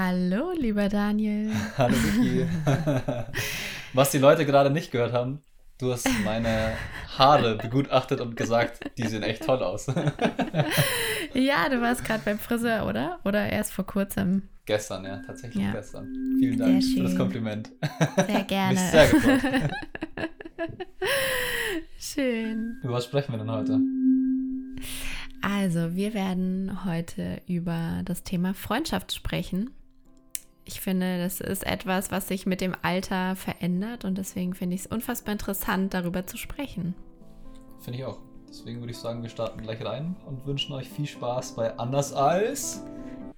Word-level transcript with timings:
Hallo, 0.00 0.52
lieber 0.56 0.88
Daniel. 0.88 1.50
Hallo, 1.76 1.92
Vicky. 1.92 2.46
Was 3.92 4.12
die 4.12 4.18
Leute 4.18 4.46
gerade 4.46 4.70
nicht 4.70 4.92
gehört 4.92 5.12
haben, 5.12 5.42
du 5.78 5.90
hast 5.92 6.08
meine 6.24 6.74
Haare 7.18 7.56
begutachtet 7.56 8.20
und 8.20 8.36
gesagt, 8.36 8.78
die 8.96 9.08
sehen 9.08 9.24
echt 9.24 9.42
toll 9.42 9.60
aus. 9.60 9.88
ja, 11.34 11.68
du 11.68 11.80
warst 11.80 12.04
gerade 12.04 12.22
beim 12.24 12.38
Friseur, 12.38 12.86
oder? 12.86 13.18
Oder 13.24 13.50
erst 13.50 13.72
vor 13.72 13.86
kurzem? 13.86 14.48
Gestern, 14.66 15.04
ja, 15.04 15.16
tatsächlich 15.26 15.64
ja. 15.64 15.72
gestern. 15.72 16.06
Vielen 16.38 16.58
Dank 16.60 16.84
für 16.84 17.02
das 17.02 17.16
Kompliment. 17.16 17.72
Sehr 18.24 18.44
gerne. 18.44 18.74
Mich 18.74 18.90
sehr 18.90 19.08
gefreut. 19.08 19.70
Schön. 21.98 22.78
Über 22.84 22.92
was 22.92 23.04
sprechen 23.04 23.32
wir 23.32 23.38
denn 23.38 23.50
heute? 23.50 23.80
Also, 25.42 25.96
wir 25.96 26.14
werden 26.14 26.84
heute 26.84 27.42
über 27.48 28.02
das 28.04 28.22
Thema 28.22 28.54
Freundschaft 28.54 29.12
sprechen. 29.12 29.70
Ich 30.68 30.82
finde, 30.82 31.16
das 31.16 31.40
ist 31.40 31.66
etwas, 31.66 32.10
was 32.10 32.28
sich 32.28 32.44
mit 32.44 32.60
dem 32.60 32.74
Alter 32.82 33.36
verändert 33.36 34.04
und 34.04 34.18
deswegen 34.18 34.52
finde 34.52 34.74
ich 34.74 34.82
es 34.82 34.86
unfassbar 34.86 35.32
interessant, 35.32 35.94
darüber 35.94 36.26
zu 36.26 36.36
sprechen. 36.36 36.94
Finde 37.80 38.00
ich 38.00 38.04
auch. 38.04 38.18
Deswegen 38.50 38.80
würde 38.80 38.90
ich 38.90 38.98
sagen, 38.98 39.22
wir 39.22 39.30
starten 39.30 39.62
gleich 39.62 39.82
rein 39.82 40.14
und 40.26 40.44
wünschen 40.44 40.74
euch 40.74 40.90
viel 40.90 41.06
Spaß 41.06 41.52
bei 41.56 41.74
Anders 41.78 42.12
als 42.12 42.82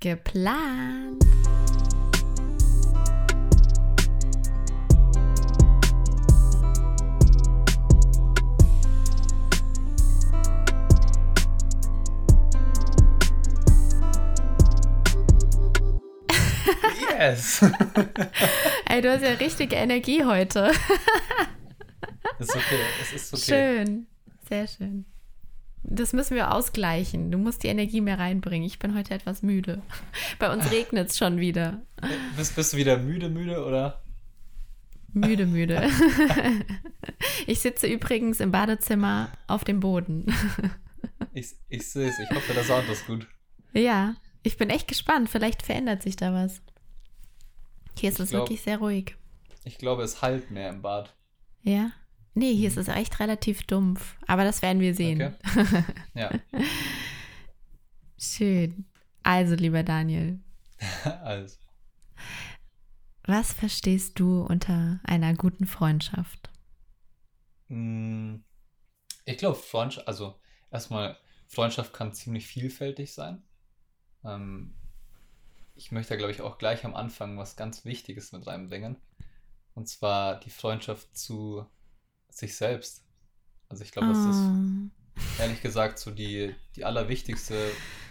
geplant. 0.01 1.25
Yes! 17.21 17.61
Ey, 18.89 19.03
du 19.03 19.13
hast 19.13 19.23
ja 19.23 19.33
richtige 19.33 19.77
Energie 19.77 20.25
heute. 20.25 20.71
ist 22.39 22.57
okay, 22.57 22.81
es 23.03 23.13
ist 23.13 23.35
okay. 23.35 23.45
Schön, 23.85 24.07
sehr 24.49 24.67
schön. 24.67 25.05
Das 25.83 26.15
müssen 26.15 26.35
wir 26.35 26.55
ausgleichen. 26.55 27.31
Du 27.31 27.37
musst 27.37 27.63
die 27.63 27.69
Energie 27.69 28.01
mehr 28.01 28.19
reinbringen. 28.19 28.67
Ich 28.67 28.79
bin 28.79 28.97
heute 28.97 29.13
etwas 29.13 29.43
müde. 29.43 29.83
Bei 30.39 30.51
uns 30.51 30.71
regnet 30.71 31.11
es 31.11 31.19
schon 31.19 31.39
wieder. 31.39 31.83
Bist, 32.39 32.57
bist 32.57 32.73
du 32.73 32.79
wieder 32.79 32.97
müde, 32.97 33.29
müde 33.29 33.67
oder? 33.67 34.03
Müde, 35.13 35.45
müde. 35.45 35.91
Ich 37.47 37.61
sitze 37.61 37.87
übrigens 37.87 38.41
im 38.41 38.51
Badezimmer 38.51 39.31
auf 39.47 39.65
dem 39.65 39.81
Boden. 39.81 40.33
Ich, 41.35 41.55
ich 41.69 41.87
sehe 41.87 42.09
es. 42.09 42.19
Ich 42.19 42.31
hoffe, 42.31 42.55
der 42.55 42.65
Sound 42.65 42.89
ist 42.89 43.07
gut. 43.07 43.27
Ja, 43.75 44.15
ich 44.43 44.57
bin 44.57 44.71
echt 44.71 44.89
gespannt. 44.89 45.29
Vielleicht 45.29 45.63
verändert 45.63 46.03
sich 46.03 46.17
da 46.17 46.33
was. 46.33 46.63
Hier 47.99 48.11
ist 48.11 48.17
ich 48.19 48.25
es 48.25 48.31
glaub, 48.31 48.43
wirklich 48.43 48.63
sehr 48.63 48.79
ruhig. 48.79 49.17
Ich 49.65 49.79
glaube, 49.79 50.03
es 50.03 50.23
halt 50.23 50.51
mehr 50.51 50.71
im 50.71 50.83
Bad. 50.83 51.15
Ja? 51.63 51.93
Nee, 52.35 52.55
hier 52.55 52.69
ist 52.69 52.77
es 52.77 52.89
echt 52.89 53.21
relativ 53.21 53.65
dumpf. 53.65 54.17
Aber 54.27 54.45
das 54.45 54.63
werden 54.63 54.81
wir 54.81 54.95
sehen. 54.95 55.37
Okay. 55.45 55.85
Ja. 56.15 56.31
Schön. 58.19 58.87
Also, 59.23 59.55
lieber 59.55 59.83
Daniel. 59.83 60.41
also. 61.23 61.57
Was 63.25 63.53
verstehst 63.53 64.19
du 64.19 64.43
unter 64.43 65.01
einer 65.05 65.35
guten 65.35 65.67
Freundschaft? 65.67 66.51
Hm, 67.69 68.43
ich 69.25 69.39
glaube, 69.39 69.57
Freundschaft, 69.57 70.09
also 70.09 70.41
erstmal, 70.71 71.17
Freundschaft 71.47 71.93
kann 71.93 72.13
ziemlich 72.13 72.47
vielfältig 72.47 73.13
sein. 73.13 73.43
Ähm, 74.25 74.75
ich 75.81 75.93
möchte, 75.93 76.19
glaube 76.19 76.31
ich, 76.31 76.43
auch 76.43 76.59
gleich 76.59 76.85
am 76.85 76.95
Anfang 76.95 77.39
was 77.39 77.57
ganz 77.57 77.87
Wichtiges 77.87 78.33
mit 78.33 78.47
reinbringen. 78.47 79.01
Und 79.73 79.89
zwar 79.89 80.39
die 80.39 80.51
Freundschaft 80.51 81.17
zu 81.17 81.67
sich 82.29 82.55
selbst. 82.55 83.07
Also 83.71 83.83
ich 83.83 83.91
glaube, 83.91 84.09
dass 84.09 84.19
das 84.19 84.37
ah. 84.37 84.63
ehrlich 85.39 85.63
gesagt 85.63 85.99
so 85.99 86.11
die, 86.11 86.55
die 86.77 86.85
allerwichtigste 86.85 87.57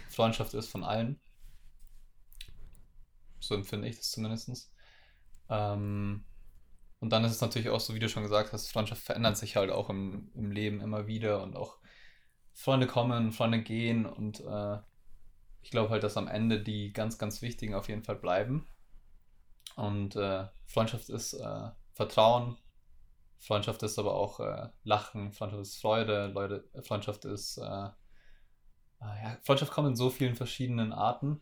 Freundschaft 0.08 0.52
ist 0.54 0.66
von 0.66 0.82
allen. 0.82 1.20
So 3.38 3.54
empfinde 3.54 3.86
ich 3.86 3.98
das 3.98 4.10
zumindest. 4.10 4.72
Ähm, 5.48 6.24
und 6.98 7.10
dann 7.10 7.24
ist 7.24 7.32
es 7.32 7.40
natürlich 7.40 7.68
auch 7.68 7.80
so, 7.80 7.94
wie 7.94 8.00
du 8.00 8.08
schon 8.08 8.24
gesagt 8.24 8.52
hast, 8.52 8.68
Freundschaft 8.68 9.02
verändert 9.02 9.36
sich 9.36 9.54
halt 9.54 9.70
auch 9.70 9.90
im, 9.90 10.32
im 10.34 10.50
Leben 10.50 10.80
immer 10.80 11.06
wieder 11.06 11.40
und 11.40 11.54
auch 11.54 11.78
Freunde 12.52 12.88
kommen, 12.88 13.30
Freunde 13.30 13.62
gehen 13.62 14.06
und 14.06 14.40
äh, 14.40 14.78
ich 15.62 15.70
glaube 15.70 15.90
halt, 15.90 16.02
dass 16.02 16.16
am 16.16 16.28
Ende 16.28 16.62
die 16.62 16.92
ganz, 16.92 17.18
ganz 17.18 17.42
wichtigen 17.42 17.74
auf 17.74 17.88
jeden 17.88 18.02
Fall 18.02 18.16
bleiben. 18.16 18.66
Und 19.76 20.16
äh, 20.16 20.46
Freundschaft 20.66 21.08
ist 21.08 21.34
äh, 21.34 21.70
Vertrauen, 21.92 22.56
Freundschaft 23.38 23.82
ist 23.82 23.98
aber 23.98 24.14
auch 24.14 24.40
äh, 24.40 24.68
Lachen, 24.84 25.32
Freundschaft 25.32 25.62
ist 25.62 25.80
Freude, 25.80 26.26
Leute, 26.26 26.68
Freundschaft 26.82 27.24
ist, 27.24 27.56
äh, 27.58 27.62
äh, 27.62 29.22
ja, 29.22 29.38
Freundschaft 29.42 29.72
kommt 29.72 29.88
in 29.88 29.96
so 29.96 30.10
vielen 30.10 30.34
verschiedenen 30.34 30.92
Arten. 30.92 31.40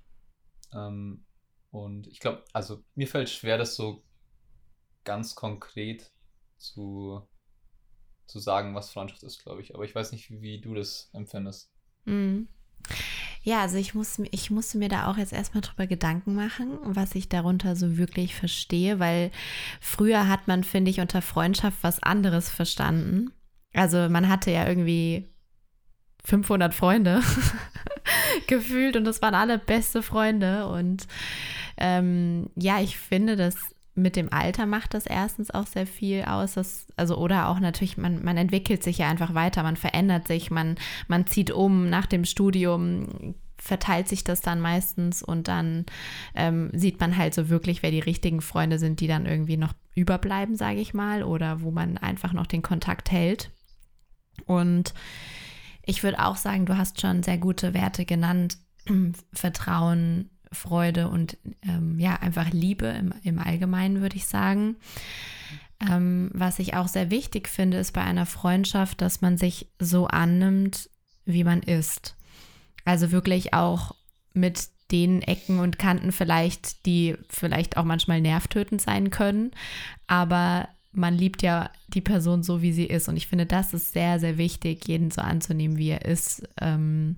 Ähm, 0.72 1.24
und 1.70 2.06
ich 2.06 2.20
glaube, 2.20 2.44
also 2.52 2.84
mir 2.94 3.08
fällt 3.08 3.28
schwer, 3.28 3.58
das 3.58 3.74
so 3.74 4.04
ganz 5.04 5.34
konkret 5.34 6.12
zu, 6.56 7.26
zu 8.26 8.38
sagen, 8.38 8.74
was 8.74 8.90
Freundschaft 8.90 9.22
ist, 9.24 9.42
glaube 9.42 9.60
ich. 9.60 9.74
Aber 9.74 9.84
ich 9.84 9.94
weiß 9.94 10.12
nicht, 10.12 10.30
wie, 10.30 10.40
wie 10.40 10.60
du 10.60 10.74
das 10.74 11.10
empfindest. 11.12 11.70
Mhm. 12.04 12.48
Ja, 13.42 13.62
also 13.62 13.76
ich, 13.76 13.94
muss, 13.94 14.20
ich 14.30 14.50
musste 14.50 14.78
mir 14.78 14.88
da 14.88 15.10
auch 15.10 15.16
jetzt 15.16 15.32
erstmal 15.32 15.60
drüber 15.60 15.86
Gedanken 15.86 16.34
machen, 16.34 16.78
was 16.82 17.14
ich 17.14 17.28
darunter 17.28 17.76
so 17.76 17.96
wirklich 17.96 18.34
verstehe, 18.34 18.98
weil 18.98 19.30
früher 19.80 20.28
hat 20.28 20.48
man, 20.48 20.64
finde 20.64 20.90
ich, 20.90 21.00
unter 21.00 21.22
Freundschaft 21.22 21.78
was 21.82 22.02
anderes 22.02 22.50
verstanden. 22.50 23.30
Also 23.74 24.08
man 24.08 24.28
hatte 24.28 24.50
ja 24.50 24.66
irgendwie 24.66 25.28
500 26.24 26.74
Freunde 26.74 27.22
gefühlt 28.46 28.96
und 28.96 29.04
das 29.04 29.22
waren 29.22 29.34
alle 29.34 29.58
beste 29.58 30.02
Freunde. 30.02 30.66
Und 30.68 31.06
ähm, 31.76 32.50
ja, 32.56 32.80
ich 32.80 32.98
finde, 32.98 33.36
dass 33.36 33.74
mit 33.98 34.16
dem 34.16 34.32
Alter 34.32 34.66
macht 34.66 34.94
das 34.94 35.06
erstens 35.06 35.50
auch 35.50 35.66
sehr 35.66 35.86
viel 35.86 36.22
aus. 36.22 36.54
Dass, 36.54 36.86
also, 36.96 37.16
oder 37.16 37.48
auch 37.48 37.60
natürlich, 37.60 37.96
man, 37.96 38.24
man 38.24 38.36
entwickelt 38.36 38.82
sich 38.82 38.98
ja 38.98 39.08
einfach 39.08 39.34
weiter, 39.34 39.62
man 39.62 39.76
verändert 39.76 40.26
sich, 40.26 40.50
man, 40.50 40.76
man 41.08 41.26
zieht 41.26 41.50
um 41.50 41.90
nach 41.90 42.06
dem 42.06 42.24
Studium, 42.24 43.34
verteilt 43.58 44.08
sich 44.08 44.24
das 44.24 44.40
dann 44.40 44.60
meistens 44.60 45.22
und 45.22 45.48
dann 45.48 45.84
ähm, 46.34 46.70
sieht 46.72 47.00
man 47.00 47.16
halt 47.16 47.34
so 47.34 47.48
wirklich, 47.48 47.82
wer 47.82 47.90
die 47.90 47.98
richtigen 47.98 48.40
Freunde 48.40 48.78
sind, 48.78 49.00
die 49.00 49.08
dann 49.08 49.26
irgendwie 49.26 49.56
noch 49.56 49.74
überbleiben, 49.94 50.56
sage 50.56 50.80
ich 50.80 50.94
mal, 50.94 51.24
oder 51.24 51.60
wo 51.60 51.70
man 51.70 51.98
einfach 51.98 52.32
noch 52.32 52.46
den 52.46 52.62
Kontakt 52.62 53.10
hält. 53.10 53.50
Und 54.46 54.94
ich 55.84 56.02
würde 56.02 56.24
auch 56.24 56.36
sagen, 56.36 56.66
du 56.66 56.76
hast 56.76 57.00
schon 57.00 57.22
sehr 57.22 57.38
gute 57.38 57.74
Werte 57.74 58.04
genannt. 58.04 58.58
Vertrauen, 59.32 60.30
Freude 60.52 61.08
und 61.08 61.36
ähm, 61.62 61.98
ja, 61.98 62.14
einfach 62.16 62.50
Liebe 62.50 62.86
im, 62.86 63.12
im 63.22 63.38
Allgemeinen, 63.38 64.00
würde 64.00 64.16
ich 64.16 64.26
sagen. 64.26 64.76
Ähm, 65.80 66.30
was 66.32 66.58
ich 66.58 66.74
auch 66.74 66.88
sehr 66.88 67.10
wichtig 67.10 67.48
finde, 67.48 67.78
ist 67.78 67.92
bei 67.92 68.02
einer 68.02 68.26
Freundschaft, 68.26 69.00
dass 69.00 69.20
man 69.20 69.38
sich 69.38 69.68
so 69.78 70.06
annimmt, 70.06 70.90
wie 71.24 71.44
man 71.44 71.62
ist. 71.62 72.16
Also 72.84 73.12
wirklich 73.12 73.54
auch 73.54 73.94
mit 74.32 74.68
den 74.90 75.22
Ecken 75.22 75.60
und 75.60 75.78
Kanten 75.78 76.12
vielleicht, 76.12 76.86
die 76.86 77.16
vielleicht 77.28 77.76
auch 77.76 77.84
manchmal 77.84 78.20
nervtötend 78.20 78.80
sein 78.80 79.10
können, 79.10 79.50
aber 80.06 80.68
man 80.92 81.14
liebt 81.14 81.42
ja 81.42 81.70
die 81.88 82.00
Person 82.00 82.42
so, 82.42 82.62
wie 82.62 82.72
sie 82.72 82.86
ist. 82.86 83.08
Und 83.08 83.16
ich 83.16 83.26
finde, 83.26 83.46
das 83.46 83.74
ist 83.74 83.92
sehr, 83.92 84.18
sehr 84.18 84.38
wichtig, 84.38 84.88
jeden 84.88 85.10
so 85.10 85.20
anzunehmen, 85.20 85.76
wie 85.76 85.90
er 85.90 86.04
ist. 86.04 86.48
Ähm, 86.60 87.16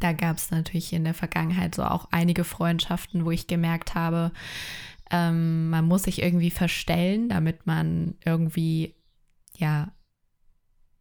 da 0.00 0.12
gab 0.12 0.36
es 0.36 0.50
natürlich 0.50 0.92
in 0.92 1.04
der 1.04 1.14
Vergangenheit 1.14 1.74
so 1.74 1.84
auch 1.84 2.08
einige 2.10 2.44
Freundschaften, 2.44 3.24
wo 3.24 3.30
ich 3.30 3.46
gemerkt 3.46 3.94
habe, 3.94 4.32
ähm, 5.10 5.70
man 5.70 5.86
muss 5.86 6.04
sich 6.04 6.22
irgendwie 6.22 6.50
verstellen, 6.50 7.28
damit 7.28 7.66
man 7.66 8.14
irgendwie 8.24 8.94
ja 9.56 9.92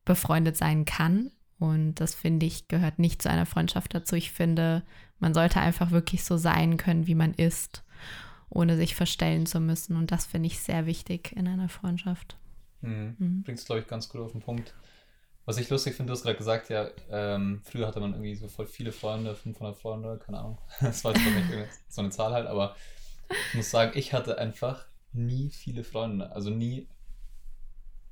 befreundet 0.05 0.57
sein 0.57 0.85
kann. 0.85 1.31
Und 1.59 1.95
das 1.95 2.15
finde 2.15 2.45
ich 2.45 2.67
gehört 2.67 2.99
nicht 2.99 3.21
zu 3.21 3.29
einer 3.29 3.45
Freundschaft 3.45 3.93
dazu. 3.93 4.15
Ich 4.15 4.31
finde, 4.31 4.83
man 5.19 5.33
sollte 5.33 5.59
einfach 5.59 5.91
wirklich 5.91 6.23
so 6.23 6.37
sein 6.37 6.77
können, 6.77 7.07
wie 7.07 7.15
man 7.15 7.33
ist, 7.33 7.83
ohne 8.49 8.77
sich 8.77 8.95
verstellen 8.95 9.45
zu 9.45 9.59
müssen. 9.59 9.95
Und 9.95 10.11
das 10.11 10.25
finde 10.25 10.47
ich 10.47 10.59
sehr 10.59 10.85
wichtig 10.85 11.33
in 11.35 11.47
einer 11.47 11.69
Freundschaft. 11.69 12.37
Mhm. 12.81 13.15
Mhm. 13.17 13.43
Bringst, 13.43 13.65
glaube 13.65 13.81
ich, 13.81 13.87
ganz 13.87 14.07
gut 14.07 14.21
auf 14.21 14.31
den 14.31 14.41
Punkt. 14.41 14.73
Was 15.47 15.57
ich 15.57 15.69
lustig 15.69 15.95
finde, 15.95 16.11
du 16.11 16.17
hast 16.17 16.23
gerade 16.23 16.37
gesagt, 16.37 16.67
ja, 16.67 16.89
ähm, 17.09 17.61
früher 17.63 17.87
hatte 17.87 18.01
man 18.01 18.11
irgendwie 18.11 18.35
so 18.35 18.49
voll 18.49 18.67
viele 18.67 18.91
Freunde, 18.91 19.33
500 19.33 19.77
Freunde, 19.77 20.19
keine 20.19 20.39
Ahnung. 20.39 20.57
Das 20.81 21.05
war 21.05 21.15
jetzt 21.15 21.25
nicht 21.25 21.69
so 21.87 22.01
eine 22.01 22.09
Zahl 22.09 22.33
halt, 22.33 22.47
aber 22.47 22.75
ich 23.29 23.53
muss 23.55 23.71
sagen, 23.71 23.93
ich 23.95 24.11
hatte 24.11 24.37
einfach 24.39 24.85
nie 25.13 25.49
viele 25.49 25.85
Freunde. 25.85 26.33
Also 26.33 26.49
nie. 26.49 26.89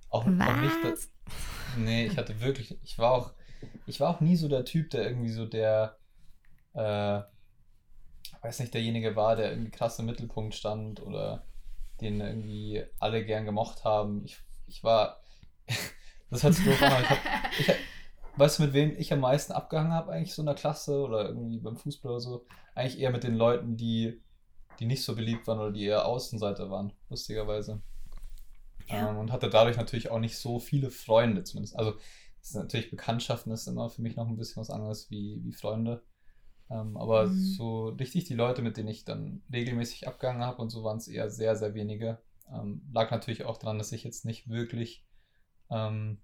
Auch, 0.10 0.22
auch 0.26 0.28
nicht. 0.62 0.76
Das, 0.82 1.12
nee, 1.76 2.06
ich 2.06 2.18
hatte 2.18 2.40
wirklich. 2.40 2.78
Ich 2.84 2.98
war 3.00 3.12
auch. 3.12 3.34
Ich 3.86 4.00
war 4.00 4.16
auch 4.16 4.22
nie 4.22 4.38
so 4.38 4.48
der 4.48 4.64
Typ, 4.64 4.92
der 4.92 5.06
irgendwie 5.06 5.32
so 5.32 5.46
der. 5.46 5.98
Äh, 6.74 7.22
weiß 8.44 8.60
nicht, 8.60 8.74
derjenige 8.74 9.18
war, 9.18 9.36
der 9.36 9.52
irgendwie 9.52 9.72
krass 9.72 10.00
im 10.00 10.06
Mittelpunkt 10.06 10.56
stand 10.56 11.02
oder 11.02 11.44
den 12.00 12.22
irgendwie 12.22 12.82
alle 13.00 13.26
gern 13.26 13.44
gemocht 13.44 13.84
haben. 13.84 14.24
Ich, 14.24 14.40
ich 14.68 14.86
war, 14.86 15.20
das 16.30 16.44
hat 16.44 16.54
sich 16.54 16.66
doof 16.66 16.82
an, 16.82 17.04
ich, 17.60 17.70
hab, 17.70 17.76
weißt 18.38 18.60
du, 18.60 18.64
mit 18.64 18.74
wem 18.74 18.96
ich 18.98 19.12
am 19.14 19.20
meisten 19.20 19.54
abgehangen 19.54 19.94
habe, 19.94 20.12
eigentlich 20.12 20.34
so 20.34 20.42
in 20.42 20.48
der 20.48 20.56
Klasse 20.56 21.00
oder 21.00 21.28
irgendwie 21.28 21.60
beim 21.60 21.78
Fußball 21.78 22.12
oder 22.12 22.22
so? 22.22 22.46
Eigentlich 22.74 23.00
eher 23.00 23.12
mit 23.12 23.24
den 23.24 23.36
Leuten, 23.36 23.78
die, 23.78 24.22
die 24.80 24.86
nicht 24.86 25.04
so 25.04 25.16
beliebt 25.16 25.48
waren 25.48 25.60
oder 25.60 25.72
die 25.72 25.86
eher 25.86 26.06
Außenseiter 26.06 26.70
waren, 26.70 26.94
lustigerweise. 27.10 27.82
Ja. 28.88 29.10
Ähm, 29.10 29.18
und 29.18 29.32
hatte 29.32 29.50
dadurch 29.50 29.78
natürlich 29.78 30.12
auch 30.12 30.20
nicht 30.20 30.38
so 30.38 30.60
viele 30.60 30.92
Freunde, 30.92 31.44
zumindest. 31.44 31.78
Also, 31.78 31.96
ist 32.42 32.56
natürlich 32.56 32.92
Bekanntschaften 32.92 33.52
ist 33.52 33.68
immer 33.68 33.90
für 33.90 34.04
mich 34.04 34.16
noch 34.16 34.28
ein 34.28 34.38
bisschen 34.38 34.62
was 34.62 34.70
anderes 34.70 35.10
wie, 35.10 35.42
wie 35.44 35.54
Freunde. 35.54 36.04
Ähm, 36.70 36.96
aber 36.98 37.28
mhm. 37.28 37.36
so 37.36 37.88
richtig 37.90 38.26
die 38.26 38.34
Leute, 38.34 38.62
mit 38.62 38.78
denen 38.78 38.88
ich 38.88 39.04
dann 39.04 39.44
regelmäßig 39.52 40.08
abgegangen 40.08 40.44
habe 40.44 40.62
und 40.62 40.70
so 40.70 40.84
waren 40.84 40.98
es 40.98 41.08
eher 41.08 41.30
sehr, 41.30 41.56
sehr 41.56 41.74
wenige. 41.74 42.20
Ähm, 42.52 42.84
lag 42.92 43.10
natürlich 43.12 43.46
auch 43.46 43.58
daran, 43.58 43.78
dass 43.78 43.92
ich 43.92 44.04
jetzt 44.04 44.26
nicht 44.26 44.50
wirklich 44.50 45.06
ähm, 45.70 46.20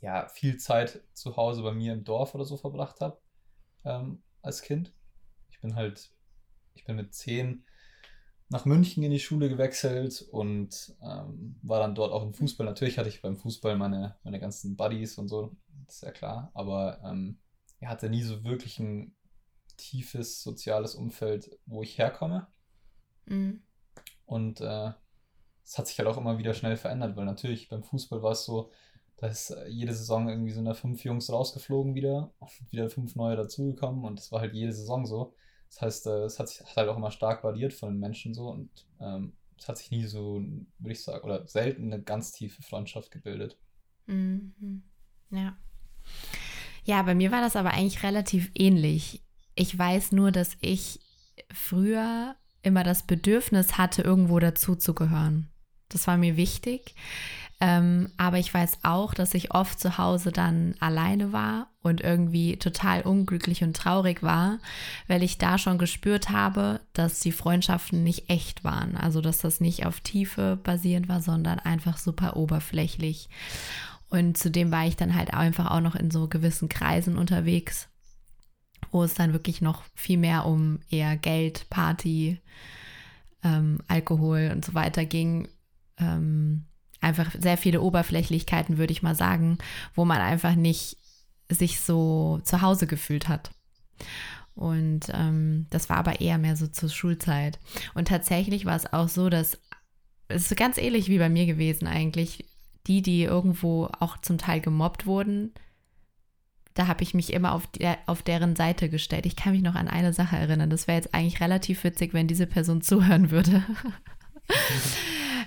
ja, 0.00 0.28
viel 0.28 0.58
Zeit 0.58 1.02
zu 1.14 1.36
Hause 1.36 1.62
bei 1.62 1.72
mir 1.72 1.92
im 1.92 2.04
Dorf 2.04 2.34
oder 2.34 2.44
so 2.44 2.56
verbracht 2.56 3.00
habe 3.00 3.18
ähm, 3.84 4.22
als 4.42 4.62
Kind. 4.62 4.92
Ich 5.50 5.60
bin 5.60 5.74
halt, 5.74 6.10
ich 6.74 6.84
bin 6.84 6.96
mit 6.96 7.14
zehn 7.14 7.64
nach 8.50 8.66
München 8.66 9.02
in 9.02 9.10
die 9.10 9.20
Schule 9.20 9.48
gewechselt 9.48 10.22
und 10.30 10.94
ähm, 11.02 11.56
war 11.62 11.80
dann 11.80 11.94
dort 11.94 12.12
auch 12.12 12.22
im 12.22 12.34
Fußball. 12.34 12.66
Natürlich 12.66 12.98
hatte 12.98 13.08
ich 13.08 13.22
beim 13.22 13.36
Fußball 13.36 13.76
meine, 13.76 14.16
meine 14.22 14.38
ganzen 14.38 14.76
Buddies 14.76 15.18
und 15.18 15.28
so, 15.28 15.56
das 15.86 15.96
ist 15.96 16.02
ja 16.02 16.12
klar, 16.12 16.50
aber 16.54 17.00
ähm, 17.04 17.38
er 17.80 17.88
hatte 17.88 18.08
nie 18.10 18.22
so 18.22 18.44
wirklich 18.44 18.78
ein 18.78 19.16
tiefes 19.76 20.42
soziales 20.42 20.94
Umfeld, 20.94 21.58
wo 21.66 21.82
ich 21.82 21.98
herkomme. 21.98 22.46
Mhm. 23.26 23.62
Und 24.26 24.60
äh, 24.60 24.92
es 25.64 25.78
hat 25.78 25.86
sich 25.86 25.98
halt 25.98 26.08
auch 26.08 26.18
immer 26.18 26.38
wieder 26.38 26.54
schnell 26.54 26.76
verändert, 26.76 27.16
weil 27.16 27.24
natürlich 27.24 27.68
beim 27.68 27.82
Fußball 27.82 28.22
war 28.22 28.32
es 28.32 28.44
so, 28.44 28.70
da 29.16 29.28
ist 29.28 29.50
äh, 29.50 29.68
jede 29.68 29.94
Saison 29.94 30.28
irgendwie 30.28 30.52
so 30.52 30.60
eine 30.60 30.74
fünf 30.74 31.04
Jungs 31.04 31.30
rausgeflogen 31.30 31.94
wieder 31.94 32.32
und 32.38 32.50
wieder 32.72 32.90
fünf 32.90 33.16
neue 33.16 33.36
dazugekommen 33.36 34.04
und 34.04 34.18
das 34.18 34.32
war 34.32 34.40
halt 34.40 34.54
jede 34.54 34.72
Saison 34.72 35.06
so. 35.06 35.34
Das 35.70 35.80
heißt, 35.80 36.06
äh, 36.06 36.24
es 36.24 36.38
hat 36.38 36.48
sich 36.48 36.60
hat 36.60 36.76
halt 36.76 36.88
auch 36.88 36.96
immer 36.96 37.10
stark 37.10 37.42
variiert 37.42 37.72
von 37.72 37.90
den 37.90 38.00
Menschen 38.00 38.34
so 38.34 38.48
und 38.48 38.70
ähm, 39.00 39.32
es 39.58 39.68
hat 39.68 39.78
sich 39.78 39.90
nie 39.90 40.04
so, 40.04 40.42
würde 40.78 40.92
ich 40.92 41.02
sagen, 41.02 41.24
oder 41.24 41.46
selten 41.46 41.92
eine 41.92 42.02
ganz 42.02 42.32
tiefe 42.32 42.62
Freundschaft 42.62 43.10
gebildet. 43.10 43.56
Mhm. 44.06 44.82
Ja. 45.30 45.56
Ja, 46.84 47.02
bei 47.02 47.14
mir 47.14 47.32
war 47.32 47.40
das 47.40 47.56
aber 47.56 47.72
eigentlich 47.72 48.02
relativ 48.02 48.50
ähnlich. 48.54 49.22
Ich 49.54 49.78
weiß 49.78 50.12
nur, 50.12 50.32
dass 50.32 50.56
ich 50.60 51.00
früher 51.52 52.36
immer 52.62 52.84
das 52.84 53.04
Bedürfnis 53.04 53.78
hatte, 53.78 54.02
irgendwo 54.02 54.38
dazuzugehören. 54.38 55.48
Das 55.88 56.06
war 56.06 56.16
mir 56.16 56.36
wichtig. 56.36 56.94
Ähm, 57.60 58.10
aber 58.16 58.38
ich 58.38 58.52
weiß 58.52 58.78
auch, 58.82 59.14
dass 59.14 59.32
ich 59.32 59.54
oft 59.54 59.78
zu 59.78 59.96
Hause 59.96 60.32
dann 60.32 60.74
alleine 60.80 61.32
war 61.32 61.68
und 61.82 62.00
irgendwie 62.00 62.56
total 62.56 63.02
unglücklich 63.02 63.62
und 63.62 63.76
traurig 63.76 64.22
war, 64.22 64.58
weil 65.06 65.22
ich 65.22 65.38
da 65.38 65.56
schon 65.56 65.78
gespürt 65.78 66.30
habe, 66.30 66.80
dass 66.92 67.20
die 67.20 67.32
Freundschaften 67.32 68.02
nicht 68.02 68.28
echt 68.28 68.64
waren. 68.64 68.96
Also 68.96 69.20
dass 69.20 69.38
das 69.38 69.60
nicht 69.60 69.86
auf 69.86 70.00
Tiefe 70.00 70.58
basierend 70.62 71.08
war, 71.08 71.22
sondern 71.22 71.60
einfach 71.60 71.96
super 71.96 72.36
oberflächlich. 72.36 73.28
Und 74.10 74.36
zudem 74.36 74.70
war 74.70 74.86
ich 74.86 74.96
dann 74.96 75.14
halt 75.14 75.32
einfach 75.32 75.70
auch 75.70 75.80
noch 75.80 75.94
in 75.94 76.10
so 76.10 76.28
gewissen 76.28 76.68
Kreisen 76.68 77.16
unterwegs, 77.16 77.88
wo 78.90 79.02
es 79.04 79.14
dann 79.14 79.32
wirklich 79.32 79.60
noch 79.60 79.82
viel 79.94 80.18
mehr 80.18 80.44
um 80.44 80.80
eher 80.90 81.16
Geld, 81.16 81.68
Party, 81.70 82.40
ähm, 83.42 83.78
Alkohol 83.88 84.50
und 84.52 84.64
so 84.64 84.74
weiter 84.74 85.04
ging. 85.04 85.48
Ähm, 85.98 86.64
einfach 87.00 87.34
sehr 87.38 87.56
viele 87.56 87.82
Oberflächlichkeiten, 87.82 88.78
würde 88.78 88.92
ich 88.92 89.02
mal 89.02 89.14
sagen, 89.14 89.58
wo 89.94 90.04
man 90.04 90.20
einfach 90.20 90.54
nicht 90.54 90.96
sich 91.48 91.80
so 91.80 92.40
zu 92.44 92.62
Hause 92.62 92.86
gefühlt 92.86 93.28
hat. 93.28 93.50
Und 94.54 95.10
ähm, 95.12 95.66
das 95.70 95.90
war 95.90 95.96
aber 95.96 96.20
eher 96.20 96.38
mehr 96.38 96.56
so 96.56 96.66
zur 96.66 96.88
Schulzeit. 96.88 97.58
Und 97.94 98.08
tatsächlich 98.08 98.64
war 98.64 98.76
es 98.76 98.92
auch 98.92 99.08
so, 99.08 99.28
dass 99.28 99.58
es 100.28 100.50
ist 100.50 100.56
ganz 100.56 100.78
ähnlich 100.78 101.08
wie 101.08 101.18
bei 101.18 101.28
mir 101.28 101.46
gewesen 101.46 101.86
eigentlich. 101.86 102.46
Die, 102.86 103.00
die 103.00 103.22
irgendwo 103.22 103.88
auch 103.98 104.18
zum 104.18 104.36
Teil 104.36 104.60
gemobbt 104.60 105.06
wurden, 105.06 105.54
da 106.74 106.86
habe 106.86 107.02
ich 107.02 107.14
mich 107.14 107.32
immer 107.32 107.52
auf, 107.52 107.66
der, 107.68 107.96
auf 108.06 108.22
deren 108.22 108.56
Seite 108.56 108.90
gestellt. 108.90 109.24
Ich 109.24 109.36
kann 109.36 109.52
mich 109.52 109.62
noch 109.62 109.74
an 109.74 109.88
eine 109.88 110.12
Sache 110.12 110.36
erinnern. 110.36 110.68
Das 110.68 110.86
wäre 110.86 110.98
jetzt 110.98 111.14
eigentlich 111.14 111.40
relativ 111.40 111.82
witzig, 111.84 112.12
wenn 112.12 112.28
diese 112.28 112.46
Person 112.46 112.82
zuhören 112.82 113.30
würde. 113.30 113.64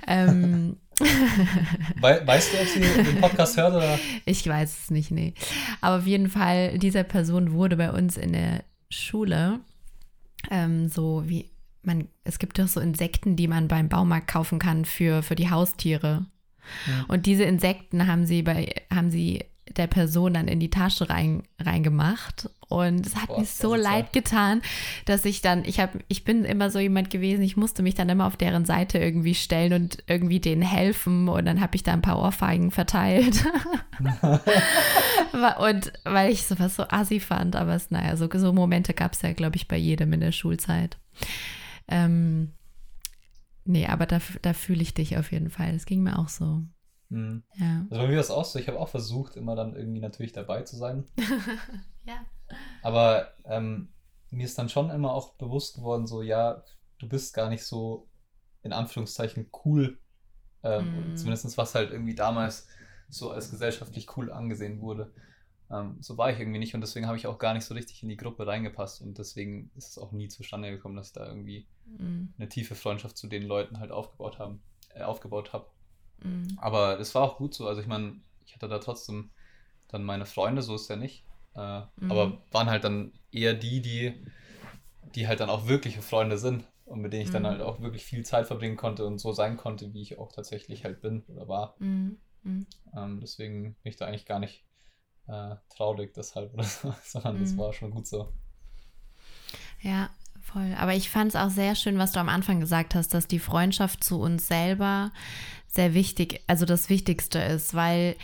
Ähm, 0.07 0.77
We 2.01 2.21
weißt 2.25 2.53
du, 2.53 2.57
ob 2.57 2.67
sie 2.67 2.79
den 2.79 3.21
Podcast 3.21 3.55
hört 3.57 3.75
oder? 3.75 3.99
Ich 4.25 4.47
weiß 4.47 4.77
es 4.83 4.89
nicht, 4.89 5.11
nee. 5.11 5.35
Aber 5.79 5.97
auf 5.97 6.07
jeden 6.07 6.29
Fall, 6.29 6.79
dieser 6.79 7.03
Person 7.03 7.51
wurde 7.51 7.77
bei 7.77 7.91
uns 7.91 8.17
in 8.17 8.33
der 8.33 8.63
Schule 8.89 9.59
ähm, 10.49 10.89
so 10.89 11.23
wie 11.25 11.49
man, 11.83 12.07
es 12.23 12.39
gibt 12.39 12.59
doch 12.59 12.67
so 12.67 12.79
Insekten, 12.79 13.35
die 13.35 13.47
man 13.47 13.67
beim 13.67 13.87
Baumarkt 13.89 14.27
kaufen 14.27 14.59
kann 14.59 14.85
für, 14.85 15.23
für 15.23 15.35
die 15.35 15.49
Haustiere. 15.49 16.25
Ja. 16.85 17.05
Und 17.07 17.25
diese 17.25 17.43
Insekten 17.43 18.07
haben 18.07 18.25
sie 18.25 18.41
bei, 18.41 18.73
haben 18.93 19.09
sie 19.09 19.45
der 19.75 19.87
Person 19.87 20.33
dann 20.33 20.47
in 20.47 20.59
die 20.59 20.69
Tasche 20.69 21.09
rein, 21.09 21.43
reingemacht. 21.59 22.49
Und 22.69 23.05
es 23.05 23.15
hat 23.15 23.27
Boah, 23.27 23.39
mir 23.39 23.45
so 23.45 23.75
leid 23.75 24.11
getan, 24.11 24.61
dass 25.05 25.23
ich 25.23 25.41
dann, 25.41 25.63
ich 25.63 25.79
habe, 25.79 25.99
ich 26.09 26.25
bin 26.25 26.43
immer 26.43 26.69
so 26.69 26.79
jemand 26.79 27.09
gewesen, 27.09 27.41
ich 27.41 27.55
musste 27.55 27.81
mich 27.81 27.95
dann 27.95 28.09
immer 28.09 28.27
auf 28.27 28.35
deren 28.35 28.65
Seite 28.65 28.97
irgendwie 28.97 29.35
stellen 29.35 29.73
und 29.73 30.03
irgendwie 30.07 30.39
denen 30.39 30.61
helfen. 30.61 31.29
Und 31.29 31.45
dann 31.45 31.61
habe 31.61 31.75
ich 31.75 31.83
da 31.83 31.93
ein 31.93 32.01
paar 32.01 32.19
Ohrfeigen 32.19 32.71
verteilt. 32.71 33.45
und 35.59 35.93
weil 36.03 36.31
ich 36.31 36.45
sowas 36.45 36.75
so 36.75 36.83
assi 36.89 37.19
fand, 37.19 37.55
aber 37.55 37.75
es, 37.75 37.89
naja, 37.89 38.17
so, 38.17 38.29
so 38.31 38.51
Momente 38.51 38.93
gab 38.93 39.13
es 39.13 39.21
ja, 39.21 39.31
glaube 39.33 39.55
ich, 39.55 39.67
bei 39.67 39.77
jedem 39.77 40.11
in 40.13 40.19
der 40.19 40.33
Schulzeit. 40.33 40.97
Ähm, 41.87 42.51
nee, 43.63 43.87
aber 43.87 44.05
da, 44.05 44.19
da 44.41 44.53
fühle 44.53 44.81
ich 44.81 44.93
dich 44.93 45.17
auf 45.17 45.31
jeden 45.31 45.49
Fall. 45.49 45.71
Das 45.71 45.85
ging 45.85 46.03
mir 46.03 46.19
auch 46.19 46.29
so. 46.29 46.63
Mhm. 47.09 47.43
Ja. 47.55 47.85
Also 47.89 48.03
bei 48.03 48.07
mir 48.07 48.15
war 48.15 48.21
es 48.21 48.31
auch 48.31 48.45
so, 48.45 48.59
ich 48.59 48.67
habe 48.67 48.79
auch 48.79 48.89
versucht, 48.89 49.35
immer 49.35 49.55
dann 49.55 49.75
irgendwie 49.75 49.99
natürlich 49.99 50.33
dabei 50.33 50.63
zu 50.63 50.75
sein. 50.75 51.05
ja. 52.05 52.25
Aber 52.81 53.33
ähm, 53.45 53.89
mir 54.31 54.45
ist 54.45 54.57
dann 54.57 54.69
schon 54.69 54.89
immer 54.89 55.13
auch 55.13 55.35
bewusst 55.35 55.75
geworden, 55.75 56.07
so, 56.07 56.21
ja, 56.21 56.63
du 56.99 57.07
bist 57.07 57.33
gar 57.33 57.49
nicht 57.49 57.63
so 57.63 58.07
in 58.63 58.73
Anführungszeichen 58.73 59.49
cool. 59.65 59.99
Ähm, 60.63 61.13
mm. 61.13 61.17
Zumindest 61.17 61.57
was 61.57 61.75
halt 61.75 61.91
irgendwie 61.91 62.15
damals 62.15 62.67
so 63.09 63.31
als 63.31 63.51
gesellschaftlich 63.51 64.17
cool 64.17 64.31
angesehen 64.31 64.81
wurde. 64.81 65.13
Ähm, 65.69 65.97
so 66.01 66.17
war 66.17 66.31
ich 66.31 66.39
irgendwie 66.39 66.59
nicht 66.59 66.73
und 66.75 66.81
deswegen 66.81 67.07
habe 67.07 67.17
ich 67.17 67.27
auch 67.27 67.37
gar 67.37 67.53
nicht 67.53 67.65
so 67.65 67.73
richtig 67.73 68.01
in 68.03 68.09
die 68.09 68.17
Gruppe 68.17 68.47
reingepasst 68.47 69.01
und 69.01 69.17
deswegen 69.17 69.69
ist 69.75 69.89
es 69.89 69.97
auch 69.97 70.11
nie 70.11 70.27
zustande 70.27 70.71
gekommen, 70.71 70.95
dass 70.95 71.07
ich 71.07 71.13
da 71.13 71.27
irgendwie 71.27 71.67
mm. 71.85 72.27
eine 72.37 72.49
tiefe 72.49 72.75
Freundschaft 72.75 73.17
zu 73.17 73.27
den 73.27 73.43
Leuten 73.43 73.79
halt 73.79 73.91
aufgebaut 73.91 74.39
haben, 74.39 74.61
äh, 74.93 75.01
aufgebaut 75.01 75.53
habe. 75.53 75.67
Mhm. 76.23 76.57
Aber 76.57 76.99
es 76.99 77.13
war 77.15 77.23
auch 77.23 77.37
gut 77.37 77.53
so. 77.53 77.67
Also 77.67 77.81
ich 77.81 77.87
meine, 77.87 78.19
ich 78.45 78.55
hatte 78.55 78.67
da 78.67 78.79
trotzdem 78.79 79.29
dann 79.87 80.03
meine 80.03 80.25
Freunde, 80.25 80.61
so 80.61 80.75
ist 80.75 80.89
ja 80.89 80.95
nicht. 80.95 81.23
Äh, 81.55 81.81
mhm. 81.97 82.11
Aber 82.11 82.41
waren 82.51 82.69
halt 82.69 82.83
dann 82.83 83.13
eher 83.31 83.53
die, 83.53 83.81
die, 83.81 84.13
die 85.15 85.27
halt 85.27 85.39
dann 85.39 85.49
auch 85.49 85.67
wirkliche 85.67 86.01
Freunde 86.01 86.37
sind 86.37 86.65
und 86.85 87.01
mit 87.01 87.13
denen 87.13 87.23
ich 87.23 87.29
mhm. 87.29 87.33
dann 87.33 87.47
halt 87.47 87.61
auch 87.61 87.81
wirklich 87.81 88.05
viel 88.05 88.23
Zeit 88.25 88.47
verbringen 88.47 88.77
konnte 88.77 89.05
und 89.05 89.19
so 89.19 89.33
sein 89.33 89.57
konnte, 89.57 89.93
wie 89.93 90.01
ich 90.01 90.17
auch 90.17 90.31
tatsächlich 90.31 90.83
halt 90.83 91.01
bin 91.01 91.23
oder 91.27 91.47
war. 91.47 91.75
Mhm. 91.79 92.17
mhm. 92.43 92.65
Ähm, 92.95 93.19
deswegen 93.19 93.75
bin 93.83 93.89
ich 93.91 93.97
da 93.97 94.05
eigentlich 94.05 94.25
gar 94.25 94.39
nicht 94.39 94.65
äh, 95.27 95.55
traurig 95.69 96.13
deshalb 96.13 96.53
oder 96.53 96.63
so, 96.63 96.93
sondern 97.03 97.39
das 97.39 97.53
mhm. 97.53 97.57
war 97.57 97.73
schon 97.73 97.91
gut 97.91 98.07
so. 98.07 98.31
Ja, 99.81 100.09
voll. 100.51 100.75
Aber 100.77 100.93
ich 100.93 101.09
fand 101.09 101.29
es 101.29 101.35
auch 101.35 101.49
sehr 101.49 101.75
schön, 101.75 101.97
was 101.97 102.11
du 102.11 102.19
am 102.19 102.29
Anfang 102.29 102.59
gesagt 102.59 102.95
hast, 102.95 103.13
dass 103.13 103.27
die 103.27 103.39
Freundschaft 103.39 104.03
zu 104.03 104.19
uns 104.19 104.47
selber 104.47 105.11
sehr 105.67 105.93
wichtig, 105.93 106.41
also 106.47 106.65
das 106.65 106.89
Wichtigste 106.89 107.39
ist, 107.39 107.73
weil 107.73 108.15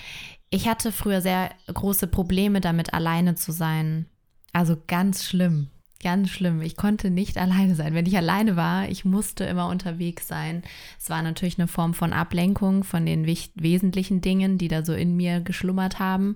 ich 0.49 0.67
hatte 0.67 0.91
früher 0.91 1.21
sehr 1.21 1.51
große 1.71 2.07
Probleme 2.07 2.61
damit, 2.61 2.93
alleine 2.93 3.35
zu 3.35 3.51
sein. 3.51 4.07
Also 4.53 4.77
ganz 4.87 5.25
schlimm, 5.25 5.69
ganz 6.03 6.29
schlimm. 6.29 6.61
Ich 6.61 6.75
konnte 6.75 7.09
nicht 7.09 7.37
alleine 7.37 7.75
sein. 7.75 7.93
Wenn 7.93 8.05
ich 8.05 8.17
alleine 8.17 8.55
war, 8.55 8.87
ich 8.89 9.05
musste 9.05 9.45
immer 9.45 9.67
unterwegs 9.67 10.27
sein. 10.27 10.61
Es 10.99 11.09
war 11.09 11.21
natürlich 11.21 11.57
eine 11.57 11.67
Form 11.67 11.93
von 11.93 12.13
Ablenkung 12.13 12.83
von 12.83 13.05
den 13.05 13.25
wesentlichen 13.25 14.21
Dingen, 14.21 14.57
die 14.57 14.67
da 14.67 14.85
so 14.85 14.93
in 14.93 15.15
mir 15.15 15.41
geschlummert 15.41 15.99
haben. 15.99 16.35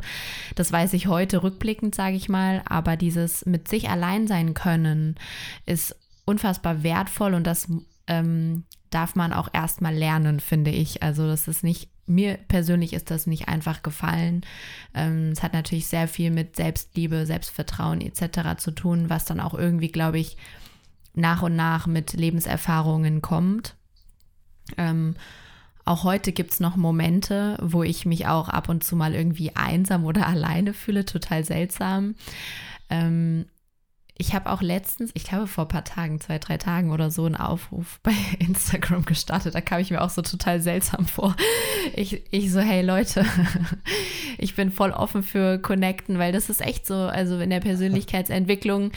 Das 0.56 0.72
weiß 0.72 0.94
ich 0.94 1.08
heute 1.08 1.44
rückblickend, 1.44 1.94
sage 1.94 2.16
ich 2.16 2.30
mal. 2.30 2.64
Aber 2.66 2.98
dieses 2.98 3.46
mit 3.46 3.68
sich 3.68 3.90
allein 3.90 4.28
sein 4.28 4.54
können 4.54 5.16
ist 5.66 5.96
unfassbar 6.26 6.84
wertvoll 6.84 7.34
und 7.34 7.46
das 7.46 7.68
ähm, 8.08 8.64
darf 8.90 9.16
man 9.16 9.34
auch 9.34 9.50
erstmal 9.54 9.94
lernen, 9.94 10.40
finde 10.40 10.72
ich. 10.72 11.04
Also 11.04 11.28
das 11.28 11.48
ist 11.48 11.64
nicht, 11.64 11.90
mir 12.08 12.38
persönlich 12.48 12.94
ist 12.94 13.12
das 13.12 13.28
nicht 13.28 13.48
einfach 13.48 13.84
gefallen. 13.84 14.42
Ähm, 14.94 15.30
es 15.32 15.44
hat 15.44 15.54
natürlich 15.54 15.88
sehr 15.88 16.08
viel 16.08 16.32
mit 16.32 16.56
Selbstliebe, 16.56 17.26
Selbstvertrauen 17.26 18.02
etc. 18.02 18.58
zu 18.58 18.72
tun, 18.72 19.10
was 19.10 19.26
dann 19.26 19.40
auch 19.40 19.54
irgendwie, 19.54 19.90
glaube 19.90 20.20
ich, 20.20 20.38
nach 21.14 21.42
und 21.42 21.56
nach 21.56 21.88
mit 21.88 22.14
Lebenserfahrungen 22.14 23.22
kommt. 23.22 23.76
Ähm, 24.78 25.16
auch 25.86 26.04
heute 26.04 26.32
gibt 26.32 26.52
es 26.52 26.60
noch 26.60 26.76
Momente, 26.76 27.58
wo 27.62 27.82
ich 27.84 28.06
mich 28.06 28.28
auch 28.28 28.50
ab 28.50 28.68
und 28.70 28.84
zu 28.84 28.96
mal 28.96 29.16
irgendwie 29.16 29.56
einsam 29.56 30.06
oder 30.06 30.28
alleine 30.28 30.74
fühle, 30.74 31.06
total 31.06 31.44
seltsam. 31.44 32.16
Ähm, 32.90 33.46
ich 34.20 34.34
habe 34.34 34.50
auch 34.50 34.62
letztens, 34.62 35.12
ich 35.14 35.24
glaube 35.24 35.46
vor 35.48 35.66
ein 35.66 35.70
paar 35.70 35.84
Tagen, 35.84 36.20
zwei, 36.20 36.40
drei 36.40 36.58
Tagen 36.58 36.92
oder 36.92 37.12
so, 37.12 37.26
einen 37.26 37.36
Aufruf 37.36 38.00
bei 38.04 38.14
Instagram 38.40 39.06
gestartet. 39.06 39.54
Da 39.54 39.62
kam 39.62 39.80
ich 39.80 39.92
mir 39.92 40.02
auch 40.02 40.10
so 40.10 40.22
total 40.22 40.62
seltsam 40.62 41.06
vor. 41.06 41.36
Ich, 41.96 42.24
ich 42.32 42.52
so, 42.52 42.60
hey 42.60 42.82
Leute, 42.82 43.26
ich 44.38 44.56
bin 44.56 44.72
voll 44.72 44.92
offen 44.92 45.22
für 45.24 45.60
Connecten, 45.60 46.18
weil 46.18 46.32
das 46.32 46.50
ist 46.50 46.62
echt 46.62 46.88
so, 46.88 46.96
also 46.96 47.40
in 47.40 47.50
der 47.50 47.60
Persönlichkeitsentwicklung 47.60 48.92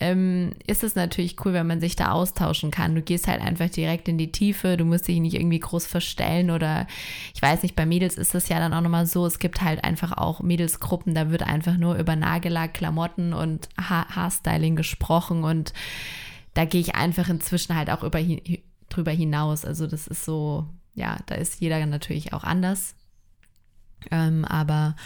ähm, 0.00 0.52
ist 0.66 0.84
es 0.84 0.94
natürlich 0.94 1.44
cool, 1.44 1.54
wenn 1.54 1.66
man 1.66 1.80
sich 1.80 1.96
da 1.96 2.12
austauschen 2.12 2.70
kann. 2.70 2.94
Du 2.94 3.02
gehst 3.02 3.26
halt 3.26 3.40
einfach 3.40 3.70
direkt 3.70 4.08
in 4.08 4.18
die 4.18 4.30
Tiefe, 4.30 4.76
du 4.76 4.84
musst 4.84 5.08
dich 5.08 5.18
nicht 5.18 5.34
irgendwie 5.34 5.58
groß 5.58 5.86
verstellen 5.86 6.50
oder 6.50 6.86
ich 7.34 7.42
weiß 7.42 7.62
nicht, 7.62 7.74
bei 7.74 7.86
Mädels 7.86 8.16
ist 8.16 8.34
es 8.34 8.48
ja 8.48 8.58
dann 8.58 8.74
auch 8.74 8.80
nochmal 8.80 9.06
so, 9.06 9.26
es 9.26 9.38
gibt 9.38 9.62
halt 9.62 9.82
einfach 9.82 10.16
auch 10.16 10.40
Mädelsgruppen, 10.40 11.14
da 11.14 11.30
wird 11.30 11.42
einfach 11.42 11.76
nur 11.76 11.96
über 11.96 12.14
Nagellack, 12.14 12.74
Klamotten 12.74 13.32
und 13.32 13.68
ha 13.78 14.06
Haarstyling 14.58 14.76
gesprochen 14.76 15.44
und 15.44 15.72
da 16.54 16.64
gehe 16.64 16.80
ich 16.80 16.94
einfach 16.94 17.28
inzwischen 17.28 17.76
halt 17.76 17.90
auch 17.90 18.02
über, 18.02 18.20
drüber 18.88 19.12
hinaus. 19.12 19.64
Also 19.64 19.86
das 19.86 20.06
ist 20.06 20.24
so, 20.24 20.66
ja, 20.94 21.18
da 21.26 21.36
ist 21.36 21.60
jeder 21.60 21.84
natürlich 21.86 22.32
auch 22.32 22.44
anders. 22.44 22.94
Ähm, 24.10 24.44
aber 24.44 24.96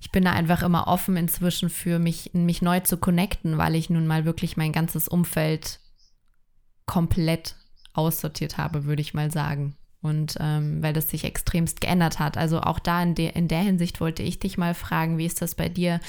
ich 0.00 0.10
bin 0.10 0.24
da 0.24 0.32
einfach 0.32 0.62
immer 0.62 0.88
offen 0.88 1.16
inzwischen 1.16 1.70
für 1.70 1.98
mich, 1.98 2.30
mich 2.34 2.62
neu 2.62 2.80
zu 2.80 2.96
connecten, 2.96 3.58
weil 3.58 3.74
ich 3.74 3.90
nun 3.90 4.06
mal 4.06 4.24
wirklich 4.24 4.56
mein 4.56 4.72
ganzes 4.72 5.08
Umfeld 5.08 5.80
komplett 6.86 7.56
aussortiert 7.94 8.58
habe, 8.58 8.84
würde 8.84 9.02
ich 9.02 9.14
mal 9.14 9.30
sagen. 9.30 9.76
Und 10.02 10.36
ähm, 10.40 10.82
weil 10.82 10.92
das 10.92 11.08
sich 11.08 11.24
extremst 11.24 11.80
geändert 11.80 12.18
hat. 12.18 12.36
Also 12.36 12.60
auch 12.60 12.80
da 12.80 13.02
in, 13.02 13.14
de 13.14 13.30
in 13.30 13.46
der 13.46 13.60
Hinsicht 13.60 14.00
wollte 14.00 14.22
ich 14.22 14.40
dich 14.40 14.58
mal 14.58 14.74
fragen, 14.74 15.16
wie 15.16 15.26
ist 15.26 15.40
das 15.40 15.54
bei 15.54 15.68
dir? 15.68 16.00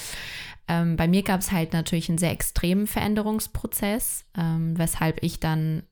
Ähm, 0.67 0.95
bei 0.95 1.07
mir 1.07 1.23
gab 1.23 1.41
es 1.41 1.51
halt 1.51 1.73
natürlich 1.73 2.09
einen 2.09 2.17
sehr 2.17 2.31
extremen 2.31 2.87
Veränderungsprozess, 2.87 4.25
ähm, 4.37 4.77
weshalb 4.77 5.21
ich 5.21 5.39
dann 5.39 5.83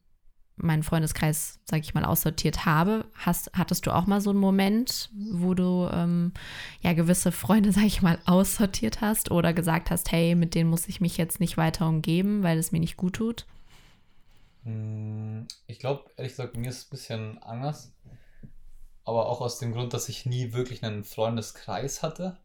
meinen 0.63 0.83
Freundeskreis, 0.83 1.59
sag 1.65 1.81
ich 1.81 1.93
mal, 1.93 2.05
aussortiert 2.05 2.65
habe. 2.65 3.05
Hast, 3.13 3.51
hattest 3.53 3.85
du 3.85 3.91
auch 3.91 4.05
mal 4.05 4.21
so 4.21 4.29
einen 4.29 4.39
Moment, 4.39 5.09
wo 5.31 5.53
du 5.53 5.89
ähm, 5.91 6.33
ja 6.81 6.93
gewisse 6.93 7.31
Freunde, 7.31 7.71
sag 7.71 7.83
ich 7.83 8.01
mal, 8.01 8.19
aussortiert 8.25 9.01
hast 9.01 9.31
oder 9.31 9.53
gesagt 9.53 9.91
hast, 9.91 10.11
hey, 10.11 10.35
mit 10.35 10.55
denen 10.55 10.69
muss 10.69 10.87
ich 10.87 11.01
mich 11.01 11.17
jetzt 11.17 11.39
nicht 11.39 11.57
weiter 11.57 11.87
umgeben, 11.87 12.43
weil 12.43 12.57
es 12.57 12.71
mir 12.71 12.79
nicht 12.79 12.97
gut 12.97 13.13
tut? 13.13 13.45
Hm, 14.63 15.47
ich 15.67 15.79
glaube, 15.79 16.09
ehrlich 16.17 16.33
gesagt, 16.33 16.55
mir 16.55 16.69
ist 16.69 16.77
es 16.79 16.85
ein 16.85 16.89
bisschen 16.91 17.43
anders. 17.43 17.93
Aber 19.03 19.27
auch 19.27 19.41
aus 19.41 19.59
dem 19.59 19.73
Grund, 19.73 19.93
dass 19.93 20.09
ich 20.09 20.25
nie 20.25 20.53
wirklich 20.53 20.83
einen 20.83 21.03
Freundeskreis 21.03 22.03
hatte. 22.03 22.37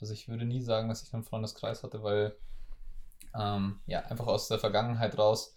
Also 0.00 0.12
ich 0.12 0.28
würde 0.28 0.44
nie 0.44 0.60
sagen, 0.60 0.88
dass 0.88 1.02
ich 1.02 1.14
einen 1.14 1.24
Freundeskreis 1.24 1.82
hatte, 1.82 2.02
weil 2.02 2.36
ähm, 3.38 3.80
ja, 3.86 4.00
einfach 4.00 4.26
aus 4.26 4.48
der 4.48 4.58
Vergangenheit 4.58 5.16
raus 5.18 5.54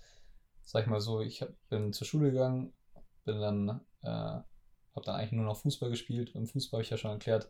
sag 0.64 0.84
ich 0.84 0.90
mal 0.90 1.02
so, 1.02 1.22
ich 1.22 1.42
hab, 1.42 1.50
bin 1.70 1.94
zur 1.94 2.08
Schule 2.08 2.32
gegangen, 2.32 2.74
bin 3.26 3.40
dann, 3.40 3.82
äh, 4.02 4.08
habe 4.08 5.06
dann 5.06 5.16
eigentlich 5.16 5.34
nur 5.34 5.46
noch 5.46 5.58
Fußball 5.58 5.90
gespielt. 5.90 6.36
Im 6.36 6.48
Fußball 6.48 6.80
habe 6.80 6.84
ich 6.84 6.90
ja 6.90 6.98
schon 6.98 7.12
erklärt, 7.12 7.50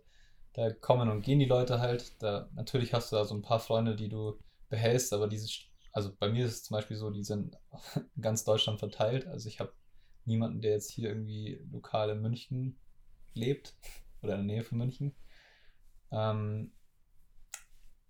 da 0.54 0.72
kommen 0.72 1.10
und 1.10 1.22
gehen 1.22 1.40
die 1.40 1.46
Leute 1.46 1.80
halt. 1.80 2.22
Da, 2.22 2.50
natürlich 2.54 2.94
hast 2.94 3.12
du 3.12 3.16
da 3.16 3.26
so 3.26 3.36
ein 3.36 3.42
paar 3.42 3.60
Freunde, 3.60 3.96
die 3.96 4.10
du 4.10 4.40
behältst, 4.70 5.14
aber 5.14 5.28
diese, 5.28 5.48
also 5.94 6.12
bei 6.20 6.30
mir 6.30 6.46
ist 6.46 6.52
es 6.52 6.64
zum 6.64 6.76
Beispiel 6.76 6.98
so, 6.98 7.10
die 7.10 7.24
sind 7.24 7.56
in 8.16 8.22
ganz 8.22 8.44
Deutschland 8.44 8.80
verteilt. 8.80 9.28
Also 9.28 9.48
ich 9.48 9.60
habe 9.60 9.74
niemanden, 10.26 10.62
der 10.62 10.72
jetzt 10.72 10.92
hier 10.92 11.10
irgendwie 11.10 11.62
lokal 11.72 12.10
in 12.10 12.22
München 12.22 12.78
lebt 13.34 13.76
oder 14.22 14.34
in 14.34 14.48
der 14.48 14.56
Nähe 14.56 14.64
von 14.64 14.78
München. 14.78 15.16
Ähm, 16.12 16.74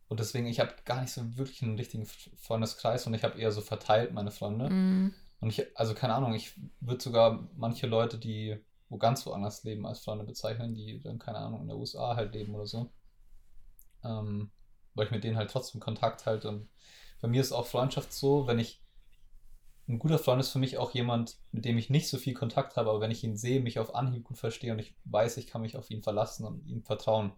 und 0.08 0.20
deswegen, 0.20 0.48
ich 0.48 0.60
habe 0.60 0.74
gar 0.86 1.02
nicht 1.02 1.12
so 1.12 1.38
wirklich 1.38 1.62
einen 1.64 1.78
richtigen 1.78 2.06
Freundeskreis 2.06 3.06
und 3.08 3.14
ich 3.14 3.24
habe 3.24 3.40
eher 3.40 3.52
so 3.52 3.62
verteilt 3.62 4.14
meine 4.14 4.32
Freunde. 4.32 4.70
Mm. 4.70 5.14
Und 5.40 5.50
ich, 5.50 5.78
also 5.78 5.96
keine 5.96 6.14
Ahnung, 6.14 6.34
ich 6.36 6.54
würde 6.80 7.04
sogar 7.04 7.50
manche 7.56 7.88
Leute, 7.88 8.18
die 8.18 8.64
wo 8.94 8.98
ganz 8.98 9.26
woanders 9.26 9.64
leben, 9.64 9.88
als 9.88 10.02
Freunde 10.02 10.24
bezeichnen, 10.24 10.76
die 10.76 11.02
dann, 11.02 11.18
keine 11.18 11.40
Ahnung, 11.40 11.62
in 11.62 11.68
der 11.68 11.78
USA 11.78 12.16
halt 12.16 12.34
leben 12.34 12.54
oder 12.54 12.68
so. 12.68 12.92
Ähm, 14.04 14.52
weil 14.94 15.06
ich 15.06 15.12
mit 15.12 15.24
denen 15.24 15.36
halt 15.36 15.50
trotzdem 15.50 15.82
Kontakt 15.82 16.28
halte. 16.28 16.50
Und 16.50 16.70
bei 17.24 17.30
mir 17.30 17.40
ist 17.40 17.54
auch 17.54 17.68
Freundschaft 17.68 18.12
so, 18.12 18.48
wenn 18.48 18.60
ich 18.60 18.84
ein 19.88 19.98
guter 19.98 20.20
Freund 20.20 20.42
ist 20.42 20.50
für 20.50 20.60
mich 20.60 20.78
auch 20.78 20.92
jemand, 20.92 21.38
mit 21.54 21.64
dem 21.64 21.78
ich 21.78 21.90
nicht 21.90 22.10
so 22.10 22.18
viel 22.18 22.34
Kontakt 22.34 22.76
habe, 22.76 22.90
aber 22.90 23.00
wenn 23.00 23.12
ich 23.12 23.24
ihn 23.24 23.38
sehe, 23.38 23.62
mich 23.62 23.80
auf 23.80 23.96
Anhieb 23.96 24.26
gut 24.26 24.38
verstehe 24.38 24.74
und 24.74 24.80
ich 24.80 24.94
weiß, 25.06 25.38
ich 25.38 25.48
kann 25.48 25.62
mich 25.62 25.78
auf 25.78 25.90
ihn 25.90 26.04
verlassen 26.04 26.46
und 26.46 26.68
ihm 26.68 26.84
vertrauen, 26.84 27.32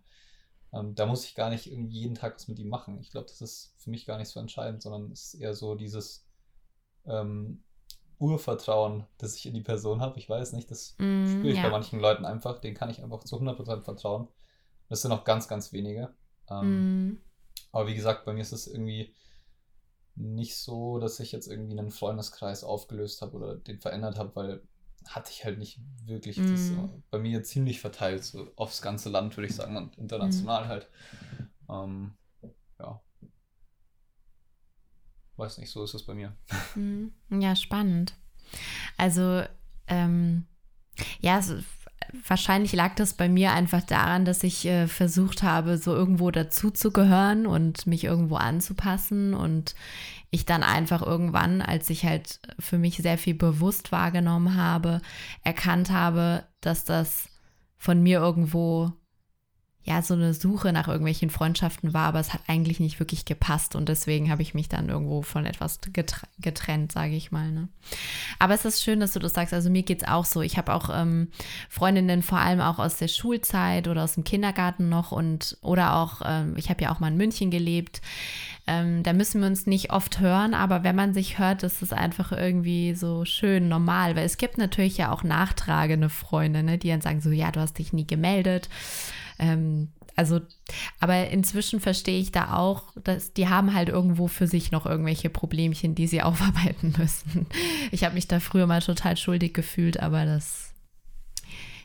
ähm, 0.73 0.95
da 0.95 1.05
muss 1.05 1.23
ich 1.25 1.35
gar 1.35 1.51
nicht 1.51 1.71
irgendwie 1.71 1.99
jeden 1.99 2.15
Tag 2.15 2.33
was 2.33 2.47
mit 2.47 2.57
ihm 2.57 2.67
machen. 2.67 2.97
Ich 2.99 3.11
glaube, 3.11 3.27
das 3.27 3.41
ist 3.41 3.75
für 3.77 3.91
mich 3.91 4.07
gar 4.07 4.17
nicht 4.17 4.29
so 4.29 4.39
entscheidend, 4.39 4.81
sondern 4.81 5.11
es 5.11 5.35
ist 5.35 5.39
eher 5.39 5.53
so 5.53 5.75
dieses 5.75 6.27
ähm, 7.05 7.63
Urvertrauen, 8.17 9.05
das 9.19 9.35
ich 9.35 9.45
in 9.45 9.53
die 9.53 9.61
Person 9.61 10.01
habe. 10.01 10.17
Ich 10.17 10.27
weiß 10.27 10.53
nicht, 10.53 10.71
das 10.71 10.95
mm, 10.97 11.27
spüre 11.27 11.49
ich 11.49 11.57
ja. 11.57 11.63
bei 11.63 11.69
manchen 11.69 11.99
Leuten 11.99 12.25
einfach. 12.25 12.57
Den 12.59 12.73
kann 12.73 12.89
ich 12.89 13.03
einfach 13.03 13.23
zu 13.23 13.39
100% 13.39 13.83
vertrauen. 13.83 14.29
Das 14.89 15.03
sind 15.03 15.11
auch 15.11 15.25
ganz, 15.25 15.47
ganz 15.47 15.73
wenige. 15.73 16.11
Ähm, 16.49 17.09
mm. 17.09 17.21
Aber 17.71 17.85
wie 17.87 17.95
gesagt, 17.95 18.25
bei 18.25 18.33
mir 18.33 18.41
ist 18.41 18.51
es 18.51 18.65
irgendwie 18.65 19.13
nicht 20.15 20.55
so, 20.57 20.99
dass 20.99 21.19
ich 21.19 21.31
jetzt 21.31 21.47
irgendwie 21.47 21.77
einen 21.77 21.91
Freundeskreis 21.91 22.63
aufgelöst 22.63 23.21
habe 23.21 23.35
oder 23.35 23.55
den 23.55 23.79
verändert 23.79 24.17
habe, 24.17 24.35
weil 24.35 24.61
hatte 25.07 25.31
ich 25.31 25.45
halt 25.45 25.59
nicht 25.59 25.79
wirklich. 26.05 26.37
Mm. 26.37 26.51
Das 26.51 26.61
mhm. 26.61 27.03
bei 27.11 27.19
mir 27.19 27.43
ziemlich 27.43 27.79
verteilt, 27.79 28.23
so 28.23 28.51
aufs 28.55 28.81
ganze 28.81 29.09
Land, 29.09 29.37
würde 29.37 29.47
ich 29.47 29.55
sagen, 29.55 29.77
und 29.77 29.97
international 29.97 30.65
mm. 30.65 30.67
halt. 30.67 30.89
Ähm, 31.69 32.13
ja. 32.79 33.01
Weiß 35.37 35.57
nicht, 35.57 35.69
so 35.69 35.83
ist 35.83 35.93
es 35.93 36.03
bei 36.03 36.13
mir. 36.13 36.35
Mm. 36.75 37.07
Ja, 37.29 37.55
spannend. 37.55 38.15
Also, 38.97 39.43
ähm, 39.87 40.45
ja, 41.19 41.41
so, 41.41 41.59
wahrscheinlich 42.27 42.73
lag 42.73 42.95
das 42.95 43.13
bei 43.13 43.29
mir 43.29 43.53
einfach 43.53 43.81
daran, 43.81 44.25
dass 44.25 44.43
ich 44.43 44.65
äh, 44.65 44.87
versucht 44.87 45.43
habe, 45.43 45.77
so 45.77 45.93
irgendwo 45.93 46.31
dazuzugehören 46.31 47.47
und 47.47 47.87
mich 47.87 48.03
irgendwo 48.03 48.35
anzupassen. 48.35 49.33
Und 49.33 49.75
ich 50.31 50.45
dann 50.45 50.63
einfach 50.63 51.01
irgendwann, 51.01 51.61
als 51.61 51.89
ich 51.89 52.05
halt 52.05 52.39
für 52.59 52.77
mich 52.77 52.97
sehr 52.97 53.17
viel 53.17 53.35
bewusst 53.35 53.91
wahrgenommen 53.91 54.55
habe, 54.55 55.01
erkannt 55.43 55.91
habe, 55.91 56.43
dass 56.61 56.83
das 56.83 57.29
von 57.77 58.01
mir 58.01 58.19
irgendwo 58.19 58.91
ja 59.85 60.01
so 60.01 60.15
eine 60.15 60.33
Suche 60.33 60.73
nach 60.73 60.87
irgendwelchen 60.87 61.29
Freundschaften 61.29 61.93
war, 61.93 62.07
aber 62.07 62.19
es 62.19 62.33
hat 62.33 62.41
eigentlich 62.47 62.79
nicht 62.79 62.99
wirklich 62.99 63.23
gepasst 63.23 63.75
und 63.75 63.87
deswegen 63.87 64.31
habe 64.31 64.41
ich 64.41 64.55
mich 64.55 64.67
dann 64.67 64.89
irgendwo 64.89 65.21
von 65.21 65.45
etwas 65.45 65.79
getrennt, 66.39 66.91
sage 66.91 67.15
ich 67.15 67.31
mal. 67.31 67.51
Ne? 67.51 67.69
Aber 68.39 68.55
es 68.55 68.65
ist 68.65 68.81
schön, 68.81 68.99
dass 68.99 69.13
du 69.13 69.19
das 69.19 69.33
sagst. 69.33 69.53
Also 69.53 69.69
mir 69.69 69.83
geht 69.83 70.01
es 70.01 70.07
auch 70.07 70.25
so. 70.25 70.41
Ich 70.41 70.57
habe 70.57 70.73
auch 70.73 70.89
ähm, 70.91 71.29
Freundinnen 71.69 72.23
vor 72.23 72.39
allem 72.39 72.61
auch 72.61 72.79
aus 72.79 72.97
der 72.97 73.07
Schulzeit 73.07 73.87
oder 73.87 74.03
aus 74.03 74.15
dem 74.15 74.23
Kindergarten 74.23 74.89
noch 74.89 75.11
und 75.11 75.57
oder 75.61 75.95
auch, 75.97 76.21
ähm, 76.25 76.55
ich 76.57 76.71
habe 76.71 76.81
ja 76.81 76.91
auch 76.91 76.99
mal 76.99 77.09
in 77.09 77.17
München 77.17 77.51
gelebt. 77.51 78.01
Ähm, 78.65 79.03
da 79.03 79.13
müssen 79.13 79.41
wir 79.41 79.47
uns 79.47 79.67
nicht 79.67 79.91
oft 79.93 80.19
hören, 80.19 80.55
aber 80.55 80.83
wenn 80.83 80.95
man 80.95 81.13
sich 81.13 81.37
hört, 81.37 81.61
ist 81.61 81.83
es 81.83 81.93
einfach 81.93 82.31
irgendwie 82.31 82.95
so 82.95 83.23
schön 83.23 83.69
normal, 83.69 84.15
weil 84.15 84.25
es 84.25 84.37
gibt 84.37 84.57
natürlich 84.57 84.97
ja 84.97 85.11
auch 85.11 85.21
nachtragende 85.21 86.09
Freunde, 86.09 86.63
ne, 86.63 86.79
die 86.79 86.89
dann 86.89 87.01
sagen 87.01 87.21
so, 87.21 87.29
ja, 87.29 87.51
du 87.51 87.59
hast 87.59 87.77
dich 87.77 87.93
nie 87.93 88.07
gemeldet. 88.07 88.67
Ähm, 89.39 89.89
also, 90.15 90.39
aber 90.99 91.29
inzwischen 91.29 91.81
verstehe 91.81 92.19
ich 92.19 92.31
da 92.31 92.53
auch, 92.53 92.93
dass 93.03 93.33
die 93.33 93.49
haben 93.49 93.73
halt 93.73 93.89
irgendwo 93.89 94.27
für 94.27 94.47
sich 94.47 94.71
noch 94.71 94.85
irgendwelche 94.85 95.29
Problemchen, 95.29 95.93
die 95.93 96.07
sie 96.07 96.21
aufarbeiten 96.23 96.93
müssen. 96.97 97.47
Ich 97.91 98.03
habe 98.03 98.15
mich 98.15 98.27
da 98.27 98.39
früher 98.39 98.67
mal 98.67 98.81
total 98.81 99.17
schuldig 99.17 99.53
gefühlt, 99.53 99.99
aber 99.99 100.25
das 100.25 100.73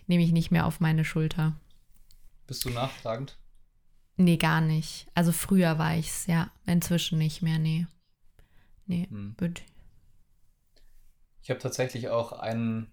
nehme 0.07 0.23
ich 0.23 0.33
nicht 0.33 0.50
mehr 0.50 0.66
auf 0.66 0.80
meine 0.80 1.04
Schulter. 1.04 1.57
Bist 2.47 2.64
du 2.64 2.71
nachtragend? 2.71 3.37
Nee, 4.16 4.37
gar 4.37 4.61
nicht. 4.61 5.07
Also 5.14 5.33
früher 5.33 5.78
war 5.78 5.97
ich 5.97 6.09
es, 6.09 6.26
ja. 6.26 6.50
Inzwischen 6.66 7.19
nicht 7.19 7.42
mehr, 7.42 7.59
nee. 7.59 7.87
Nee, 8.87 9.07
hm. 9.09 9.37
Ich 11.42 11.50
habe 11.50 11.61
tatsächlich 11.61 12.09
auch 12.09 12.33
einen, 12.33 12.92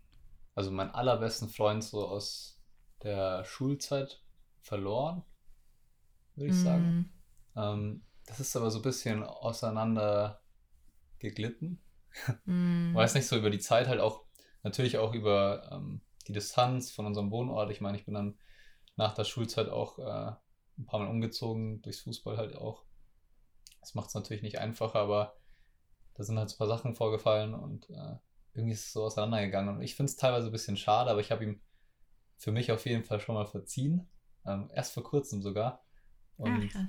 also 0.55 0.71
meinen 0.71 0.91
allerbesten 0.91 1.49
Freund 1.49 1.83
so 1.83 2.07
aus 2.07 2.61
der 3.03 3.43
Schulzeit 3.45 4.21
verloren, 4.67 5.23
würde 6.35 6.51
ich 6.51 6.57
mm. 6.57 6.63
sagen. 6.63 7.13
Ähm, 7.55 8.03
das 8.25 8.39
ist 8.39 8.55
aber 8.55 8.69
so 8.69 8.79
ein 8.79 8.83
bisschen 8.83 9.23
auseinander 9.23 10.41
geglitten. 11.19 11.81
Mm. 12.45 12.93
Weiß 12.93 13.13
nicht, 13.13 13.27
so 13.27 13.37
über 13.37 13.49
die 13.49 13.59
Zeit 13.59 13.87
halt 13.87 13.99
auch, 13.99 14.25
natürlich 14.63 14.97
auch 14.97 15.13
über 15.13 15.69
ähm, 15.71 16.01
die 16.27 16.33
Distanz 16.33 16.91
von 16.91 17.05
unserem 17.05 17.31
Wohnort. 17.31 17.71
Ich 17.71 17.79
meine, 17.79 17.97
ich 17.97 18.05
bin 18.05 18.15
dann 18.15 18.37
nach 18.95 19.13
der 19.13 19.23
Schulzeit 19.23 19.69
auch 19.69 19.99
äh, 19.99 20.35
ein 20.77 20.85
paar 20.85 20.99
Mal 20.99 21.09
umgezogen, 21.09 21.81
durchs 21.81 22.01
Fußball 22.01 22.37
halt 22.37 22.55
auch. 22.55 22.83
Das 23.79 23.95
macht 23.95 24.09
es 24.09 24.15
natürlich 24.15 24.43
nicht 24.43 24.59
einfacher, 24.59 24.99
aber 24.99 25.37
da 26.15 26.23
sind 26.23 26.37
halt 26.37 26.49
so 26.49 26.55
ein 26.55 26.57
paar 26.57 26.67
Sachen 26.67 26.95
vorgefallen 26.95 27.53
und 27.53 27.89
äh, 27.89 28.17
irgendwie 28.53 28.73
ist 28.73 28.87
es 28.87 28.93
so 28.93 29.03
auseinandergegangen. 29.03 29.75
Und 29.75 29.81
ich 29.81 29.95
finde 29.95 30.09
es 30.09 30.17
teilweise 30.17 30.47
ein 30.47 30.51
bisschen 30.51 30.77
schade, 30.77 31.09
aber 31.09 31.21
ich 31.21 31.31
habe 31.31 31.43
ihm 31.43 31.61
für 32.37 32.51
mich 32.51 32.71
auf 32.71 32.85
jeden 32.85 33.03
Fall 33.03 33.19
schon 33.19 33.35
mal 33.35 33.45
verziehen. 33.45 34.09
Ähm, 34.47 34.69
erst 34.73 34.93
vor 34.93 35.03
kurzem 35.03 35.41
sogar. 35.41 35.83
Und 36.37 36.71
Ach, 36.75 36.81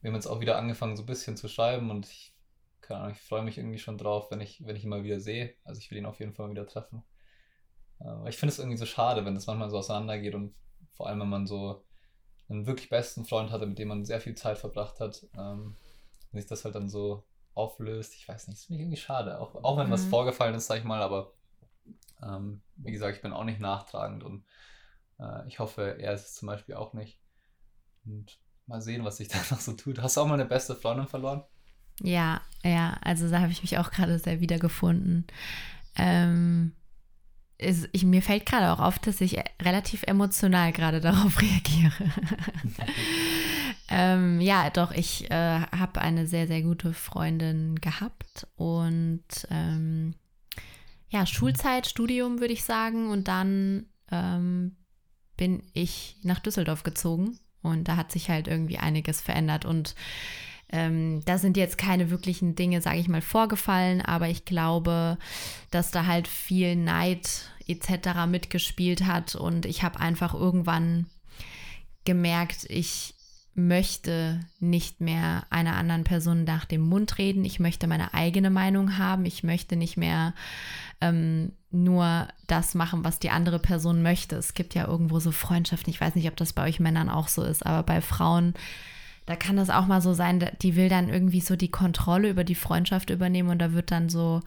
wir 0.00 0.10
haben 0.10 0.14
jetzt 0.14 0.26
auch 0.26 0.40
wieder 0.40 0.58
angefangen, 0.58 0.96
so 0.96 1.02
ein 1.02 1.06
bisschen 1.06 1.36
zu 1.36 1.48
schreiben 1.48 1.90
und 1.90 2.06
ich, 2.06 2.34
keine 2.80 3.00
Ahnung, 3.00 3.12
ich 3.12 3.20
freue 3.20 3.42
mich 3.42 3.58
irgendwie 3.58 3.78
schon 3.78 3.98
drauf, 3.98 4.30
wenn 4.30 4.40
ich, 4.40 4.64
wenn 4.64 4.76
ich 4.76 4.84
ihn 4.84 4.90
mal 4.90 5.04
wieder 5.04 5.20
sehe. 5.20 5.54
Also 5.64 5.80
ich 5.80 5.90
will 5.90 5.98
ihn 5.98 6.06
auf 6.06 6.20
jeden 6.20 6.32
Fall 6.32 6.46
mal 6.46 6.52
wieder 6.52 6.66
treffen. 6.66 7.02
Äh, 8.00 8.28
ich 8.28 8.36
finde 8.36 8.52
es 8.52 8.58
irgendwie 8.58 8.78
so 8.78 8.86
schade, 8.86 9.24
wenn 9.24 9.34
das 9.34 9.46
manchmal 9.46 9.70
so 9.70 9.78
auseinandergeht 9.78 10.34
und 10.34 10.54
vor 10.92 11.08
allem, 11.08 11.20
wenn 11.20 11.28
man 11.28 11.46
so 11.46 11.84
einen 12.48 12.66
wirklich 12.66 12.88
besten 12.88 13.24
Freund 13.24 13.50
hatte, 13.50 13.66
mit 13.66 13.78
dem 13.78 13.88
man 13.88 14.04
sehr 14.04 14.20
viel 14.20 14.34
Zeit 14.34 14.58
verbracht 14.58 15.00
hat, 15.00 15.26
ähm, 15.36 15.76
sich 16.32 16.46
das 16.46 16.64
halt 16.64 16.74
dann 16.74 16.88
so 16.88 17.24
auflöst. 17.54 18.14
Ich 18.14 18.28
weiß 18.28 18.46
nicht, 18.46 18.58
das 18.58 18.66
finde 18.66 18.78
ich 18.78 18.82
irgendwie 18.84 19.00
schade. 19.00 19.40
Auch, 19.40 19.54
auch 19.56 19.76
wenn 19.76 19.88
mhm. 19.88 19.92
was 19.92 20.06
vorgefallen 20.06 20.54
ist, 20.54 20.66
sag 20.66 20.78
ich 20.78 20.84
mal, 20.84 21.02
aber 21.02 21.32
ähm, 22.22 22.62
wie 22.76 22.92
gesagt, 22.92 23.16
ich 23.16 23.22
bin 23.22 23.32
auch 23.32 23.44
nicht 23.44 23.60
nachtragend 23.60 24.22
und 24.22 24.44
äh, 25.18 25.46
ich 25.48 25.58
hoffe, 25.58 25.98
er 25.98 26.14
ist 26.14 26.26
es 26.26 26.34
zum 26.34 26.46
Beispiel 26.46 26.74
auch 26.74 26.92
nicht. 26.94 27.18
Und 28.04 28.38
mal 28.66 28.80
sehen, 28.80 29.04
was 29.04 29.16
sich 29.18 29.28
da 29.28 29.38
noch 29.50 29.60
so 29.60 29.72
tut. 29.72 30.00
Hast 30.00 30.16
du 30.16 30.20
auch 30.20 30.26
mal 30.26 30.34
eine 30.34 30.44
beste 30.44 30.74
Freundin 30.74 31.06
verloren? 31.06 31.44
Ja, 32.00 32.40
ja, 32.62 32.96
also 33.02 33.28
da 33.28 33.40
habe 33.40 33.50
ich 33.50 33.62
mich 33.62 33.78
auch 33.78 33.90
gerade 33.90 34.18
sehr 34.18 34.40
wiedergefunden. 34.40 35.26
Ähm, 35.96 36.72
ist, 37.58 37.88
ich, 37.92 38.04
mir 38.04 38.22
fällt 38.22 38.46
gerade 38.46 38.72
auch 38.72 38.78
auf, 38.78 39.00
dass 39.00 39.20
ich 39.20 39.42
relativ 39.60 40.04
emotional 40.04 40.72
gerade 40.72 41.00
darauf 41.00 41.40
reagiere. 41.42 41.92
ähm, 43.88 44.40
ja, 44.40 44.70
doch, 44.70 44.92
ich 44.92 45.28
äh, 45.30 45.60
habe 45.60 46.00
eine 46.00 46.26
sehr, 46.26 46.46
sehr 46.46 46.62
gute 46.62 46.94
Freundin 46.94 47.80
gehabt 47.80 48.46
und 48.54 49.24
ähm, 49.50 50.14
ja, 51.10 51.26
Schulzeit, 51.26 51.86
Studium 51.86 52.38
würde 52.38 52.52
ich 52.52 52.64
sagen 52.64 53.10
und 53.10 53.28
dann 53.28 53.86
ähm, 54.12 54.76
bin 55.38 55.62
ich 55.72 56.16
nach 56.22 56.40
Düsseldorf 56.40 56.82
gezogen 56.82 57.38
und 57.62 57.88
da 57.88 57.96
hat 57.96 58.12
sich 58.12 58.28
halt 58.28 58.46
irgendwie 58.46 58.76
einiges 58.76 59.22
verändert 59.22 59.64
und 59.64 59.94
ähm, 60.70 61.22
da 61.24 61.38
sind 61.38 61.56
jetzt 61.56 61.78
keine 61.78 62.10
wirklichen 62.10 62.54
Dinge, 62.54 62.82
sage 62.82 62.98
ich 62.98 63.08
mal, 63.08 63.22
vorgefallen, 63.22 64.02
aber 64.02 64.28
ich 64.28 64.44
glaube, 64.44 65.16
dass 65.70 65.90
da 65.90 66.04
halt 66.04 66.28
viel 66.28 66.76
Neid 66.76 67.50
etc. 67.66 68.26
mitgespielt 68.28 69.06
hat 69.06 69.34
und 69.34 69.64
ich 69.64 69.82
habe 69.82 69.98
einfach 69.98 70.34
irgendwann 70.34 71.06
gemerkt, 72.04 72.66
ich 72.68 73.14
möchte 73.58 74.40
nicht 74.60 75.00
mehr 75.00 75.44
einer 75.50 75.76
anderen 75.76 76.04
Person 76.04 76.44
nach 76.44 76.64
dem 76.64 76.80
Mund 76.80 77.18
reden. 77.18 77.44
Ich 77.44 77.58
möchte 77.58 77.88
meine 77.88 78.14
eigene 78.14 78.50
Meinung 78.50 78.96
haben. 78.98 79.26
Ich 79.26 79.42
möchte 79.42 79.74
nicht 79.74 79.96
mehr 79.96 80.32
ähm, 81.00 81.52
nur 81.70 82.28
das 82.46 82.74
machen, 82.74 83.04
was 83.04 83.18
die 83.18 83.30
andere 83.30 83.58
Person 83.58 84.02
möchte. 84.02 84.36
Es 84.36 84.54
gibt 84.54 84.74
ja 84.74 84.86
irgendwo 84.86 85.20
so 85.20 85.32
Freundschaften. 85.32 85.90
Ich 85.90 86.00
weiß 86.00 86.14
nicht, 86.14 86.28
ob 86.28 86.36
das 86.36 86.52
bei 86.52 86.66
euch 86.66 86.80
Männern 86.80 87.10
auch 87.10 87.28
so 87.28 87.42
ist, 87.42 87.64
aber 87.64 87.82
bei 87.82 88.00
Frauen 88.00 88.54
da 89.28 89.36
kann 89.36 89.56
das 89.56 89.68
auch 89.68 89.86
mal 89.86 90.00
so 90.00 90.14
sein, 90.14 90.42
die 90.62 90.74
will 90.74 90.88
dann 90.88 91.10
irgendwie 91.10 91.42
so 91.42 91.54
die 91.54 91.70
Kontrolle 91.70 92.30
über 92.30 92.44
die 92.44 92.54
Freundschaft 92.54 93.10
übernehmen 93.10 93.50
und 93.50 93.58
da 93.58 93.74
wird 93.74 93.90
dann 93.90 94.08
so 94.08 94.40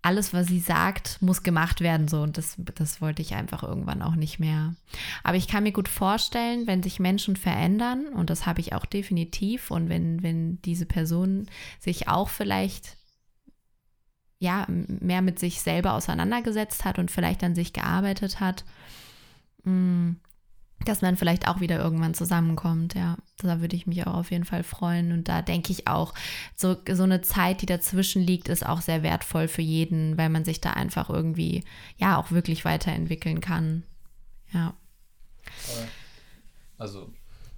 alles, 0.00 0.32
was 0.32 0.46
sie 0.46 0.58
sagt, 0.58 1.20
muss 1.20 1.42
gemacht 1.42 1.82
werden 1.82 2.08
so 2.08 2.22
und 2.22 2.38
das, 2.38 2.56
das 2.76 3.02
wollte 3.02 3.20
ich 3.20 3.34
einfach 3.34 3.62
irgendwann 3.62 4.00
auch 4.00 4.14
nicht 4.14 4.38
mehr. 4.38 4.74
Aber 5.22 5.36
ich 5.36 5.48
kann 5.48 5.64
mir 5.64 5.72
gut 5.72 5.88
vorstellen, 5.88 6.66
wenn 6.66 6.82
sich 6.82 6.98
Menschen 6.98 7.36
verändern 7.36 8.06
und 8.06 8.30
das 8.30 8.46
habe 8.46 8.60
ich 8.60 8.72
auch 8.72 8.86
definitiv 8.86 9.70
und 9.70 9.90
wenn, 9.90 10.22
wenn 10.22 10.62
diese 10.62 10.86
Person 10.86 11.46
sich 11.78 12.08
auch 12.08 12.30
vielleicht 12.30 12.96
ja 14.38 14.66
mehr 14.68 15.22
mit 15.22 15.38
sich 15.38 15.60
selber 15.60 15.94
auseinandergesetzt 15.94 16.84
hat 16.84 16.98
und 16.98 17.10
vielleicht 17.10 17.42
an 17.42 17.54
sich 17.54 17.72
gearbeitet 17.72 18.40
hat, 18.40 18.64
mm, 19.64 20.12
dass 20.84 21.02
man 21.02 21.16
vielleicht 21.16 21.48
auch 21.48 21.60
wieder 21.60 21.78
irgendwann 21.78 22.14
zusammenkommt, 22.14 22.94
ja. 22.94 23.16
Da 23.38 23.60
würde 23.60 23.76
ich 23.76 23.86
mich 23.86 24.06
auch 24.06 24.14
auf 24.14 24.30
jeden 24.30 24.44
Fall 24.44 24.62
freuen. 24.62 25.12
Und 25.12 25.28
da 25.28 25.42
denke 25.42 25.72
ich 25.72 25.88
auch, 25.88 26.14
so, 26.54 26.76
so 26.90 27.02
eine 27.02 27.22
Zeit, 27.22 27.62
die 27.62 27.66
dazwischen 27.66 28.22
liegt, 28.22 28.48
ist 28.48 28.66
auch 28.66 28.80
sehr 28.80 29.02
wertvoll 29.02 29.48
für 29.48 29.62
jeden, 29.62 30.18
weil 30.18 30.28
man 30.28 30.44
sich 30.44 30.60
da 30.60 30.72
einfach 30.72 31.10
irgendwie, 31.10 31.64
ja, 31.96 32.18
auch 32.18 32.30
wirklich 32.30 32.64
weiterentwickeln 32.64 33.40
kann. 33.40 33.84
Ja. 34.52 34.74
Also, 36.78 37.12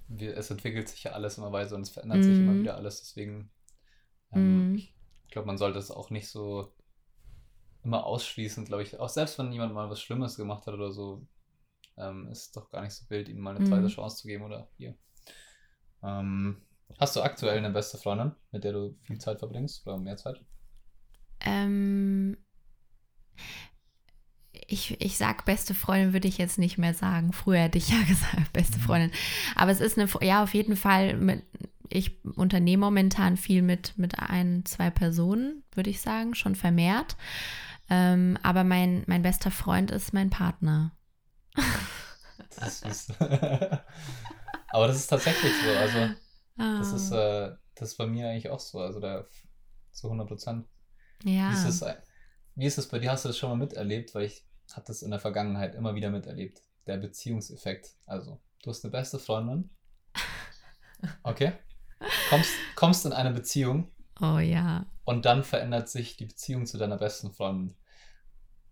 wir, 0.07 0.37
es 0.37 0.49
entwickelt 0.49 0.89
sich 0.89 1.03
ja 1.03 1.11
alles 1.11 1.37
immer 1.37 1.51
weiter 1.51 1.75
und 1.75 1.81
es 1.81 1.89
verändert 1.89 2.19
mm. 2.19 2.23
sich 2.23 2.37
immer 2.37 2.53
mhm. 2.53 2.61
wieder 2.61 2.75
alles. 2.75 2.99
Deswegen, 2.99 3.49
ähm, 4.31 4.73
mm. 4.73 4.75
ich 4.75 5.31
glaube, 5.31 5.47
man 5.47 5.57
sollte 5.57 5.79
es 5.79 5.91
auch 5.91 6.09
nicht 6.09 6.29
so 6.29 6.73
immer 7.83 8.05
ausschließen, 8.05 8.65
glaube 8.65 8.83
ich. 8.83 8.99
Auch 8.99 9.09
selbst 9.09 9.37
wenn 9.39 9.51
jemand 9.51 9.73
mal 9.73 9.89
was 9.89 10.01
Schlimmes 10.01 10.35
gemacht 10.35 10.65
hat 10.67 10.73
oder 10.73 10.91
so, 10.91 11.25
ähm, 11.97 12.27
ist 12.29 12.55
doch 12.55 12.69
gar 12.69 12.81
nicht 12.81 12.93
so 12.93 13.09
wild, 13.09 13.29
ihm 13.29 13.39
mal 13.39 13.55
eine 13.55 13.65
zweite 13.65 13.83
mhm. 13.83 13.87
Chance 13.87 14.17
zu 14.17 14.27
geben 14.27 14.43
oder 14.43 14.69
hier. 14.77 14.95
Ähm, 16.03 16.61
hast 16.99 17.15
du 17.15 17.21
aktuell 17.21 17.57
eine 17.57 17.71
beste 17.71 17.97
Freundin, 17.97 18.33
mit 18.51 18.63
der 18.63 18.73
du 18.73 18.97
viel 19.03 19.17
Zeit 19.17 19.39
verbringst 19.39 19.85
oder 19.85 19.97
mehr 19.97 20.17
Zeit? 20.17 20.39
Ähm, 21.39 22.37
ich, 24.67 24.99
ich 25.01 25.17
sag 25.17 25.45
beste 25.45 25.73
Freundin 25.73 26.13
würde 26.13 26.27
ich 26.27 26.37
jetzt 26.37 26.59
nicht 26.59 26.77
mehr 26.77 26.93
sagen. 26.93 27.33
Früher 27.33 27.59
hätte 27.59 27.77
ich 27.77 27.89
ja 27.89 28.01
gesagt 28.07 28.53
beste 28.53 28.77
mhm. 28.77 28.83
Freundin. 28.83 29.11
Aber 29.55 29.71
es 29.71 29.81
ist 29.81 29.97
eine, 29.97 30.09
ja, 30.21 30.43
auf 30.43 30.53
jeden 30.53 30.75
Fall 30.75 31.15
mit, 31.17 31.43
ich 31.89 32.23
unternehme 32.35 32.85
momentan 32.85 33.37
viel 33.37 33.61
mit, 33.61 33.97
mit 33.97 34.19
ein, 34.19 34.65
zwei 34.65 34.89
Personen, 34.89 35.63
würde 35.73 35.89
ich 35.89 36.01
sagen, 36.01 36.35
schon 36.35 36.55
vermehrt. 36.55 37.15
Ähm, 37.89 38.37
aber 38.43 38.63
mein, 38.63 39.03
mein 39.07 39.21
bester 39.21 39.51
Freund 39.51 39.91
ist 39.91 40.13
mein 40.13 40.29
Partner. 40.29 40.95
Das 42.59 42.81
ist 42.81 43.13
Aber 44.69 44.87
das 44.87 44.97
ist 44.97 45.07
tatsächlich 45.07 45.53
so. 45.63 45.69
Also, 45.71 46.13
das 46.57 46.91
ist, 46.93 47.11
ah. 47.11 47.47
äh, 47.47 47.55
das 47.75 47.89
ist 47.89 47.97
bei 47.97 48.07
mir 48.07 48.29
eigentlich 48.29 48.49
auch 48.49 48.59
so. 48.59 48.79
Also, 48.79 48.99
da 48.99 49.25
zu 49.91 50.07
100 50.07 50.27
Prozent. 50.27 50.67
Ja. 51.23 51.49
Wie 51.49 51.53
ist, 51.53 51.65
es, 51.65 51.85
wie 52.55 52.65
ist 52.65 52.77
es 52.77 52.87
bei 52.87 52.99
dir? 52.99 53.11
Hast 53.11 53.25
du 53.25 53.29
das 53.29 53.37
schon 53.37 53.49
mal 53.49 53.55
miterlebt? 53.55 54.13
Weil 54.13 54.25
ich 54.25 54.45
hatte 54.73 54.87
das 54.87 55.01
in 55.01 55.11
der 55.11 55.19
Vergangenheit 55.19 55.75
immer 55.75 55.95
wieder 55.95 56.09
miterlebt. 56.09 56.61
Der 56.85 56.97
Beziehungseffekt. 56.97 57.95
Also, 58.05 58.41
du 58.63 58.69
hast 58.69 58.83
eine 58.83 58.91
beste 58.91 59.19
Freundin. 59.19 59.69
Okay. 61.21 61.53
Kommst, 62.27 62.49
kommst 62.75 63.05
in 63.05 63.13
eine 63.13 63.29
Beziehung. 63.29 63.91
Oh 64.19 64.39
ja. 64.39 64.87
Und 65.07 65.23
dann 65.23 65.45
verändert 65.45 65.87
sich 65.87 66.17
die 66.17 66.25
Beziehung 66.25 66.65
zu 66.65 66.77
deiner 66.77 66.97
besten 66.97 67.31
Freundin. 67.31 67.77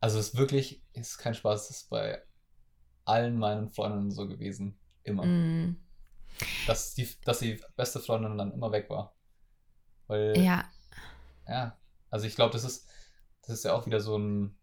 Also 0.02 0.20
es 0.20 0.28
ist 0.28 0.38
wirklich, 0.38 0.84
ist 0.92 1.18
kein 1.18 1.34
Spaß, 1.34 1.70
das 1.70 1.78
ist 1.78 1.90
bei 1.90 2.22
allen 3.06 3.38
meinen 3.38 3.70
Freundinnen 3.70 4.12
so 4.12 4.28
gewesen. 4.28 4.78
Immer. 5.04 5.26
Mm. 5.26 5.78
Dass, 6.68 6.94
die, 6.94 7.08
dass 7.24 7.40
die 7.40 7.62
beste 7.78 8.02
Freundin 8.02 8.38
dann 8.38 8.52
immer 8.52 8.74
weg 8.74 8.90
war. 8.90 9.16
Weil. 10.08 10.38
Ja. 10.38 10.66
Ja. 11.48 11.80
Also 12.10 12.28
ich 12.28 12.36
glaube, 12.36 12.52
das 12.52 12.66
ist, 12.66 12.90
das 13.44 13.52
ist 13.52 13.64
ja 13.64 13.74
auch 13.74 13.86
wieder 13.86 14.02
so 14.02 14.18
ein 14.18 14.60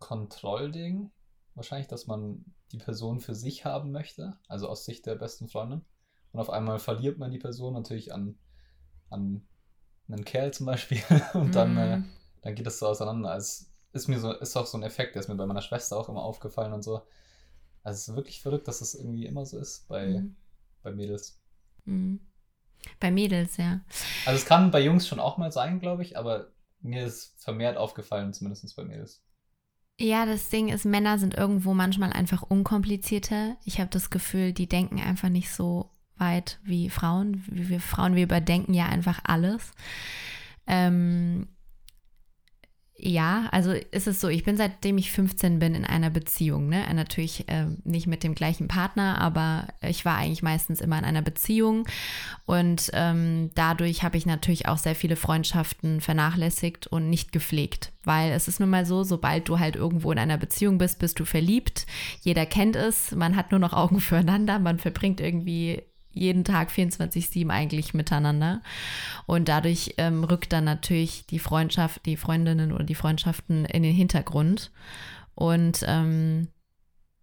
Kontrollding. 0.00 1.12
Wahrscheinlich, 1.54 1.86
dass 1.86 2.08
man 2.08 2.44
die 2.72 2.78
Person 2.78 3.20
für 3.20 3.36
sich 3.36 3.64
haben 3.64 3.92
möchte. 3.92 4.40
Also 4.48 4.68
aus 4.68 4.86
Sicht 4.86 5.06
der 5.06 5.14
besten 5.14 5.46
Freundin. 5.46 5.84
Und 6.32 6.40
auf 6.40 6.50
einmal 6.50 6.80
verliert 6.80 7.18
man 7.18 7.30
die 7.30 7.38
Person 7.38 7.74
natürlich 7.74 8.12
an, 8.12 8.40
an 9.08 9.46
einen 10.12 10.24
Kerl 10.24 10.52
zum 10.52 10.66
Beispiel. 10.66 11.02
Und 11.34 11.54
dann, 11.54 11.76
äh, 11.76 12.02
dann 12.42 12.54
geht 12.54 12.66
das 12.66 12.78
so 12.78 12.86
auseinander. 12.86 13.30
als 13.30 13.72
ist 13.92 14.08
mir 14.08 14.18
so, 14.18 14.32
ist 14.32 14.56
auch 14.56 14.66
so 14.66 14.78
ein 14.78 14.82
Effekt, 14.82 15.14
der 15.14 15.20
ist 15.20 15.28
mir 15.28 15.34
bei 15.34 15.46
meiner 15.46 15.62
Schwester 15.62 15.98
auch 15.98 16.08
immer 16.08 16.22
aufgefallen 16.22 16.72
und 16.72 16.82
so. 16.82 17.02
Also 17.82 17.96
es 17.96 18.08
ist 18.08 18.16
wirklich 18.16 18.40
verrückt, 18.40 18.68
dass 18.68 18.78
das 18.78 18.94
irgendwie 18.94 19.26
immer 19.26 19.44
so 19.44 19.58
ist 19.58 19.86
bei, 19.88 20.06
mhm. 20.06 20.36
bei 20.82 20.92
Mädels. 20.92 21.40
Mhm. 21.84 22.20
Bei 22.98 23.10
Mädels, 23.10 23.56
ja. 23.58 23.80
Also 24.24 24.40
es 24.40 24.46
kann 24.46 24.70
bei 24.70 24.80
Jungs 24.80 25.06
schon 25.06 25.20
auch 25.20 25.36
mal 25.36 25.52
sein, 25.52 25.78
glaube 25.78 26.02
ich, 26.02 26.16
aber 26.16 26.52
mir 26.80 27.06
ist 27.06 27.34
vermehrt 27.38 27.76
aufgefallen, 27.76 28.32
zumindest 28.32 28.74
bei 28.76 28.84
Mädels. 28.84 29.22
Ja, 30.00 30.26
das 30.26 30.48
Ding 30.48 30.68
ist, 30.68 30.84
Männer 30.84 31.18
sind 31.18 31.34
irgendwo 31.34 31.74
manchmal 31.74 32.12
einfach 32.12 32.42
unkomplizierter. 32.42 33.56
Ich 33.64 33.78
habe 33.78 33.90
das 33.90 34.10
Gefühl, 34.10 34.52
die 34.52 34.66
denken 34.66 34.98
einfach 35.00 35.28
nicht 35.28 35.50
so 35.50 35.91
weit 36.18 36.58
wie 36.64 36.90
Frauen. 36.90 37.42
Wir 37.46 37.80
Frauen, 37.80 38.14
wir 38.14 38.24
überdenken 38.24 38.74
ja 38.74 38.86
einfach 38.86 39.20
alles. 39.24 39.72
Ähm, 40.66 41.48
ja, 43.04 43.48
also 43.50 43.72
ist 43.72 44.06
es 44.06 44.20
so, 44.20 44.28
ich 44.28 44.44
bin 44.44 44.56
seitdem 44.56 44.96
ich 44.96 45.10
15 45.10 45.58
bin 45.58 45.74
in 45.74 45.84
einer 45.84 46.08
Beziehung, 46.08 46.68
ne? 46.68 46.84
Natürlich 46.94 47.48
äh, 47.48 47.66
nicht 47.82 48.06
mit 48.06 48.22
dem 48.22 48.36
gleichen 48.36 48.68
Partner, 48.68 49.20
aber 49.20 49.66
ich 49.80 50.04
war 50.04 50.16
eigentlich 50.16 50.44
meistens 50.44 50.80
immer 50.80 51.00
in 51.00 51.04
einer 51.04 51.22
Beziehung 51.22 51.84
und 52.46 52.90
ähm, 52.92 53.50
dadurch 53.56 54.04
habe 54.04 54.18
ich 54.18 54.24
natürlich 54.24 54.68
auch 54.68 54.78
sehr 54.78 54.94
viele 54.94 55.16
Freundschaften 55.16 56.00
vernachlässigt 56.00 56.86
und 56.86 57.10
nicht 57.10 57.32
gepflegt, 57.32 57.90
weil 58.04 58.30
es 58.30 58.46
ist 58.46 58.60
nun 58.60 58.70
mal 58.70 58.86
so, 58.86 59.02
sobald 59.02 59.48
du 59.48 59.58
halt 59.58 59.74
irgendwo 59.74 60.12
in 60.12 60.18
einer 60.20 60.38
Beziehung 60.38 60.78
bist, 60.78 61.00
bist 61.00 61.18
du 61.18 61.24
verliebt, 61.24 61.86
jeder 62.20 62.46
kennt 62.46 62.76
es, 62.76 63.10
man 63.10 63.34
hat 63.34 63.50
nur 63.50 63.58
noch 63.58 63.72
Augen 63.72 63.98
füreinander, 64.00 64.60
man 64.60 64.78
verbringt 64.78 65.20
irgendwie 65.20 65.82
jeden 66.12 66.44
Tag 66.44 66.70
24-7 66.70 67.48
eigentlich 67.48 67.94
miteinander. 67.94 68.62
Und 69.26 69.48
dadurch 69.48 69.94
ähm, 69.98 70.24
rückt 70.24 70.52
dann 70.52 70.64
natürlich 70.64 71.26
die 71.26 71.38
Freundschaft, 71.38 72.06
die 72.06 72.16
Freundinnen 72.16 72.72
oder 72.72 72.84
die 72.84 72.94
Freundschaften 72.94 73.64
in 73.64 73.82
den 73.82 73.94
Hintergrund. 73.94 74.70
Und 75.34 75.84
ähm, 75.86 76.48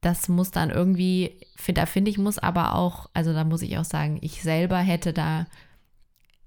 das 0.01 0.29
muss 0.29 0.51
dann 0.51 0.69
irgendwie, 0.69 1.39
da 1.73 1.85
finde 1.85 2.11
ich, 2.11 2.17
muss 2.17 2.39
aber 2.39 2.75
auch, 2.75 3.09
also 3.13 3.33
da 3.33 3.43
muss 3.43 3.61
ich 3.61 3.77
auch 3.77 3.85
sagen, 3.85 4.17
ich 4.21 4.41
selber 4.41 4.77
hätte 4.79 5.13
da 5.13 5.45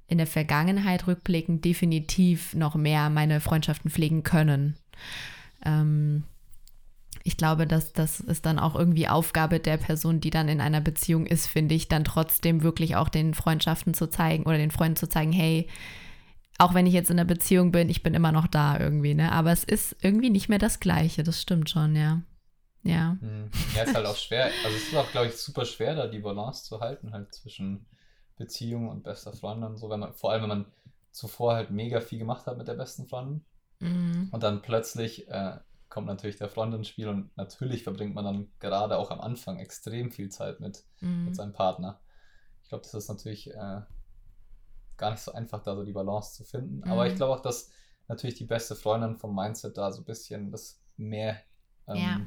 in 0.06 0.18
der 0.18 0.26
Vergangenheit 0.26 1.06
rückblickend 1.06 1.64
definitiv 1.64 2.54
noch 2.54 2.74
mehr 2.74 3.08
meine 3.10 3.40
Freundschaften 3.40 3.90
pflegen 3.90 4.22
können. 4.22 4.76
Ähm, 5.64 6.24
ich 7.24 7.36
glaube, 7.36 7.66
dass 7.66 7.92
das 7.92 8.20
ist 8.20 8.46
dann 8.46 8.58
auch 8.58 8.74
irgendwie 8.74 9.08
Aufgabe 9.08 9.60
der 9.60 9.76
Person, 9.76 10.20
die 10.20 10.30
dann 10.30 10.48
in 10.48 10.60
einer 10.60 10.80
Beziehung 10.80 11.26
ist, 11.26 11.46
finde 11.46 11.74
ich, 11.74 11.88
dann 11.88 12.04
trotzdem 12.04 12.62
wirklich 12.62 12.96
auch 12.96 13.08
den 13.08 13.34
Freundschaften 13.34 13.94
zu 13.94 14.08
zeigen 14.08 14.44
oder 14.44 14.58
den 14.58 14.70
Freunden 14.70 14.96
zu 14.96 15.08
zeigen, 15.08 15.32
hey, 15.32 15.68
auch 16.58 16.74
wenn 16.74 16.86
ich 16.86 16.94
jetzt 16.94 17.10
in 17.10 17.18
einer 17.18 17.26
Beziehung 17.26 17.72
bin, 17.72 17.88
ich 17.88 18.02
bin 18.02 18.14
immer 18.14 18.32
noch 18.32 18.46
da 18.46 18.78
irgendwie, 18.78 19.14
ne? 19.14 19.32
Aber 19.32 19.52
es 19.52 19.64
ist 19.64 19.96
irgendwie 20.00 20.30
nicht 20.30 20.48
mehr 20.48 20.58
das 20.58 20.80
Gleiche, 20.80 21.22
das 21.22 21.40
stimmt 21.40 21.70
schon, 21.70 21.96
ja. 21.96 22.22
Ja. 22.84 23.16
Hm. 23.20 23.50
Ja, 23.74 23.84
ist 23.84 23.94
halt 23.94 24.06
auch 24.06 24.16
schwer. 24.16 24.46
Also 24.64 24.76
es 24.76 24.88
ist 24.88 24.96
auch, 24.96 25.10
glaube 25.12 25.28
ich, 25.28 25.36
super 25.36 25.64
schwer, 25.64 25.94
da 25.94 26.08
die 26.08 26.18
Balance 26.18 26.64
zu 26.64 26.80
halten, 26.80 27.12
halt 27.12 27.32
zwischen 27.32 27.86
Beziehung 28.36 28.88
und 28.88 29.04
bester 29.04 29.32
Freundin 29.32 29.70
und 29.70 29.76
so, 29.76 29.88
wenn 29.88 30.00
man, 30.00 30.14
vor 30.14 30.32
allem 30.32 30.42
wenn 30.42 30.48
man 30.48 30.66
zuvor 31.12 31.54
halt 31.54 31.70
mega 31.70 32.00
viel 32.00 32.18
gemacht 32.18 32.46
hat 32.46 32.58
mit 32.58 32.66
der 32.66 32.74
besten 32.74 33.06
Freundin. 33.06 33.44
Mhm. 33.78 34.28
Und 34.32 34.42
dann 34.42 34.62
plötzlich 34.62 35.28
äh, 35.28 35.58
kommt 35.92 36.06
natürlich 36.06 36.36
der 36.36 36.48
Freund 36.48 36.72
ins 36.72 36.88
Spiel 36.88 37.06
und 37.06 37.36
natürlich 37.36 37.82
verbringt 37.82 38.14
man 38.14 38.24
dann 38.24 38.50
gerade 38.60 38.96
auch 38.96 39.10
am 39.10 39.20
Anfang 39.20 39.58
extrem 39.58 40.10
viel 40.10 40.30
Zeit 40.30 40.58
mit, 40.58 40.84
mhm. 41.00 41.26
mit 41.26 41.36
seinem 41.36 41.52
Partner. 41.52 42.00
Ich 42.62 42.70
glaube, 42.70 42.82
das 42.82 42.94
ist 42.94 43.08
natürlich 43.08 43.50
äh, 43.50 43.82
gar 44.96 45.10
nicht 45.10 45.20
so 45.20 45.32
einfach, 45.32 45.62
da 45.62 45.76
so 45.76 45.84
die 45.84 45.92
Balance 45.92 46.32
zu 46.32 46.44
finden. 46.44 46.76
Mhm. 46.76 46.90
Aber 46.90 47.06
ich 47.08 47.14
glaube 47.14 47.34
auch, 47.34 47.42
dass 47.42 47.70
natürlich 48.08 48.36
die 48.36 48.46
beste 48.46 48.74
Freundin 48.74 49.18
vom 49.18 49.34
Mindset 49.34 49.76
da 49.76 49.92
so 49.92 50.00
ein 50.00 50.06
bisschen 50.06 50.50
das 50.50 50.82
mehr 50.96 51.36
ähm, 51.86 51.96
ja. 51.96 52.20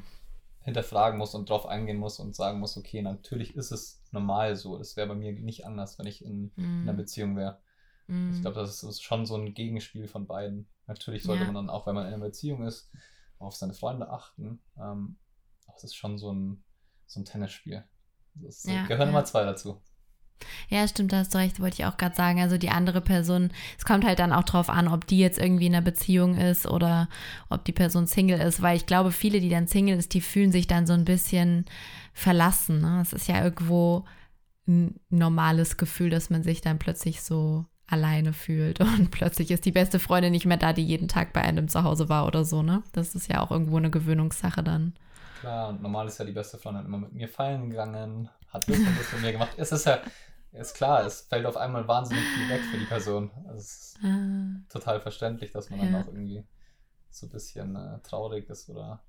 hinterfragen 0.60 1.18
muss 1.18 1.34
und 1.34 1.50
drauf 1.50 1.66
eingehen 1.66 1.98
muss 1.98 2.20
und 2.20 2.36
sagen 2.36 2.60
muss, 2.60 2.76
okay, 2.76 3.02
natürlich 3.02 3.56
ist 3.56 3.72
es 3.72 4.00
normal 4.12 4.54
so. 4.54 4.78
Das 4.78 4.96
wäre 4.96 5.08
bei 5.08 5.16
mir 5.16 5.32
nicht 5.32 5.66
anders, 5.66 5.98
wenn 5.98 6.06
ich 6.06 6.24
in, 6.24 6.52
mhm. 6.54 6.64
in 6.64 6.82
einer 6.82 6.92
mhm. 6.92 6.98
Beziehung 6.98 7.36
wäre. 7.36 7.58
Ich 8.06 8.14
mhm. 8.14 8.42
glaube, 8.42 8.60
das 8.60 8.84
ist 8.84 9.02
schon 9.02 9.26
so 9.26 9.34
ein 9.34 9.54
Gegenspiel 9.54 10.06
von 10.06 10.28
beiden. 10.28 10.68
Natürlich 10.86 11.24
sollte 11.24 11.42
ja. 11.42 11.46
man 11.50 11.56
dann 11.56 11.70
auch, 11.70 11.88
wenn 11.88 11.96
man 11.96 12.06
in 12.06 12.14
einer 12.14 12.24
Beziehung 12.24 12.62
ist, 12.64 12.88
auf 13.38 13.56
seine 13.56 13.74
Freunde 13.74 14.10
achten. 14.10 14.60
Ähm, 14.76 15.16
aber 15.66 15.76
es 15.76 15.84
ist 15.84 15.94
schon 15.94 16.18
so 16.18 16.32
ein, 16.32 16.64
so 17.06 17.20
ein 17.20 17.24
Tennisspiel. 17.24 17.84
Es 18.46 18.64
ja, 18.64 18.84
gehören 18.86 19.08
ja. 19.08 19.10
immer 19.10 19.24
zwei 19.24 19.44
dazu. 19.44 19.80
Ja, 20.68 20.86
stimmt, 20.86 21.12
da 21.12 21.18
hast 21.18 21.32
du 21.32 21.38
recht, 21.38 21.60
wollte 21.60 21.76
ich 21.80 21.86
auch 21.86 21.96
gerade 21.96 22.14
sagen. 22.14 22.40
Also 22.40 22.58
die 22.58 22.68
andere 22.68 23.00
Person, 23.00 23.50
es 23.78 23.84
kommt 23.84 24.04
halt 24.04 24.18
dann 24.18 24.32
auch 24.32 24.44
drauf 24.44 24.68
an, 24.68 24.88
ob 24.88 25.06
die 25.06 25.18
jetzt 25.18 25.38
irgendwie 25.38 25.66
in 25.66 25.74
einer 25.74 25.84
Beziehung 25.84 26.36
ist 26.36 26.66
oder 26.66 27.08
ob 27.48 27.64
die 27.64 27.72
Person 27.72 28.06
Single 28.06 28.40
ist, 28.40 28.62
weil 28.62 28.76
ich 28.76 28.86
glaube, 28.86 29.12
viele, 29.12 29.40
die 29.40 29.48
dann 29.48 29.66
Single 29.66 29.98
ist, 29.98 30.12
die 30.14 30.20
fühlen 30.20 30.52
sich 30.52 30.66
dann 30.66 30.86
so 30.86 30.92
ein 30.92 31.04
bisschen 31.04 31.64
verlassen. 32.12 32.80
Ne? 32.80 33.00
Es 33.00 33.12
ist 33.12 33.28
ja 33.28 33.42
irgendwo 33.42 34.04
ein 34.66 35.00
normales 35.08 35.76
Gefühl, 35.76 36.10
dass 36.10 36.30
man 36.30 36.42
sich 36.42 36.60
dann 36.60 36.78
plötzlich 36.78 37.22
so 37.22 37.64
alleine 37.88 38.32
fühlt 38.32 38.80
und 38.80 39.10
plötzlich 39.10 39.50
ist 39.50 39.64
die 39.64 39.72
beste 39.72 39.98
Freundin 39.98 40.32
nicht 40.32 40.46
mehr 40.46 40.56
da, 40.56 40.72
die 40.72 40.84
jeden 40.84 41.08
Tag 41.08 41.32
bei 41.32 41.42
einem 41.42 41.68
zu 41.68 41.82
Hause 41.82 42.08
war 42.08 42.26
oder 42.26 42.44
so, 42.44 42.62
ne? 42.62 42.82
Das 42.92 43.14
ist 43.14 43.28
ja 43.28 43.42
auch 43.42 43.50
irgendwo 43.50 43.76
eine 43.76 43.90
Gewöhnungssache 43.90 44.62
dann. 44.62 44.94
Klar, 45.40 45.68
und 45.68 45.82
normal 45.82 46.06
ist 46.06 46.18
ja 46.18 46.24
die 46.24 46.32
beste 46.32 46.58
Freundin 46.58 46.86
immer 46.86 46.98
mit 46.98 47.12
mir 47.12 47.28
feiern 47.28 47.70
gegangen, 47.70 48.28
hat 48.48 48.68
das 48.68 48.78
und 48.78 48.98
das 48.98 49.12
mit 49.12 49.22
mir 49.22 49.32
gemacht. 49.32 49.52
Es 49.56 49.70
ist 49.72 49.86
ja, 49.86 50.00
ist 50.52 50.74
klar, 50.74 51.04
es 51.04 51.22
fällt 51.22 51.46
auf 51.46 51.56
einmal 51.56 51.86
wahnsinnig 51.86 52.24
viel 52.24 52.48
weg 52.48 52.62
für 52.62 52.78
die 52.78 52.86
Person. 52.86 53.30
Also 53.46 53.58
es 53.58 53.72
ist 53.72 53.98
ah. 54.02 54.60
total 54.68 55.00
verständlich, 55.00 55.52
dass 55.52 55.70
man 55.70 55.80
ja. 55.80 55.86
dann 55.86 56.02
auch 56.02 56.06
irgendwie 56.06 56.44
so 57.10 57.26
ein 57.26 57.30
bisschen 57.30 57.76
äh, 57.76 58.00
traurig 58.00 58.48
ist 58.48 58.68
oder. 58.68 59.02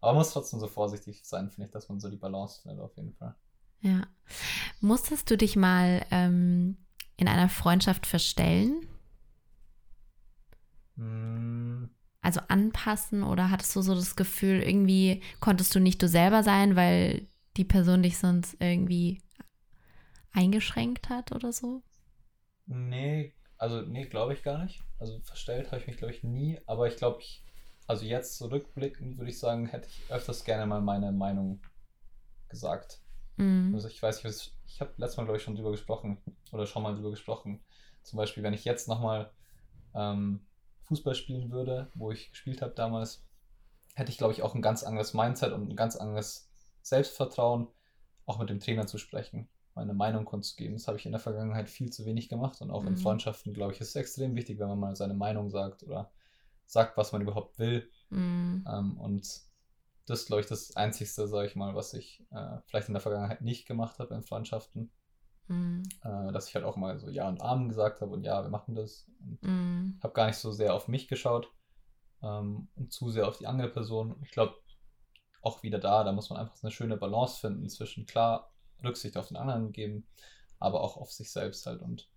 Aber 0.00 0.12
man 0.12 0.18
muss 0.18 0.32
trotzdem 0.32 0.60
so 0.60 0.68
vorsichtig 0.68 1.24
sein, 1.24 1.50
finde 1.50 1.66
ich, 1.66 1.72
dass 1.72 1.88
man 1.88 1.98
so 1.98 2.08
die 2.08 2.16
Balance 2.16 2.62
findet, 2.62 2.80
auf 2.80 2.96
jeden 2.96 3.14
Fall. 3.14 3.34
Ja. 3.80 4.02
Musstest 4.80 5.30
du 5.30 5.36
dich 5.36 5.56
mal 5.56 6.04
ähm, 6.10 6.76
in 7.18 7.28
einer 7.28 7.50
Freundschaft 7.50 8.06
verstellen? 8.06 8.86
Mm. 10.96 11.84
Also 12.22 12.40
anpassen 12.48 13.22
oder 13.22 13.50
hattest 13.50 13.76
du 13.76 13.82
so 13.82 13.94
das 13.94 14.16
Gefühl, 14.16 14.62
irgendwie 14.62 15.22
konntest 15.40 15.74
du 15.74 15.80
nicht 15.80 16.02
du 16.02 16.08
selber 16.08 16.42
sein, 16.42 16.74
weil 16.76 17.26
die 17.56 17.64
Person 17.64 18.02
dich 18.02 18.18
sonst 18.18 18.56
irgendwie 18.60 19.20
eingeschränkt 20.32 21.10
hat 21.10 21.32
oder 21.32 21.52
so? 21.52 21.82
Nee, 22.66 23.34
also 23.56 23.82
nee, 23.82 24.06
glaube 24.06 24.34
ich 24.34 24.42
gar 24.42 24.62
nicht. 24.64 24.80
Also 24.98 25.20
verstellt 25.20 25.70
habe 25.70 25.80
ich 25.80 25.86
mich, 25.86 25.96
glaube 25.96 26.12
ich, 26.12 26.22
nie. 26.22 26.60
Aber 26.66 26.86
ich 26.86 26.96
glaube, 26.96 27.20
ich, 27.20 27.44
also 27.86 28.04
jetzt 28.04 28.36
zurückblickend 28.36 29.18
würde 29.18 29.30
ich 29.30 29.38
sagen, 29.38 29.66
hätte 29.66 29.88
ich 29.88 30.10
öfters 30.10 30.44
gerne 30.44 30.66
mal 30.66 30.80
meine 30.80 31.12
Meinung 31.12 31.60
gesagt. 32.48 33.00
Mhm. 33.36 33.72
Also 33.74 33.88
ich 33.88 34.02
weiß 34.02 34.22
nicht, 34.24 34.52
ich 34.68 34.80
habe 34.80 34.92
letztes 34.96 35.16
Mal, 35.16 35.24
glaube 35.24 35.38
ich, 35.38 35.42
schon 35.42 35.56
drüber 35.56 35.70
gesprochen 35.70 36.18
oder 36.52 36.66
schon 36.66 36.82
mal 36.82 36.94
drüber 36.94 37.10
gesprochen. 37.10 37.60
Zum 38.02 38.16
Beispiel, 38.16 38.42
wenn 38.42 38.54
ich 38.54 38.64
jetzt 38.64 38.86
nochmal 38.86 39.32
ähm, 39.94 40.46
Fußball 40.84 41.14
spielen 41.14 41.50
würde, 41.50 41.90
wo 41.94 42.12
ich 42.12 42.30
gespielt 42.30 42.62
habe 42.62 42.74
damals, 42.74 43.26
hätte 43.94 44.10
ich, 44.10 44.18
glaube 44.18 44.32
ich, 44.32 44.42
auch 44.42 44.54
ein 44.54 44.62
ganz 44.62 44.84
anderes 44.84 45.14
Mindset 45.14 45.52
und 45.52 45.68
ein 45.68 45.76
ganz 45.76 45.96
anderes 45.96 46.50
Selbstvertrauen, 46.82 47.68
auch 48.26 48.38
mit 48.38 48.50
dem 48.50 48.60
Trainer 48.60 48.86
zu 48.86 48.98
sprechen, 48.98 49.48
meine 49.74 49.94
Meinung 49.94 50.24
kundzugeben. 50.24 50.76
Das 50.76 50.86
habe 50.86 50.98
ich 50.98 51.06
in 51.06 51.12
der 51.12 51.20
Vergangenheit 51.20 51.68
viel 51.68 51.90
zu 51.90 52.04
wenig 52.04 52.28
gemacht 52.28 52.60
und 52.60 52.70
auch 52.70 52.82
mhm. 52.82 52.88
in 52.88 52.96
Freundschaften, 52.96 53.54
glaube 53.54 53.72
ich, 53.72 53.80
ist 53.80 53.88
es 53.88 53.96
extrem 53.96 54.36
wichtig, 54.36 54.58
wenn 54.58 54.68
man 54.68 54.78
mal 54.78 54.96
seine 54.96 55.14
Meinung 55.14 55.50
sagt 55.50 55.82
oder 55.82 56.10
sagt, 56.66 56.96
was 56.96 57.12
man 57.12 57.22
überhaupt 57.22 57.58
will. 57.58 57.90
Mhm. 58.10 58.66
Ähm, 58.70 58.98
und 58.98 59.47
das 60.08 60.20
ist, 60.20 60.26
glaube 60.26 60.40
ich, 60.40 60.46
das 60.46 60.74
Einzigste, 60.74 61.28
sage 61.28 61.48
ich 61.48 61.54
mal, 61.54 61.74
was 61.74 61.92
ich 61.92 62.24
äh, 62.30 62.56
vielleicht 62.64 62.88
in 62.88 62.94
der 62.94 63.02
Vergangenheit 63.02 63.42
nicht 63.42 63.66
gemacht 63.66 63.98
habe 63.98 64.14
in 64.14 64.22
Freundschaften. 64.22 64.90
Mhm. 65.48 65.82
Äh, 66.02 66.32
dass 66.32 66.48
ich 66.48 66.54
halt 66.54 66.64
auch 66.64 66.76
mal 66.76 66.98
so 66.98 67.10
Ja 67.10 67.28
und 67.28 67.42
Amen 67.42 67.68
gesagt 67.68 68.00
habe 68.00 68.12
und 68.12 68.24
ja, 68.24 68.42
wir 68.42 68.50
machen 68.50 68.74
das. 68.74 69.06
Und 69.20 69.42
mhm. 69.42 69.98
habe 70.02 70.14
gar 70.14 70.26
nicht 70.26 70.38
so 70.38 70.50
sehr 70.50 70.74
auf 70.74 70.88
mich 70.88 71.08
geschaut 71.08 71.52
ähm, 72.22 72.68
und 72.74 72.92
zu 72.92 73.10
sehr 73.10 73.28
auf 73.28 73.36
die 73.36 73.46
andere 73.46 73.68
Person. 73.68 74.16
Ich 74.22 74.30
glaube, 74.30 74.54
auch 75.42 75.62
wieder 75.62 75.78
da, 75.78 76.04
da 76.04 76.12
muss 76.12 76.30
man 76.30 76.38
einfach 76.38 76.56
eine 76.62 76.72
schöne 76.72 76.96
Balance 76.96 77.40
finden 77.40 77.68
zwischen 77.68 78.06
klar 78.06 78.50
Rücksicht 78.82 79.16
auf 79.18 79.28
den 79.28 79.36
anderen 79.36 79.72
geben, 79.72 80.06
aber 80.58 80.80
auch 80.80 80.96
auf 80.96 81.12
sich 81.12 81.30
selbst 81.30 81.66
halt. 81.66 81.82
Und 81.82 82.10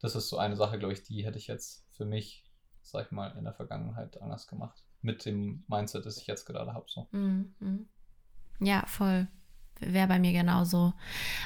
das 0.00 0.14
ist 0.14 0.30
so 0.30 0.38
eine 0.38 0.56
Sache, 0.56 0.78
glaube 0.78 0.94
ich, 0.94 1.02
die 1.02 1.24
hätte 1.26 1.38
ich 1.38 1.46
jetzt 1.46 1.86
für 1.90 2.06
mich, 2.06 2.46
sag 2.80 3.06
ich 3.06 3.12
mal, 3.12 3.36
in 3.36 3.44
der 3.44 3.54
Vergangenheit 3.54 4.20
anders 4.22 4.46
gemacht 4.46 4.87
mit 5.02 5.24
dem 5.24 5.64
Mindset, 5.68 6.06
das 6.06 6.18
ich 6.18 6.26
jetzt 6.26 6.44
gerade 6.44 6.74
habe. 6.74 6.86
So. 6.88 7.06
Mhm. 7.12 7.88
Ja, 8.60 8.84
voll. 8.86 9.28
Wäre 9.80 10.08
bei 10.08 10.18
mir 10.18 10.32
genauso. 10.32 10.92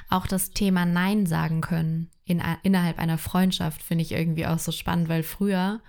Auch 0.09 0.27
das 0.27 0.51
Thema 0.51 0.87
Nein 0.87 1.27
sagen 1.27 1.61
können 1.61 2.11
in, 2.25 2.43
innerhalb 2.63 2.99
einer 2.99 3.19
Freundschaft 3.19 3.83
finde 3.83 4.03
ich 4.03 4.13
irgendwie 4.13 4.47
auch 4.47 4.59
so 4.59 4.73
spannend, 4.73 5.09
weil 5.09 5.23
früher 5.23 5.81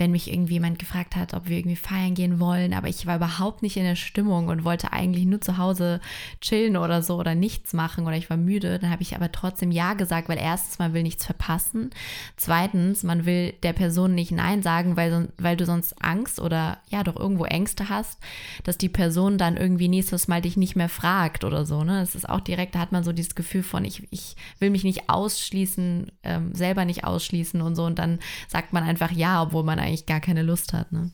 wenn 0.00 0.12
mich 0.12 0.32
irgendwie 0.32 0.54
jemand 0.54 0.78
gefragt 0.78 1.14
hat, 1.14 1.34
ob 1.34 1.46
wir 1.46 1.58
irgendwie 1.58 1.76
feiern 1.76 2.14
gehen 2.14 2.40
wollen, 2.40 2.72
aber 2.72 2.88
ich 2.88 3.04
war 3.04 3.16
überhaupt 3.16 3.60
nicht 3.60 3.76
in 3.76 3.84
der 3.84 3.96
Stimmung 3.96 4.48
und 4.48 4.64
wollte 4.64 4.94
eigentlich 4.94 5.26
nur 5.26 5.42
zu 5.42 5.58
Hause 5.58 6.00
chillen 6.40 6.78
oder 6.78 7.02
so 7.02 7.16
oder 7.18 7.34
nichts 7.34 7.74
machen 7.74 8.06
oder 8.06 8.16
ich 8.16 8.30
war 8.30 8.38
müde, 8.38 8.78
dann 8.78 8.90
habe 8.90 9.02
ich 9.02 9.14
aber 9.14 9.30
trotzdem 9.30 9.70
Ja 9.70 9.92
gesagt, 9.92 10.30
weil 10.30 10.38
erstens, 10.38 10.78
man 10.78 10.94
will 10.94 11.02
nichts 11.02 11.26
verpassen, 11.26 11.90
zweitens, 12.38 13.02
man 13.02 13.26
will 13.26 13.52
der 13.62 13.74
Person 13.74 14.14
nicht 14.14 14.32
Nein 14.32 14.62
sagen, 14.62 14.96
weil, 14.96 15.28
weil 15.36 15.58
du 15.58 15.66
sonst 15.66 16.02
Angst 16.02 16.40
oder 16.40 16.78
ja 16.88 17.04
doch 17.04 17.16
irgendwo 17.16 17.44
Ängste 17.44 17.90
hast, 17.90 18.18
dass 18.64 18.78
die 18.78 18.88
Person 18.88 19.36
dann 19.36 19.58
irgendwie 19.58 19.88
nächstes 19.88 20.28
Mal 20.28 20.40
dich 20.40 20.56
nicht 20.56 20.76
mehr 20.76 20.88
fragt 20.88 21.44
oder 21.44 21.66
so. 21.66 21.84
Ne? 21.84 22.00
Das 22.00 22.14
ist 22.14 22.26
auch 22.26 22.40
direkt, 22.40 22.74
da 22.74 22.78
hat 22.78 22.92
man 22.92 23.04
so 23.04 23.12
dieses 23.12 23.34
Gefühl 23.34 23.62
von, 23.62 23.84
ich, 23.84 24.08
ich 24.10 24.34
will 24.60 24.70
mich 24.70 24.82
nicht 24.82 25.10
ausschließen, 25.10 26.10
ähm, 26.22 26.54
selber 26.54 26.86
nicht 26.86 27.04
ausschließen 27.04 27.60
und 27.60 27.74
so 27.74 27.84
und 27.84 27.98
dann 27.98 28.18
sagt 28.48 28.72
man 28.72 28.82
einfach 28.82 29.12
Ja, 29.12 29.42
obwohl 29.42 29.62
man 29.62 29.78
eigentlich 29.78 29.89
eigentlich 29.90 30.06
gar 30.06 30.20
keine 30.20 30.42
Lust 30.42 30.72
hat. 30.72 30.92
Ne? 30.92 31.12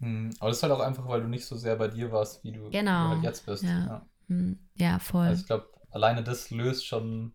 Hm, 0.00 0.30
aber 0.38 0.50
das 0.50 0.58
ist 0.58 0.62
halt 0.62 0.72
auch 0.72 0.80
einfach, 0.80 1.06
weil 1.08 1.22
du 1.22 1.28
nicht 1.28 1.44
so 1.44 1.56
sehr 1.56 1.76
bei 1.76 1.88
dir 1.88 2.10
warst, 2.12 2.42
wie 2.44 2.52
du, 2.52 2.70
genau. 2.70 3.08
halt 3.08 3.22
jetzt 3.22 3.46
bist. 3.46 3.62
Ja, 3.62 3.86
ja. 3.86 4.06
Hm, 4.28 4.58
ja 4.76 4.98
voll. 4.98 5.26
Also 5.26 5.40
ich 5.40 5.46
glaube, 5.46 5.68
alleine 5.90 6.22
das 6.22 6.50
löst 6.50 6.86
schon 6.86 7.32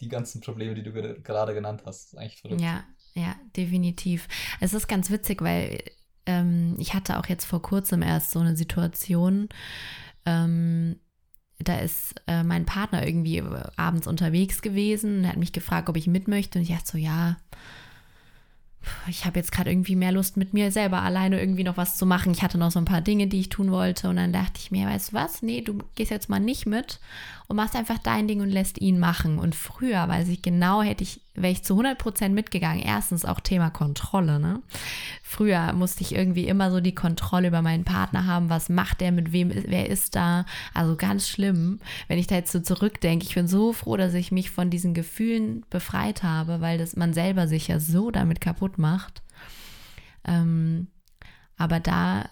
die 0.00 0.08
ganzen 0.08 0.40
Probleme, 0.40 0.74
die 0.74 0.82
du 0.82 0.92
gerade 0.92 1.54
genannt 1.54 1.82
hast. 1.84 2.04
Das 2.04 2.12
ist 2.12 2.18
eigentlich 2.18 2.40
verrückt. 2.40 2.60
Ja, 2.60 2.84
ja, 3.14 3.34
definitiv. 3.56 4.28
Es 4.60 4.74
ist 4.74 4.86
ganz 4.86 5.10
witzig, 5.10 5.42
weil 5.42 5.82
ähm, 6.26 6.76
ich 6.78 6.94
hatte 6.94 7.18
auch 7.18 7.26
jetzt 7.26 7.44
vor 7.44 7.62
kurzem 7.62 8.02
erst 8.02 8.30
so 8.30 8.38
eine 8.38 8.56
Situation, 8.56 9.48
ähm, 10.24 11.00
da 11.58 11.78
ist 11.78 12.14
äh, 12.28 12.44
mein 12.44 12.66
Partner 12.66 13.04
irgendwie 13.04 13.42
abends 13.76 14.06
unterwegs 14.06 14.62
gewesen 14.62 15.18
und 15.18 15.28
hat 15.28 15.36
mich 15.36 15.52
gefragt, 15.52 15.88
ob 15.88 15.96
ich 15.96 16.06
mit 16.06 16.28
möchte. 16.28 16.58
Und 16.58 16.62
ich 16.62 16.70
dachte 16.70 16.92
so, 16.92 16.98
ja, 16.98 17.36
ich 19.08 19.24
habe 19.24 19.38
jetzt 19.38 19.52
gerade 19.52 19.70
irgendwie 19.70 19.96
mehr 19.96 20.12
Lust, 20.12 20.36
mit 20.36 20.54
mir 20.54 20.70
selber 20.70 21.02
alleine 21.02 21.40
irgendwie 21.40 21.64
noch 21.64 21.76
was 21.76 21.96
zu 21.96 22.06
machen. 22.06 22.32
Ich 22.32 22.42
hatte 22.42 22.58
noch 22.58 22.70
so 22.70 22.78
ein 22.78 22.84
paar 22.84 23.00
Dinge, 23.00 23.26
die 23.26 23.40
ich 23.40 23.48
tun 23.48 23.70
wollte. 23.70 24.08
Und 24.08 24.16
dann 24.16 24.32
dachte 24.32 24.58
ich 24.58 24.70
mir, 24.70 24.86
weißt 24.86 25.12
du 25.12 25.12
was? 25.14 25.42
Nee, 25.42 25.60
du 25.60 25.78
gehst 25.94 26.10
jetzt 26.10 26.28
mal 26.28 26.40
nicht 26.40 26.66
mit 26.66 27.00
und 27.48 27.56
machst 27.56 27.76
einfach 27.76 27.98
dein 27.98 28.28
Ding 28.28 28.40
und 28.40 28.50
lässt 28.50 28.80
ihn 28.80 28.98
machen. 28.98 29.38
Und 29.38 29.54
früher, 29.54 30.08
weiß 30.08 30.28
ich 30.28 30.42
genau, 30.42 30.82
hätte 30.82 31.02
ich, 31.02 31.20
wäre 31.42 31.52
ich 31.52 31.64
zu 31.64 31.74
100 31.74 31.98
Prozent 31.98 32.34
mitgegangen. 32.34 32.82
Erstens 32.82 33.24
auch 33.24 33.40
Thema 33.40 33.70
Kontrolle, 33.70 34.38
ne? 34.38 34.62
Früher 35.22 35.72
musste 35.72 36.02
ich 36.02 36.14
irgendwie 36.14 36.46
immer 36.46 36.70
so 36.70 36.80
die 36.80 36.94
Kontrolle 36.94 37.48
über 37.48 37.62
meinen 37.62 37.84
Partner 37.84 38.26
haben. 38.26 38.50
Was 38.50 38.68
macht 38.68 39.00
der, 39.00 39.12
mit 39.12 39.32
wem, 39.32 39.52
wer 39.52 39.88
ist 39.88 40.16
da? 40.16 40.44
Also 40.74 40.96
ganz 40.96 41.28
schlimm. 41.28 41.80
Wenn 42.08 42.18
ich 42.18 42.26
da 42.26 42.34
jetzt 42.36 42.52
so 42.52 42.60
zurückdenke, 42.60 43.26
ich 43.26 43.34
bin 43.34 43.48
so 43.48 43.72
froh, 43.72 43.96
dass 43.96 44.14
ich 44.14 44.32
mich 44.32 44.50
von 44.50 44.70
diesen 44.70 44.94
Gefühlen 44.94 45.64
befreit 45.70 46.22
habe, 46.22 46.60
weil 46.60 46.78
das 46.78 46.96
man 46.96 47.12
selber 47.12 47.48
sich 47.48 47.68
ja 47.68 47.80
so 47.80 48.10
damit 48.10 48.40
kaputt 48.40 48.78
macht. 48.78 49.22
Ähm, 50.24 50.88
aber 51.58 51.80
da 51.80 52.30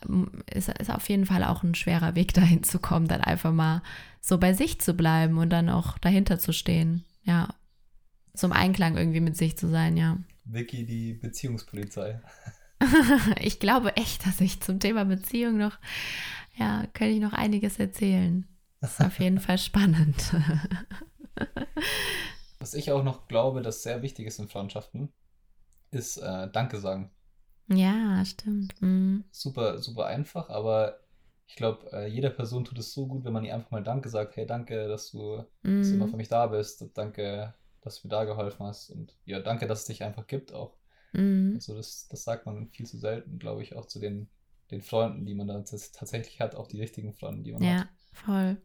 ist, 0.52 0.68
ist 0.68 0.90
auf 0.90 1.08
jeden 1.08 1.26
Fall 1.26 1.42
auch 1.44 1.62
ein 1.62 1.74
schwerer 1.74 2.14
Weg 2.14 2.32
dahin 2.34 2.62
zu 2.62 2.78
kommen, 2.78 3.08
dann 3.08 3.20
einfach 3.20 3.52
mal 3.52 3.82
so 4.20 4.38
bei 4.38 4.54
sich 4.54 4.80
zu 4.80 4.94
bleiben 4.94 5.38
und 5.38 5.50
dann 5.50 5.68
auch 5.68 5.98
dahinter 5.98 6.38
zu 6.38 6.52
stehen. 6.52 7.04
Ja. 7.24 7.48
Zum 8.36 8.52
Einklang 8.52 8.96
irgendwie 8.96 9.20
mit 9.20 9.36
sich 9.36 9.56
zu 9.56 9.68
sein, 9.68 9.96
ja. 9.96 10.18
Vicky, 10.44 10.84
die 10.84 11.14
Beziehungspolizei. 11.14 12.20
ich 13.40 13.58
glaube 13.58 13.96
echt, 13.96 14.26
dass 14.26 14.40
ich 14.40 14.60
zum 14.60 14.80
Thema 14.80 15.04
Beziehung 15.04 15.56
noch, 15.56 15.78
ja, 16.56 16.86
könnte 16.94 17.14
ich 17.14 17.20
noch 17.20 17.32
einiges 17.32 17.78
erzählen. 17.78 18.46
Das 18.80 18.92
ist 18.92 19.06
auf 19.06 19.18
jeden 19.18 19.40
Fall 19.40 19.58
spannend. 19.58 20.34
Was 22.58 22.74
ich 22.74 22.92
auch 22.92 23.02
noch 23.02 23.28
glaube, 23.28 23.62
das 23.62 23.82
sehr 23.82 24.02
wichtig 24.02 24.26
ist 24.26 24.38
in 24.38 24.48
Freundschaften, 24.48 25.12
ist 25.90 26.18
äh, 26.18 26.50
Danke 26.50 26.78
sagen. 26.78 27.10
Ja, 27.68 28.24
stimmt. 28.24 28.80
Mhm. 28.80 29.24
Super, 29.30 29.78
super 29.78 30.06
einfach, 30.06 30.50
aber 30.50 31.00
ich 31.48 31.56
glaube, 31.56 31.90
äh, 31.92 32.08
jeder 32.08 32.30
Person 32.30 32.64
tut 32.64 32.78
es 32.78 32.92
so 32.92 33.06
gut, 33.06 33.24
wenn 33.24 33.32
man 33.32 33.44
ihr 33.44 33.54
einfach 33.54 33.70
mal 33.70 33.82
Danke 33.82 34.08
sagt. 34.08 34.36
Hey, 34.36 34.46
danke, 34.46 34.88
dass 34.88 35.10
du, 35.10 35.44
mhm. 35.62 35.78
dass 35.78 35.88
du 35.88 35.94
immer 35.94 36.08
für 36.08 36.16
mich 36.16 36.28
da 36.28 36.46
bist. 36.46 36.84
Danke, 36.94 37.54
dass 37.86 38.02
du 38.02 38.08
mir 38.08 38.10
da 38.10 38.24
geholfen 38.24 38.66
hast. 38.66 38.90
Und 38.90 39.14
ja, 39.24 39.38
danke, 39.38 39.66
dass 39.66 39.80
es 39.80 39.84
dich 39.86 40.02
einfach 40.02 40.26
gibt 40.26 40.52
auch. 40.52 40.76
Mhm. 41.12 41.52
Also 41.54 41.74
das, 41.74 42.08
das 42.08 42.24
sagt 42.24 42.44
man 42.44 42.68
viel 42.70 42.84
zu 42.84 42.98
selten, 42.98 43.38
glaube 43.38 43.62
ich, 43.62 43.76
auch 43.76 43.86
zu 43.86 44.00
den, 44.00 44.28
den 44.70 44.82
Freunden, 44.82 45.24
die 45.24 45.34
man 45.34 45.46
dann 45.46 45.64
tatsächlich 45.64 46.40
hat, 46.40 46.56
auch 46.56 46.66
die 46.66 46.80
richtigen 46.80 47.14
Freunde, 47.14 47.44
die 47.44 47.52
man 47.52 47.62
ja, 47.62 47.70
hat. 47.70 47.78
Ja, 47.78 47.88
voll. 48.12 48.56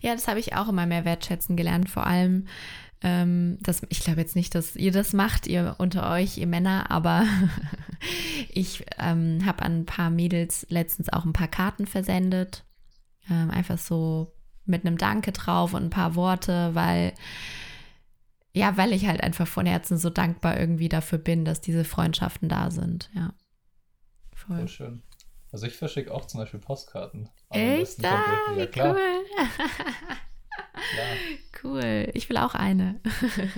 Ja, 0.00 0.14
das 0.14 0.28
habe 0.28 0.38
ich 0.38 0.54
auch 0.54 0.68
immer 0.68 0.86
mehr 0.86 1.04
wertschätzen 1.04 1.56
gelernt. 1.56 1.90
Vor 1.90 2.06
allem, 2.06 2.46
ähm, 3.02 3.58
das, 3.60 3.82
ich 3.88 4.00
glaube 4.00 4.20
jetzt 4.20 4.36
nicht, 4.36 4.54
dass 4.54 4.76
ihr 4.76 4.92
das 4.92 5.12
macht, 5.12 5.48
ihr 5.48 5.74
unter 5.78 6.10
euch, 6.12 6.38
ihr 6.38 6.46
Männer, 6.46 6.90
aber 6.92 7.26
ich 8.50 8.84
ähm, 8.98 9.44
habe 9.44 9.62
an 9.62 9.80
ein 9.80 9.86
paar 9.86 10.10
Mädels 10.10 10.64
letztens 10.70 11.12
auch 11.12 11.24
ein 11.24 11.32
paar 11.32 11.48
Karten 11.48 11.86
versendet. 11.86 12.64
Ähm, 13.28 13.50
einfach 13.50 13.78
so 13.78 14.32
mit 14.64 14.86
einem 14.86 14.96
Danke 14.96 15.32
drauf 15.32 15.74
und 15.74 15.82
ein 15.82 15.90
paar 15.90 16.14
Worte, 16.14 16.74
weil 16.74 17.14
ja, 18.54 18.76
weil 18.76 18.92
ich 18.92 19.06
halt 19.06 19.22
einfach 19.22 19.46
von 19.46 19.66
Herzen 19.66 19.98
so 19.98 20.10
dankbar 20.10 20.58
irgendwie 20.58 20.88
dafür 20.88 21.18
bin, 21.18 21.44
dass 21.44 21.60
diese 21.60 21.84
Freundschaften 21.84 22.48
da 22.48 22.70
sind. 22.70 23.10
Ja. 23.14 23.34
Voll, 24.34 24.58
Voll 24.58 24.68
schön. 24.68 25.02
Also 25.52 25.66
ich 25.66 25.76
verschicke 25.76 26.12
auch 26.12 26.26
zum 26.26 26.40
Beispiel 26.40 26.60
Postkarten. 26.60 27.28
Echt? 27.50 28.04
Ah, 28.04 28.56
ja, 28.56 28.66
klar. 28.66 28.94
Cool. 28.94 29.24
Cool. 31.62 32.10
Ich 32.12 32.28
will 32.28 32.36
auch 32.36 32.54
eine. 32.54 33.00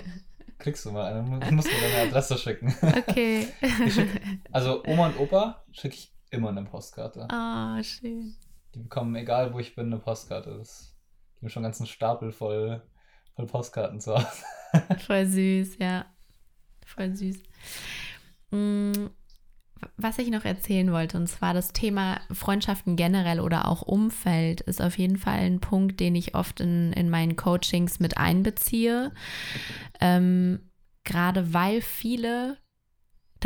Kriegst 0.59 0.87
du 0.87 0.93
mal 0.93 1.13
eine. 1.13 1.41
Du 1.41 1.53
musst 1.53 1.69
mir 1.69 1.81
deine 1.81 2.09
Adresse 2.09 2.39
schicken. 2.39 2.75
Okay. 2.81 3.49
Schick, 3.91 4.09
also 4.53 4.85
Oma 4.87 5.07
und 5.09 5.19
Opa 5.19 5.65
schicke 5.73 5.97
ich 5.97 6.15
immer 6.31 6.51
eine 6.51 6.65
Postkarte. 6.65 7.27
Ah, 7.29 7.77
oh, 7.79 7.83
schön. 7.83 8.37
Die 8.75 8.79
bekommen, 8.79 9.15
egal 9.17 9.53
wo 9.53 9.59
ich 9.59 9.75
bin, 9.75 9.87
eine 9.87 9.99
Postkarte. 9.99 10.57
Das, 10.57 10.97
die 11.37 11.43
haben 11.43 11.51
schon 11.51 11.65
einen 11.65 11.73
ganzen 11.73 11.87
Stapel 11.87 12.33
voll, 12.33 12.83
voll 13.37 13.47
Postkarten 13.47 14.01
zu 14.01 14.15
Hause. 14.15 14.27
Voll 15.07 15.27
süß, 15.27 15.79
ja. 15.79 16.07
Voll 16.85 17.15
süß. 17.15 17.39
Mm, 18.51 19.07
was 19.97 20.19
ich 20.19 20.31
noch 20.31 20.45
erzählen 20.45 20.93
wollte, 20.93 21.17
und 21.17 21.29
zwar 21.29 21.55
das 21.55 21.73
Thema 21.73 22.21
Freundschaften 22.33 22.97
generell 22.97 23.41
oder 23.41 23.69
auch 23.69 23.83
Umfeld, 23.83 24.61
ist 24.63 24.83
auf 24.83 24.99
jeden 24.99 25.17
Fall 25.17 25.39
ein 25.39 25.61
Punkt, 25.61 26.01
den 26.01 26.15
ich 26.15 26.35
oft 26.35 26.61
in, 26.61 26.93
in 26.93 27.11
meinen 27.11 27.37
Coachings 27.37 28.01
mit 28.01 28.19
einbeziehe. 28.19 29.13
Ähm, 30.01 30.71
gerade 31.05 31.55
weil 31.55 31.81
viele 31.81 32.59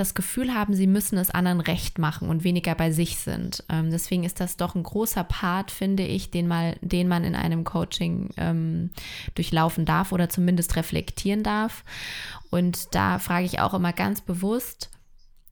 das 0.00 0.14
Gefühl 0.14 0.54
haben, 0.54 0.74
sie 0.74 0.86
müssen 0.86 1.18
es 1.18 1.30
anderen 1.30 1.60
recht 1.60 1.98
machen 1.98 2.28
und 2.28 2.42
weniger 2.42 2.74
bei 2.74 2.90
sich 2.90 3.18
sind. 3.18 3.62
Ähm, 3.68 3.90
deswegen 3.90 4.24
ist 4.24 4.40
das 4.40 4.56
doch 4.56 4.74
ein 4.74 4.82
großer 4.82 5.24
Part, 5.24 5.70
finde 5.70 6.04
ich, 6.04 6.30
den, 6.30 6.48
mal, 6.48 6.76
den 6.80 7.06
man 7.06 7.22
in 7.22 7.36
einem 7.36 7.64
Coaching 7.64 8.30
ähm, 8.36 8.90
durchlaufen 9.34 9.84
darf 9.84 10.12
oder 10.12 10.28
zumindest 10.28 10.74
reflektieren 10.76 11.42
darf. 11.42 11.84
Und 12.50 12.94
da 12.94 13.18
frage 13.18 13.44
ich 13.44 13.60
auch 13.60 13.74
immer 13.74 13.92
ganz 13.92 14.22
bewusst, 14.22 14.90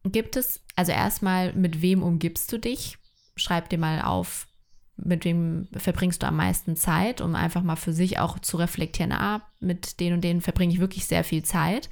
gibt 0.05 0.37
es, 0.37 0.65
also 0.75 0.93
erstmal, 0.93 1.53
mit 1.53 1.83
wem 1.83 2.03
umgibst 2.03 2.51
du 2.51 2.59
dich? 2.59 2.97
Schreib 3.37 3.69
dir 3.69 3.79
mal 3.79 4.01
auf, 4.01 4.49
mit 4.97 5.25
wem 5.25 5.69
verbringst 5.77 6.23
du 6.23 6.27
am 6.27 6.37
meisten 6.37 6.75
Zeit, 6.75 7.21
um 7.21 7.35
einfach 7.35 7.63
mal 7.63 7.77
für 7.77 7.93
sich 7.93 8.19
auch 8.19 8.39
zu 8.39 8.57
reflektieren, 8.57 9.13
ah, 9.13 9.43
mit 9.61 10.01
denen 10.01 10.17
und 10.17 10.25
denen 10.25 10.41
verbringe 10.41 10.73
ich 10.73 10.81
wirklich 10.81 11.07
sehr 11.07 11.23
viel 11.23 11.45
Zeit. 11.45 11.91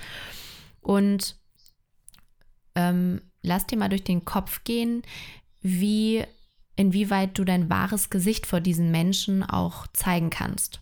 Und 0.80 1.36
ähm, 2.76 3.20
lass 3.42 3.66
dir 3.66 3.76
mal 3.76 3.88
durch 3.88 4.04
den 4.04 4.24
Kopf 4.24 4.62
gehen, 4.64 5.02
wie, 5.62 6.24
inwieweit 6.76 7.36
du 7.38 7.44
dein 7.44 7.68
wahres 7.68 8.10
Gesicht 8.10 8.46
vor 8.46 8.60
diesen 8.60 8.90
Menschen 8.90 9.42
auch 9.42 9.86
zeigen 9.88 10.30
kannst. 10.30 10.80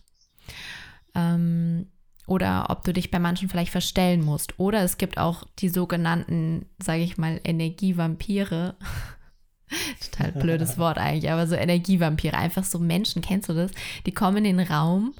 Ähm, 1.15 1.87
oder 2.27 2.67
ob 2.69 2.83
du 2.83 2.91
dich 2.91 3.11
bei 3.11 3.19
manchen 3.19 3.49
vielleicht 3.49 3.71
verstellen 3.71 4.23
musst. 4.23 4.59
Oder 4.59 4.81
es 4.81 4.97
gibt 4.97 5.17
auch 5.17 5.45
die 5.59 5.69
sogenannten, 5.69 6.65
sage 6.81 7.03
ich 7.03 7.17
mal, 7.17 7.39
Energievampire. 7.43 8.75
Total 10.11 10.31
blödes 10.31 10.77
Wort 10.77 10.97
eigentlich, 10.97 11.31
aber 11.31 11.47
so 11.47 11.55
Energievampire, 11.55 12.37
einfach 12.37 12.63
so 12.63 12.79
Menschen, 12.79 13.21
kennst 13.21 13.49
du 13.49 13.53
das? 13.53 13.71
Die 14.05 14.11
kommen 14.11 14.43
in 14.45 14.57
den 14.57 14.67
Raum 14.67 15.13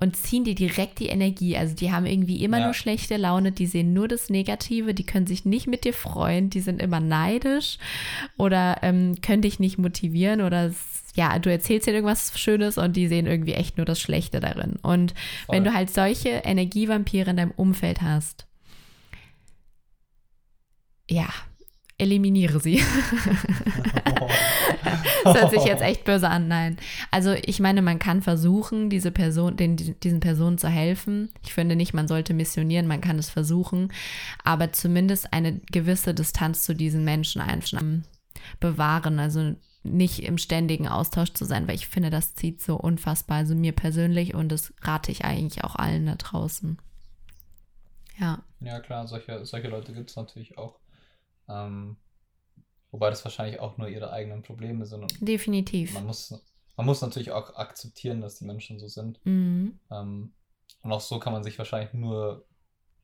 und 0.00 0.16
ziehen 0.16 0.44
dir 0.44 0.54
direkt 0.54 0.98
die 0.98 1.06
Energie. 1.06 1.56
Also 1.56 1.74
die 1.74 1.92
haben 1.92 2.06
irgendwie 2.06 2.42
immer 2.42 2.58
ja. 2.58 2.64
nur 2.66 2.74
schlechte 2.74 3.16
Laune, 3.16 3.52
die 3.52 3.66
sehen 3.66 3.92
nur 3.92 4.08
das 4.08 4.28
Negative, 4.28 4.94
die 4.94 5.06
können 5.06 5.26
sich 5.26 5.44
nicht 5.44 5.66
mit 5.66 5.84
dir 5.84 5.94
freuen, 5.94 6.50
die 6.50 6.60
sind 6.60 6.82
immer 6.82 7.00
neidisch 7.00 7.78
oder 8.36 8.78
ähm, 8.82 9.20
können 9.22 9.42
dich 9.42 9.60
nicht 9.60 9.78
motivieren 9.78 10.40
oder 10.40 10.72
ja, 11.14 11.38
du 11.38 11.50
erzählst 11.50 11.86
dir 11.86 11.92
irgendwas 11.92 12.38
Schönes 12.38 12.76
und 12.76 12.96
die 12.96 13.06
sehen 13.06 13.26
irgendwie 13.26 13.54
echt 13.54 13.76
nur 13.76 13.86
das 13.86 14.00
Schlechte 14.00 14.40
darin. 14.40 14.76
Und 14.82 15.14
Voll. 15.46 15.56
wenn 15.56 15.64
du 15.64 15.72
halt 15.72 15.90
solche 15.90 16.28
Energievampire 16.28 17.30
in 17.30 17.36
deinem 17.36 17.52
Umfeld 17.52 18.02
hast, 18.02 18.46
ja, 21.08 21.28
eliminiere 21.98 22.58
sie. 22.60 22.82
das 25.24 25.34
hört 25.34 25.50
sich 25.50 25.64
jetzt 25.64 25.82
echt 25.82 26.04
böse 26.04 26.28
an, 26.28 26.48
nein. 26.48 26.76
Also 27.10 27.32
ich 27.32 27.60
meine, 27.60 27.82
man 27.82 27.98
kann 27.98 28.22
versuchen, 28.22 28.90
diese 28.90 29.10
Person, 29.10 29.56
den, 29.56 29.76
diesen 29.76 30.20
Personen 30.20 30.58
zu 30.58 30.68
helfen. 30.68 31.30
Ich 31.42 31.52
finde 31.52 31.76
nicht, 31.76 31.94
man 31.94 32.08
sollte 32.08 32.34
missionieren, 32.34 32.86
man 32.86 33.00
kann 33.00 33.18
es 33.18 33.30
versuchen, 33.30 33.92
aber 34.44 34.72
zumindest 34.72 35.32
eine 35.32 35.60
gewisse 35.72 36.14
Distanz 36.14 36.64
zu 36.64 36.74
diesen 36.74 37.04
Menschen 37.04 37.40
einschneiden, 37.40 38.04
bewahren. 38.60 39.18
Also 39.18 39.54
nicht 39.82 40.22
im 40.22 40.38
ständigen 40.38 40.88
Austausch 40.88 41.32
zu 41.34 41.44
sein, 41.44 41.68
weil 41.68 41.74
ich 41.74 41.88
finde, 41.88 42.10
das 42.10 42.34
zieht 42.34 42.62
so 42.62 42.76
unfassbar, 42.76 43.38
also 43.38 43.54
mir 43.54 43.72
persönlich 43.72 44.34
und 44.34 44.50
das 44.50 44.72
rate 44.80 45.12
ich 45.12 45.24
eigentlich 45.24 45.62
auch 45.64 45.76
allen 45.76 46.06
da 46.06 46.14
draußen. 46.14 46.78
Ja. 48.18 48.42
Ja, 48.60 48.80
klar, 48.80 49.06
solche, 49.06 49.44
solche 49.44 49.68
Leute 49.68 49.92
gibt 49.92 50.10
es 50.10 50.16
natürlich 50.16 50.56
auch. 50.56 50.78
Ähm, 51.48 51.96
wobei 52.94 53.10
das 53.10 53.24
wahrscheinlich 53.24 53.58
auch 53.58 53.76
nur 53.76 53.88
ihre 53.88 54.12
eigenen 54.12 54.44
Probleme 54.44 54.86
sind. 54.86 55.16
Definitiv. 55.20 55.94
Man 55.94 56.06
muss, 56.06 56.32
man 56.76 56.86
muss 56.86 57.00
natürlich 57.00 57.32
auch 57.32 57.56
akzeptieren, 57.56 58.20
dass 58.20 58.36
die 58.36 58.44
Menschen 58.44 58.78
so 58.78 58.86
sind. 58.86 59.18
Mhm. 59.26 59.80
Ähm, 59.90 60.32
und 60.80 60.92
auch 60.92 61.00
so 61.00 61.18
kann 61.18 61.32
man 61.32 61.42
sich 61.42 61.58
wahrscheinlich 61.58 61.92
nur 61.92 62.46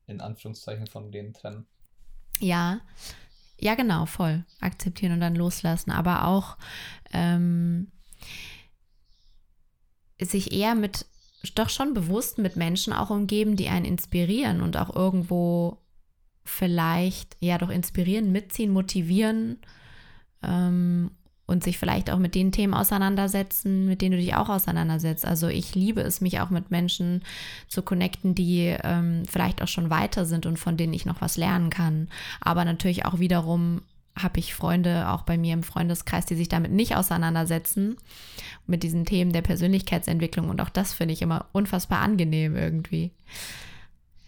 in 0.07 0.21
Anführungszeichen 0.21 0.87
von 0.87 1.11
denen 1.11 1.35
trennen. 1.35 1.67
Ja, 2.39 2.81
ja, 3.59 3.75
genau, 3.75 4.07
voll. 4.07 4.45
Akzeptieren 4.61 5.15
und 5.15 5.21
dann 5.21 5.35
loslassen. 5.35 5.91
Aber 5.91 6.29
auch 6.29 6.57
ähm, 7.13 7.91
sich 10.21 10.53
eher 10.53 10.77
mit, 10.77 11.05
doch 11.57 11.69
schon 11.69 11.95
bewusst 11.95 12.39
mit 12.39 12.55
Menschen 12.55 12.93
auch 12.93 13.11
umgeben, 13.11 13.57
die 13.57 13.67
einen 13.67 13.87
inspirieren 13.87 14.61
und 14.61 14.77
auch 14.77 14.95
irgendwo 14.95 15.79
vielleicht, 16.45 17.37
ja, 17.41 17.59
doch 17.59 17.71
inspirieren, 17.71 18.31
mitziehen, 18.31 18.73
motivieren 18.73 19.59
ähm, 20.43 21.11
und 21.47 21.65
sich 21.65 21.79
vielleicht 21.79 22.11
auch 22.11 22.19
mit 22.19 22.37
den 22.37 22.53
Themen 22.53 22.75
auseinandersetzen, 22.75 23.87
mit 23.87 24.03
denen 24.03 24.13
du 24.13 24.19
dich 24.19 24.37
auch 24.37 24.49
auseinandersetzt. 24.49 25.27
Also 25.27 25.49
ich 25.49 25.75
liebe 25.75 26.01
es, 26.01 26.21
mich 26.21 26.39
auch 26.41 26.51
mit 26.51 26.71
Menschen 26.71 27.25
zu 27.67 27.83
connecten, 27.83 28.37
die 28.37 28.77
ähm, 28.85 29.25
vielleicht 29.29 29.61
auch 29.61 29.69
schon 29.69 29.91
weiter 29.91 30.27
sind 30.27 30.47
und 30.47 30.59
von 30.59 30.77
denen 30.77 30.93
ich 30.93 31.07
noch 31.07 31.21
was 31.21 31.37
lernen 31.37 31.69
kann. 31.71 32.09
Aber 32.41 32.65
natürlich 32.65 33.05
auch 33.05 33.19
wiederum 33.19 33.83
habe 34.17 34.39
ich 34.39 34.55
Freunde 34.55 35.09
auch 35.09 35.23
bei 35.23 35.39
mir 35.39 35.55
im 35.55 35.63
Freundeskreis, 35.63 36.27
die 36.27 36.37
sich 36.37 36.49
damit 36.49 36.73
nicht 36.73 36.97
auseinandersetzen, 36.97 37.97
mit 38.67 38.83
diesen 38.83 39.05
Themen 39.05 39.33
der 39.33 39.43
Persönlichkeitsentwicklung. 39.43 40.49
Und 40.51 40.61
auch 40.61 40.69
das 40.69 40.93
finde 40.93 41.15
ich 41.15 41.23
immer 41.23 41.47
unfassbar 41.53 42.01
angenehm 42.01 42.57
irgendwie. 42.57 43.11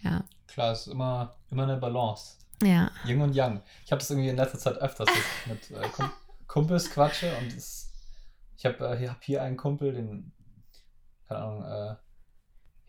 Ja. 0.01 0.23
Klar, 0.47 0.73
es 0.73 0.87
ist 0.87 0.93
immer, 0.93 1.35
immer 1.51 1.63
eine 1.63 1.77
Balance. 1.77 2.37
Ja. 2.65 2.91
Yin 3.05 3.21
und 3.21 3.33
Yang. 3.33 3.61
Ich 3.85 3.91
habe 3.91 3.99
das 3.99 4.09
irgendwie 4.09 4.29
in 4.29 4.35
letzter 4.35 4.59
Zeit 4.59 4.77
öfters 4.77 5.09
mit 5.45 5.71
äh, 5.71 5.89
Kumpels 6.47 6.89
quatsche 6.91 7.35
und 7.37 7.53
es, 7.53 7.91
ich 8.57 8.65
habe 8.65 8.85
äh, 8.85 9.07
hab 9.07 9.23
hier 9.23 9.41
einen 9.41 9.57
Kumpel, 9.57 9.93
den, 9.93 10.31
keine 11.27 11.41
Ahnung, 11.41 11.63
äh, 11.63 11.95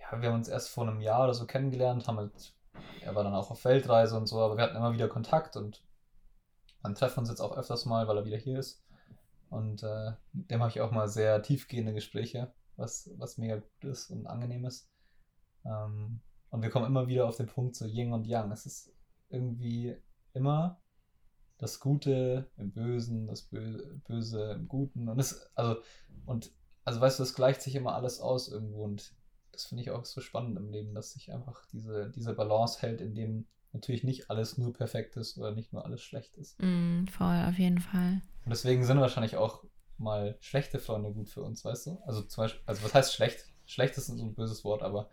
ja, 0.01 0.21
wir 0.21 0.29
haben 0.29 0.37
uns 0.37 0.49
erst 0.49 0.71
vor 0.71 0.87
einem 0.87 1.01
Jahr 1.01 1.25
oder 1.25 1.35
so 1.35 1.47
kennengelernt, 1.47 2.07
haben 2.07 2.19
halt, 2.19 2.55
er 3.01 3.15
war 3.15 3.25
dann 3.25 3.35
auch 3.35 3.51
auf 3.51 3.65
Weltreise 3.65 4.17
und 4.17 4.27
so, 4.27 4.41
aber 4.41 4.57
wir 4.57 4.65
hatten 4.65 4.77
immer 4.77 4.93
wieder 4.93 5.09
Kontakt 5.09 5.57
und 5.57 5.83
dann 6.83 6.95
treffen 6.95 7.21
uns 7.21 7.31
jetzt 7.31 7.41
auch 7.41 7.57
öfters 7.57 7.87
mal, 7.87 8.07
weil 8.07 8.19
er 8.19 8.25
wieder 8.27 8.37
hier 8.37 8.59
ist. 8.59 8.85
Und 9.49 9.83
äh, 9.83 10.13
mit 10.33 10.51
dem 10.51 10.61
habe 10.61 10.71
ich 10.71 10.81
auch 10.81 10.91
mal 10.91 11.09
sehr 11.09 11.43
tiefgehende 11.43 11.95
Gespräche, 11.95 12.53
was, 12.77 13.11
was 13.17 13.39
mega 13.39 13.57
gut 13.57 13.85
ist 13.85 14.11
und 14.11 14.27
angenehm 14.27 14.67
ist. 14.67 14.91
Ähm, 15.65 16.21
und 16.51 16.63
wir 16.63 16.71
kommen 16.71 16.87
immer 16.87 17.07
wieder 17.07 17.27
auf 17.27 17.37
den 17.37 17.47
Punkt 17.47 17.75
so 17.75 17.87
Yin 17.87 18.13
und 18.13 18.27
Yang. 18.27 18.53
Es 18.53 18.67
ist 18.67 18.94
irgendwie 19.35 19.97
immer 20.33 20.81
das 21.59 21.81
Gute 21.81 22.51
im 22.57 22.73
Bösen, 22.73 23.27
das 23.27 23.43
Böse 23.43 24.53
im 24.53 24.69
Guten. 24.69 25.09
Und 25.09 25.19
es, 25.19 25.51
also, 25.55 25.81
und, 26.27 26.53
also 26.85 27.01
weißt 27.01 27.19
du, 27.19 27.23
das 27.23 27.35
gleicht 27.35 27.63
sich 27.63 27.75
immer 27.75 27.95
alles 27.95 28.21
aus 28.21 28.49
irgendwo 28.49 28.85
und 28.85 29.15
das 29.53 29.67
finde 29.67 29.83
ich 29.83 29.91
auch 29.91 30.05
so 30.05 30.21
spannend 30.21 30.57
im 30.57 30.71
Leben, 30.71 30.95
dass 30.95 31.13
sich 31.13 31.33
einfach 31.33 31.65
diese, 31.67 32.11
diese 32.11 32.35
Balance 32.35 32.81
hält, 32.81 33.01
in 33.01 33.15
dem 33.15 33.47
natürlich 33.73 34.05
nicht 34.05 34.31
alles 34.31 34.59
nur 34.59 34.73
perfekt 34.73 35.17
ist 35.17 35.39
oder 35.39 35.53
nicht 35.53 35.73
nur 35.73 35.85
alles 35.85 36.03
schlecht 36.03 36.37
ist. 36.37 36.61
Mm, 36.61 37.07
voll, 37.07 37.45
auf 37.49 37.59
jeden 37.59 37.81
Fall. 37.81 38.21
Und 38.45 38.51
deswegen 38.51 38.85
sind 38.85 39.01
wahrscheinlich 39.01 39.37
auch 39.37 39.65
mal 39.97 40.37
schlechte 40.41 40.79
Freunde 40.79 41.13
gut 41.13 41.29
für 41.29 41.43
uns, 41.43 41.65
weißt 41.65 41.87
du? 41.87 41.99
Also 42.05 42.23
zum 42.23 42.45
Beispiel, 42.45 42.63
also 42.67 42.83
was 42.83 42.95
heißt 42.95 43.15
schlecht? 43.15 43.47
Schlecht 43.67 43.97
ist 43.97 44.07
so 44.07 44.25
ein 44.25 44.35
böses 44.35 44.65
Wort, 44.65 44.83
aber 44.83 45.09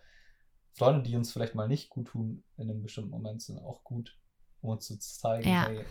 Freunde, 0.73 1.03
die 1.03 1.15
uns 1.15 1.31
vielleicht 1.31 1.55
mal 1.55 1.67
nicht 1.67 1.89
gut 1.89 2.07
tun 2.07 2.43
in 2.57 2.69
einem 2.69 2.81
bestimmten 2.81 3.11
Moment, 3.11 3.41
sind 3.41 3.59
auch 3.59 3.83
gut, 3.83 4.17
um 4.61 4.69
uns 4.69 4.87
zu 4.87 4.97
zeigen, 4.99 5.49
ja. 5.49 5.67
hey, 5.67 5.85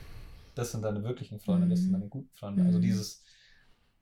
das 0.55 0.73
sind 0.73 0.83
deine 0.83 1.03
wirklichen 1.05 1.40
Freunde, 1.40 1.66
mhm. 1.66 1.71
das 1.71 1.81
sind 1.81 1.88
mhm. 1.90 1.95
deine 1.95 2.09
guten 2.09 2.33
Freunde. 2.35 2.62
Also 2.62 2.79
mhm. 2.79 2.85
Also 2.85 2.88
dieses, 2.88 3.23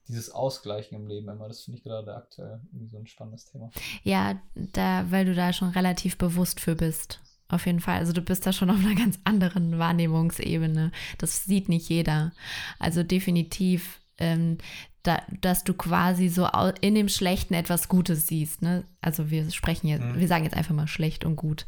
dieses 0.07 0.31
Ausgleichen 0.31 0.97
im 0.97 1.07
Leben 1.07 1.29
immer, 1.29 1.49
das 1.49 1.63
finde 1.63 1.79
ich 1.79 1.85
gerade 1.85 2.15
aktuell 2.15 2.61
irgendwie 2.73 2.89
so 2.89 2.99
ein 2.99 3.07
spannendes 3.07 3.45
Thema. 3.45 3.71
Ja, 4.03 4.41
da, 4.55 5.11
weil 5.11 5.25
du 5.25 5.35
da 5.35 5.53
schon 5.53 5.71
relativ 5.71 6.17
bewusst 6.19 6.61
für 6.61 6.75
bist. 6.75 7.21
Auf 7.51 7.65
jeden 7.65 7.81
Fall. 7.81 7.99
Also 7.99 8.13
du 8.13 8.21
bist 8.21 8.47
da 8.47 8.53
schon 8.53 8.71
auf 8.71 8.79
einer 8.79 8.95
ganz 8.95 9.19
anderen 9.25 9.79
Wahrnehmungsebene. 9.79 10.93
Das 11.17 11.45
sieht 11.45 11.69
nicht 11.69 11.89
jeder. 11.89 12.33
Also 12.79 13.03
definitiv 13.03 14.01
ähm, 14.19 14.59
da, 15.03 15.23
dass 15.41 15.65
du 15.65 15.75
quasi 15.75 16.29
so 16.29 16.47
in 16.81 16.95
dem 16.95 17.09
Schlechten 17.09 17.55
etwas 17.55 17.89
Gutes 17.89 18.27
siehst. 18.27 18.63
Ne? 18.63 18.85
Also 19.01 19.31
wir 19.31 19.51
sprechen 19.51 19.89
jetzt, 19.89 20.05
mhm. 20.05 20.19
wir 20.19 20.29
sagen 20.29 20.45
jetzt 20.45 20.57
einfach 20.57 20.75
mal 20.75 20.89
schlecht 20.89 21.25
und 21.25 21.37
gut, 21.37 21.67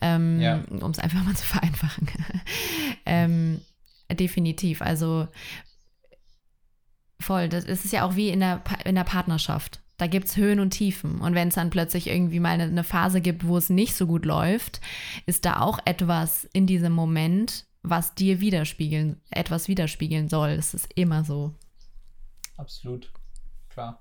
ähm, 0.00 0.40
ja. 0.40 0.62
um 0.68 0.90
es 0.90 0.98
einfach 0.98 1.24
mal 1.24 1.36
zu 1.36 1.46
vereinfachen. 1.46 2.08
ähm, 3.06 3.60
definitiv. 4.12 4.82
Also 4.82 5.28
voll. 7.20 7.48
Das 7.48 7.64
ist 7.64 7.92
ja 7.92 8.04
auch 8.04 8.16
wie 8.16 8.28
in 8.28 8.40
der, 8.40 8.62
in 8.84 8.94
der 8.94 9.04
Partnerschaft. 9.04 9.80
Da 9.96 10.06
gibt 10.08 10.26
es 10.26 10.36
Höhen 10.36 10.60
und 10.60 10.70
Tiefen. 10.70 11.20
Und 11.20 11.34
wenn 11.34 11.48
es 11.48 11.54
dann 11.54 11.70
plötzlich 11.70 12.08
irgendwie 12.08 12.40
mal 12.40 12.50
eine, 12.50 12.64
eine 12.64 12.84
Phase 12.84 13.20
gibt, 13.20 13.46
wo 13.46 13.56
es 13.56 13.70
nicht 13.70 13.94
so 13.94 14.06
gut 14.06 14.24
läuft, 14.24 14.80
ist 15.26 15.44
da 15.44 15.60
auch 15.60 15.78
etwas 15.84 16.48
in 16.52 16.66
diesem 16.66 16.92
Moment, 16.92 17.64
was 17.82 18.14
dir 18.14 18.40
widerspiegeln, 18.40 19.20
etwas 19.30 19.68
widerspiegeln 19.68 20.28
soll. 20.28 20.56
Das 20.56 20.74
ist 20.74 20.92
immer 20.96 21.24
so. 21.24 21.54
Absolut. 22.56 23.10
Klar. 23.68 24.00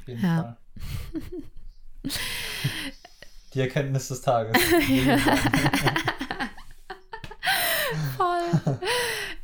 Auf 0.00 0.08
jeden 0.08 0.22
ja. 0.22 0.42
Fall. 0.42 0.56
Die 3.54 3.60
Erkenntnis 3.60 4.08
des 4.08 4.22
Tages. 4.22 4.60
Voll. 8.16 8.78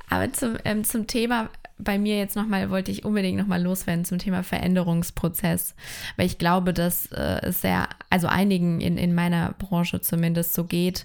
Aber 0.08 0.32
zum, 0.32 0.56
ähm, 0.64 0.84
zum 0.84 1.06
Thema, 1.06 1.50
bei 1.78 1.98
mir 1.98 2.18
jetzt 2.18 2.36
nochmal, 2.36 2.70
wollte 2.70 2.90
ich 2.90 3.04
unbedingt 3.04 3.38
nochmal 3.38 3.62
loswerden 3.62 4.04
zum 4.04 4.18
Thema 4.18 4.42
Veränderungsprozess, 4.42 5.74
weil 6.16 6.26
ich 6.26 6.38
glaube, 6.38 6.72
dass 6.72 7.06
äh, 7.12 7.40
es 7.42 7.60
sehr, 7.60 7.88
also 8.08 8.28
einigen 8.28 8.80
in, 8.80 8.96
in 8.96 9.14
meiner 9.14 9.54
Branche 9.58 10.00
zumindest 10.00 10.54
so 10.54 10.64
geht, 10.64 11.04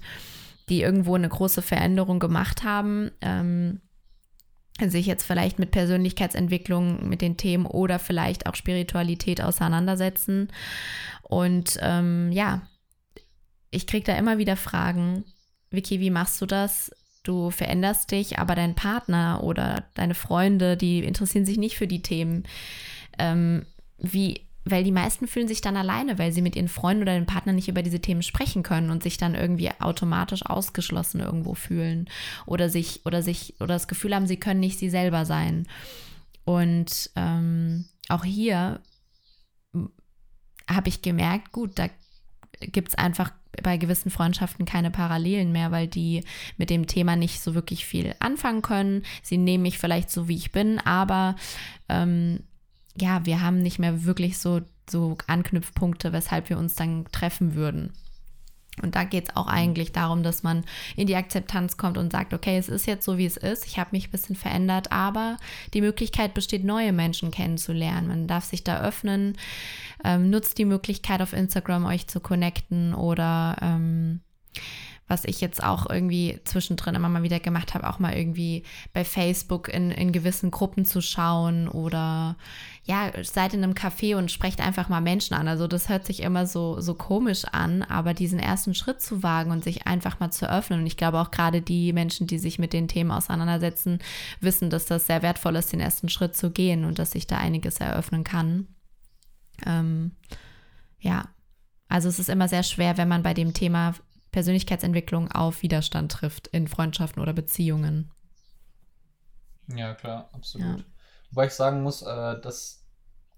die 0.69 0.81
irgendwo 0.81 1.15
eine 1.15 1.29
große 1.29 1.62
Veränderung 1.62 2.19
gemacht 2.19 2.63
haben. 2.63 3.12
Ähm, 3.21 3.81
sich 4.79 5.05
jetzt 5.05 5.23
vielleicht 5.23 5.60
mit 5.60 5.71
Persönlichkeitsentwicklung, 5.71 7.07
mit 7.07 7.21
den 7.21 7.38
Themen 7.38 7.65
oder 7.65 7.99
vielleicht 7.99 8.47
auch 8.47 8.55
Spiritualität 8.55 9.41
auseinandersetzen. 9.41 10.49
Und 11.23 11.77
ähm, 11.81 12.31
ja, 12.31 12.62
ich 13.69 13.88
kriege 13.88 14.05
da 14.05 14.17
immer 14.17 14.38
wieder 14.38 14.57
Fragen, 14.57 15.23
Vicky, 15.69 15.99
wie 15.99 16.10
machst 16.10 16.41
du 16.41 16.45
das? 16.45 16.91
Du 17.23 17.51
veränderst 17.51 18.12
dich, 18.12 18.39
aber 18.39 18.55
dein 18.55 18.75
Partner 18.75 19.43
oder 19.43 19.86
deine 19.93 20.15
Freunde, 20.15 20.75
die 20.75 20.99
interessieren 20.99 21.45
sich 21.45 21.57
nicht 21.57 21.77
für 21.77 21.88
die 21.88 22.01
Themen. 22.01 22.43
Ähm, 23.19 23.65
wie 23.97 24.47
weil 24.63 24.84
die 24.84 24.91
meisten 24.91 25.28
fühlen 25.28 25.47
sich 25.47 25.62
dann 25.62 25.76
alleine, 25.76 26.19
weil 26.19 26.32
sie 26.32 26.41
mit 26.41 26.56
ihren 26.56 26.67
Freunden 26.67 27.04
oder 27.04 27.13
den 27.13 27.26
Partnern 27.26 27.56
nicht 27.56 27.67
über 27.67 27.82
diese 27.82 28.00
Themen 28.00 28.21
sprechen 28.21 28.63
können 28.63 28.91
und 28.91 29.02
sich 29.02 29.17
dann 29.17 29.36
irgendwie 29.36 29.71
automatisch 29.80 30.45
ausgeschlossen 30.45 31.19
irgendwo 31.19 31.56
fühlen 31.56 32.10
oder 32.45 32.69
sich 32.69 33.06
oder 33.06 33.21
sich 33.21 33.56
oder 33.60 33.74
das 33.74 33.88
Gefühl 33.88 34.13
haben, 34.13 34.28
sie 34.28 34.38
können 34.38 34.60
nicht 34.60 34.78
sie 34.78 34.89
selber 34.89 35.26
sein. 35.26 35.67
Und 36.43 37.10
ähm, 37.15 37.86
auch 38.10 38.24
hier 38.24 38.82
habe 40.69 40.89
ich 40.89 41.02
gemerkt, 41.02 41.52
gut, 41.52 41.80
da 41.80 41.88
gibt 42.60 42.89
es 42.89 42.95
einfach 42.95 43.32
bei 43.63 43.78
gewissen 43.78 44.12
Freundschaften 44.12 44.65
keine 44.65 44.91
Parallelen 44.91 45.52
mehr, 45.52 45.71
weil 45.71 45.88
die 45.88 46.24
mit 46.58 46.69
dem 46.69 46.88
Thema 46.88 47.15
nicht 47.15 47.41
so 47.41 47.54
wirklich 47.54 47.86
viel 47.86 48.15
anfangen 48.19 48.62
können. 48.62 49.04
Sie 49.24 49.38
nehmen 49.38 49.63
mich 49.63 49.78
vielleicht 49.78 50.10
so, 50.10 50.28
wie 50.28 50.38
ich 50.38 50.52
bin, 50.52 50.80
aber 50.80 51.36
ähm, 51.89 52.43
ja, 52.99 53.25
wir 53.25 53.41
haben 53.41 53.62
nicht 53.62 53.80
mehr 53.80 54.06
wirklich 54.06 54.38
so, 54.38 54.62
so 54.89 55.17
Anknüpfpunkte, 55.27 56.13
weshalb 56.13 56.49
wir 56.49 56.58
uns 56.58 56.75
dann 56.75 57.06
treffen 57.12 57.56
würden. 57.56 57.93
Und 58.82 58.95
da 58.95 59.04
geht 59.04 59.30
es 59.30 59.36
auch 59.36 59.47
eigentlich 59.47 59.91
darum, 59.91 60.23
dass 60.23 60.43
man 60.43 60.63
in 60.95 61.06
die 61.06 61.15
Akzeptanz 61.15 61.77
kommt 61.77 61.97
und 61.97 62.12
sagt, 62.12 62.34
okay, 62.34 62.58
es 62.58 62.69
ist 62.69 62.88
jetzt 62.88 63.04
so, 63.04 63.17
wie 63.17 63.25
es 63.25 63.38
ist, 63.38 63.65
ich 63.65 63.77
habe 63.77 63.89
mich 63.91 64.08
ein 64.08 64.12
bisschen 64.12 64.36
verändert, 64.36 64.91
aber 64.91 65.38
die 65.73 65.82
Möglichkeit 65.82 66.34
besteht, 66.34 66.63
neue 66.63 66.93
Menschen 66.93 67.32
kennenzulernen. 67.32 68.08
Man 68.08 68.27
darf 68.27 68.45
sich 68.45 68.63
da 68.63 68.82
öffnen, 68.82 69.38
ähm, 70.06 70.30
nutzt 70.30 70.58
die 70.58 70.65
Möglichkeit 70.65 71.21
auf 71.21 71.34
Instagram 71.34 71.86
euch 71.86 72.08
zu 72.08 72.21
connecten 72.21 72.93
oder 72.93 73.58
ähm, 73.62 74.21
was 75.12 75.26
ich 75.26 75.41
jetzt 75.41 75.62
auch 75.62 75.89
irgendwie 75.89 76.39
zwischendrin 76.45 76.95
immer 76.95 77.10
mal 77.10 77.21
wieder 77.21 77.41
gemacht 77.41 77.74
habe, 77.74 77.89
auch 77.89 78.00
mal 78.00 78.15
irgendwie 78.15 78.63
bei 78.93 79.04
Facebook 79.04 79.67
in, 79.67 79.91
in 79.91 80.13
gewissen 80.13 80.52
Gruppen 80.52 80.86
zu 80.86 81.02
schauen 81.02 81.67
oder 81.67 82.38
ja, 82.86 83.12
seid 83.21 83.54
in 83.54 83.62
einem 83.62 83.74
Café 83.74 84.15
und 84.15 84.32
sprecht 84.32 84.62
einfach 84.62 84.88
mal 84.88 85.02
Menschen 85.02 85.34
an. 85.34 85.50
Also 85.50 85.67
das 85.67 85.89
hört 85.89 86.06
sich 86.06 86.21
immer 86.21 86.47
so, 86.47 86.80
so 86.80 86.93
komisch 86.93 87.43
an, 87.43 87.84
aber 87.84 88.13
diesen 88.13 88.39
ersten 88.39 88.74
Schritt 88.74 89.02
zu 89.02 89.21
wagen 89.21 89.52
und 89.52 89.65
sich 89.65 89.86
einfach 89.86 90.21
mal 90.21 90.32
zu 90.32 90.50
öffnen. 90.50 90.80
Und 90.80 90.88
ich 90.88 90.95
glaube 90.95 91.19
auch 91.19 91.30
gerade 91.30 91.62
die 91.62 91.91
Menschen, 91.91 92.26
die 92.26 92.39
sich 92.39 92.58
mit 92.58 92.71
den 92.71 92.88
Themen 92.88 93.12
auseinandersetzen, 93.12 94.00
wissen, 94.39 94.69
dass 94.69 94.86
das 94.86 95.08
sehr 95.08 95.21
wertvoll 95.21 95.58
ist, 95.58 95.74
den 95.74 95.82
ersten 95.82 96.08
Schritt 96.08 96.38
zu 96.38 96.52
gehen 96.52 96.86
und 96.86 97.00
dass 97.00 97.12
sich 97.12 97.28
da 97.28 97.38
einiges 97.38 97.82
eröffnen 97.82 98.24
kann. 98.24 98.67
Ähm, 99.65 100.13
ja, 101.02 101.26
also 101.89 102.08
es 102.08 102.17
ist 102.17 102.30
immer 102.30 102.47
sehr 102.47 102.63
schwer, 102.63 102.97
wenn 102.97 103.10
man 103.10 103.24
bei 103.24 103.34
dem 103.34 103.54
Thema 103.54 103.93
Persönlichkeitsentwicklung 104.31 105.31
auf 105.31 105.61
Widerstand 105.61 106.11
trifft 106.11 106.47
in 106.47 106.67
Freundschaften 106.67 107.21
oder 107.21 107.33
Beziehungen. 107.33 108.11
Ja, 109.67 109.93
klar, 109.93 110.29
absolut. 110.33 110.79
Ja. 110.79 110.85
Wobei 111.31 111.47
ich 111.47 111.53
sagen 111.53 111.83
muss, 111.83 112.01
äh, 112.01 112.39
dass, 112.41 112.85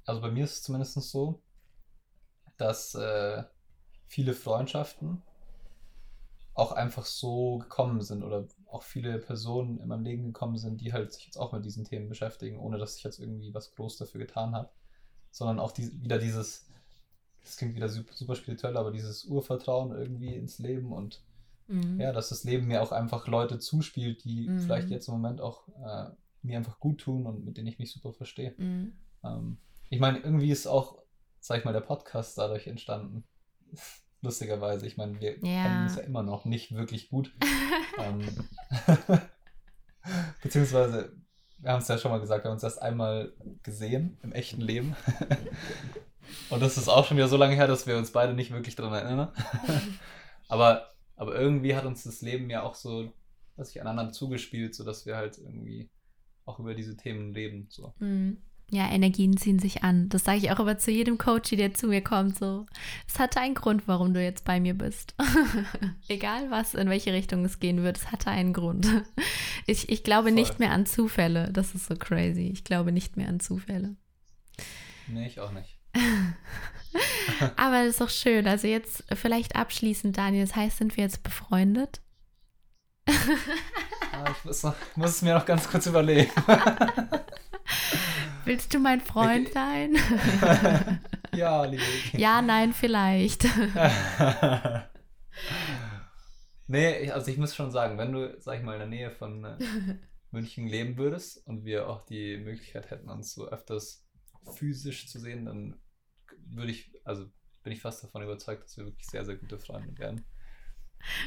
also 0.05 0.21
bei 0.21 0.31
mir 0.31 0.45
ist 0.45 0.53
es 0.53 0.63
zumindest 0.63 0.93
so, 1.01 1.41
dass 2.57 2.95
äh, 2.95 3.43
viele 4.07 4.33
Freundschaften 4.33 5.21
auch 6.55 6.71
einfach 6.71 7.05
so 7.05 7.57
gekommen 7.57 8.01
sind 8.01 8.23
oder 8.23 8.47
auch 8.67 8.83
viele 8.83 9.17
Personen 9.17 9.79
in 9.79 9.87
meinem 9.87 10.03
Leben 10.03 10.25
gekommen 10.27 10.57
sind, 10.57 10.81
die 10.81 10.93
halt 10.93 11.13
sich 11.13 11.25
jetzt 11.25 11.37
auch 11.37 11.51
mit 11.51 11.65
diesen 11.65 11.83
Themen 11.83 12.09
beschäftigen, 12.09 12.59
ohne 12.59 12.77
dass 12.77 12.97
ich 12.97 13.03
jetzt 13.03 13.19
irgendwie 13.19 13.53
was 13.53 13.73
groß 13.73 13.97
dafür 13.97 14.21
getan 14.21 14.55
habe, 14.55 14.69
sondern 15.31 15.59
auch 15.59 15.71
die, 15.71 16.03
wieder 16.03 16.19
dieses 16.19 16.69
das 17.43 17.57
klingt 17.57 17.75
wieder 17.75 17.89
super, 17.89 18.13
super 18.13 18.35
spirituell, 18.35 18.77
aber 18.77 18.91
dieses 18.91 19.25
Urvertrauen 19.25 19.91
irgendwie 19.91 20.33
ins 20.35 20.59
Leben 20.59 20.91
und 20.93 21.21
mhm. 21.67 21.99
ja, 21.99 22.11
dass 22.11 22.29
das 22.29 22.43
Leben 22.43 22.67
mir 22.67 22.81
auch 22.81 22.91
einfach 22.91 23.27
Leute 23.27 23.59
zuspielt, 23.59 24.23
die 24.23 24.47
mhm. 24.47 24.59
vielleicht 24.59 24.89
jetzt 24.89 25.07
im 25.07 25.15
Moment 25.15 25.41
auch 25.41 25.67
äh, 25.67 26.09
mir 26.41 26.57
einfach 26.57 26.79
gut 26.79 27.01
tun 27.01 27.25
und 27.25 27.45
mit 27.45 27.57
denen 27.57 27.67
ich 27.67 27.79
mich 27.79 27.91
super 27.91 28.13
verstehe. 28.13 28.53
Mhm. 28.57 28.93
Ähm, 29.23 29.57
ich 29.89 29.99
meine, 29.99 30.19
irgendwie 30.19 30.51
ist 30.51 30.67
auch, 30.67 30.97
sag 31.39 31.59
ich 31.59 31.65
mal, 31.65 31.73
der 31.73 31.81
Podcast 31.81 32.37
dadurch 32.37 32.67
entstanden. 32.67 33.23
Lustigerweise. 34.21 34.87
Ich 34.87 34.95
meine, 34.95 35.19
wir 35.19 35.37
Ja. 35.39 35.63
kennen 35.63 35.83
uns 35.83 35.97
ja 35.97 36.03
immer 36.03 36.23
noch 36.23 36.45
nicht 36.45 36.73
wirklich 36.73 37.09
gut. 37.09 37.33
ähm, 37.99 38.21
beziehungsweise, 40.41 41.11
wir 41.57 41.71
haben 41.71 41.81
es 41.81 41.89
ja 41.89 41.97
schon 41.97 42.11
mal 42.11 42.21
gesagt, 42.21 42.45
wir 42.45 42.49
haben 42.49 42.55
uns 42.55 42.63
erst 42.63 42.81
einmal 42.81 43.33
gesehen 43.63 44.17
im 44.23 44.31
echten 44.31 44.61
Leben. 44.61 44.95
Und 46.49 46.61
das 46.61 46.77
ist 46.77 46.87
auch 46.87 47.05
schon 47.05 47.17
wieder 47.17 47.27
so 47.27 47.37
lange 47.37 47.55
her, 47.55 47.67
dass 47.67 47.87
wir 47.87 47.97
uns 47.97 48.11
beide 48.11 48.33
nicht 48.33 48.51
wirklich 48.51 48.75
daran 48.75 48.93
erinnern. 48.93 49.31
aber, 50.47 50.93
aber 51.15 51.35
irgendwie 51.35 51.75
hat 51.75 51.85
uns 51.85 52.03
das 52.03 52.21
Leben 52.21 52.49
ja 52.49 52.63
auch 52.63 52.75
so, 52.75 53.11
was 53.55 53.69
ich 53.69 53.81
aneinander 53.81 54.11
zugespielt, 54.11 54.75
sodass 54.75 55.05
wir 55.05 55.15
halt 55.15 55.37
irgendwie 55.37 55.89
auch 56.45 56.59
über 56.59 56.73
diese 56.73 56.97
Themen 56.97 57.33
reden. 57.33 57.67
So. 57.69 57.93
Mhm. 57.99 58.37
Ja, 58.71 58.89
Energien 58.89 59.37
ziehen 59.37 59.59
sich 59.59 59.83
an. 59.83 60.09
Das 60.09 60.23
sage 60.23 60.39
ich 60.39 60.51
auch 60.51 60.59
aber 60.59 60.77
zu 60.79 60.89
jedem 60.89 61.19
Coach, 61.19 61.51
der 61.51 61.73
zu 61.75 61.87
mir 61.87 62.01
kommt. 62.01 62.37
So, 62.37 62.65
es 63.07 63.19
hatte 63.19 63.39
einen 63.39 63.53
Grund, 63.53 63.87
warum 63.87 64.13
du 64.13 64.23
jetzt 64.23 64.45
bei 64.45 64.59
mir 64.59 64.73
bist. 64.73 65.13
Egal 66.07 66.49
was, 66.49 66.73
in 66.73 66.89
welche 66.89 67.13
Richtung 67.13 67.45
es 67.45 67.59
gehen 67.59 67.83
wird, 67.83 67.97
es 67.97 68.11
hatte 68.11 68.29
einen 68.29 68.53
Grund. 68.53 68.87
Ich, 69.65 69.87
ich 69.87 70.03
glaube 70.03 70.27
Voll. 70.27 70.33
nicht 70.33 70.59
mehr 70.59 70.71
an 70.71 70.85
Zufälle. 70.85 71.49
Das 71.53 71.73
ist 71.73 71.85
so 71.85 71.95
crazy. 71.95 72.49
Ich 72.51 72.65
glaube 72.65 72.91
nicht 72.91 73.15
mehr 73.15 73.29
an 73.29 73.39
Zufälle. 73.39 73.95
Nee, 75.07 75.25
ich 75.25 75.39
auch 75.39 75.53
nicht. 75.53 75.72
Aber 77.55 77.79
das 77.79 77.89
ist 77.89 78.01
doch 78.01 78.09
schön. 78.09 78.47
Also 78.47 78.67
jetzt 78.67 79.03
vielleicht 79.13 79.55
abschließend, 79.55 80.17
Daniel. 80.17 80.45
Das 80.45 80.55
heißt, 80.55 80.77
sind 80.77 80.97
wir 80.97 81.03
jetzt 81.03 81.23
befreundet? 81.23 82.01
Ah, 84.15 84.29
ich 84.29 84.45
muss, 84.45 84.61
noch, 84.61 84.75
muss 84.95 85.09
es 85.09 85.21
mir 85.23 85.33
noch 85.33 85.45
ganz 85.45 85.67
kurz 85.67 85.87
überlegen. 85.87 86.31
Willst 88.45 88.71
du 88.71 88.77
mein 88.77 89.01
Freund 89.01 89.51
sein? 89.51 89.97
ja, 91.33 91.65
liebe. 91.65 91.81
ja, 92.11 92.43
nein, 92.43 92.73
vielleicht. 92.73 93.47
nee, 96.67 97.09
also 97.09 97.31
ich 97.31 97.37
muss 97.39 97.55
schon 97.55 97.71
sagen, 97.71 97.97
wenn 97.97 98.11
du, 98.11 98.39
sag 98.39 98.59
ich 98.59 98.63
mal, 98.63 98.73
in 98.73 98.79
der 98.79 98.87
Nähe 98.87 99.09
von 99.09 99.43
äh, 99.43 99.57
München 100.29 100.67
leben 100.67 100.95
würdest 100.97 101.45
und 101.47 101.65
wir 101.65 101.89
auch 101.89 102.05
die 102.05 102.37
Möglichkeit 102.37 102.91
hätten, 102.91 103.09
uns 103.09 103.33
so 103.33 103.47
öfters 103.47 104.05
physisch 104.55 105.07
zu 105.07 105.19
sehen, 105.19 105.45
dann 105.45 105.79
würde 106.47 106.71
ich, 106.71 106.91
also 107.05 107.25
bin 107.63 107.73
ich 107.73 107.81
fast 107.81 108.03
davon 108.03 108.23
überzeugt, 108.23 108.63
dass 108.65 108.77
wir 108.77 108.85
wirklich 108.85 109.07
sehr, 109.07 109.25
sehr 109.25 109.35
gute 109.35 109.57
Freunde 109.59 109.97
werden. 109.97 110.25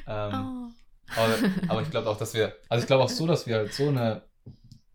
Ähm, 0.06 0.32
Oh. 0.34 0.70
aber, 1.16 1.38
aber 1.68 1.82
ich 1.82 1.90
glaube 1.90 2.08
auch, 2.08 2.18
dass 2.18 2.34
wir, 2.34 2.56
also 2.68 2.82
ich 2.82 2.86
glaube 2.86 3.04
auch 3.04 3.08
so, 3.08 3.26
dass 3.26 3.46
wir 3.46 3.56
halt 3.56 3.72
so 3.74 3.88
eine, 3.88 4.22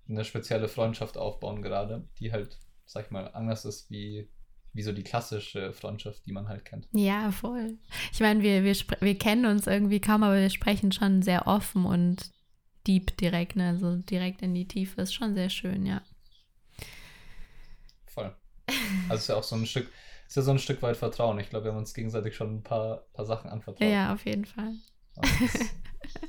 eine 0.09 0.25
spezielle 0.25 0.67
Freundschaft 0.67 1.17
aufbauen 1.17 1.61
gerade, 1.61 2.07
die 2.19 2.31
halt, 2.31 2.59
sag 2.85 3.05
ich 3.05 3.11
mal, 3.11 3.27
anders 3.33 3.63
ist 3.65 3.89
wie, 3.89 4.29
wie 4.73 4.83
so 4.83 4.91
die 4.91 5.03
klassische 5.03 5.71
Freundschaft, 5.73 6.25
die 6.25 6.31
man 6.31 6.47
halt 6.47 6.65
kennt. 6.65 6.87
Ja, 6.93 7.31
voll. 7.31 7.77
Ich 8.11 8.19
meine, 8.19 8.41
wir, 8.41 8.63
wir, 8.63 8.75
wir 8.99 9.17
kennen 9.17 9.45
uns 9.45 9.67
irgendwie 9.67 10.01
kaum, 10.01 10.23
aber 10.23 10.35
wir 10.35 10.49
sprechen 10.49 10.91
schon 10.91 11.21
sehr 11.21 11.47
offen 11.47 11.85
und 11.85 12.31
deep 12.87 13.15
direkt, 13.17 13.55
ne? 13.55 13.69
Also 13.69 13.97
direkt 13.97 14.41
in 14.41 14.53
die 14.53 14.67
Tiefe. 14.67 15.01
Ist 15.01 15.13
schon 15.13 15.35
sehr 15.35 15.49
schön, 15.49 15.85
ja. 15.85 16.01
Voll. 18.07 18.35
Also 19.09 19.15
es 19.15 19.21
ist 19.21 19.27
ja 19.27 19.35
auch 19.35 19.43
so 19.43 19.55
ein 19.55 19.65
Stück, 19.65 19.91
ist 20.31 20.37
ja 20.37 20.41
so 20.43 20.51
ein 20.51 20.59
Stück 20.59 20.81
weit 20.81 20.95
Vertrauen. 20.95 21.37
Ich 21.39 21.49
glaube, 21.49 21.65
wir 21.65 21.71
haben 21.73 21.79
uns 21.79 21.93
gegenseitig 21.93 22.37
schon 22.37 22.55
ein 22.55 22.63
paar, 22.63 23.03
paar 23.11 23.25
Sachen 23.25 23.49
anvertraut. 23.49 23.85
Ja, 23.85 24.13
auf 24.13 24.25
jeden 24.25 24.45
Fall. 24.45 24.75
Das, 25.15 25.27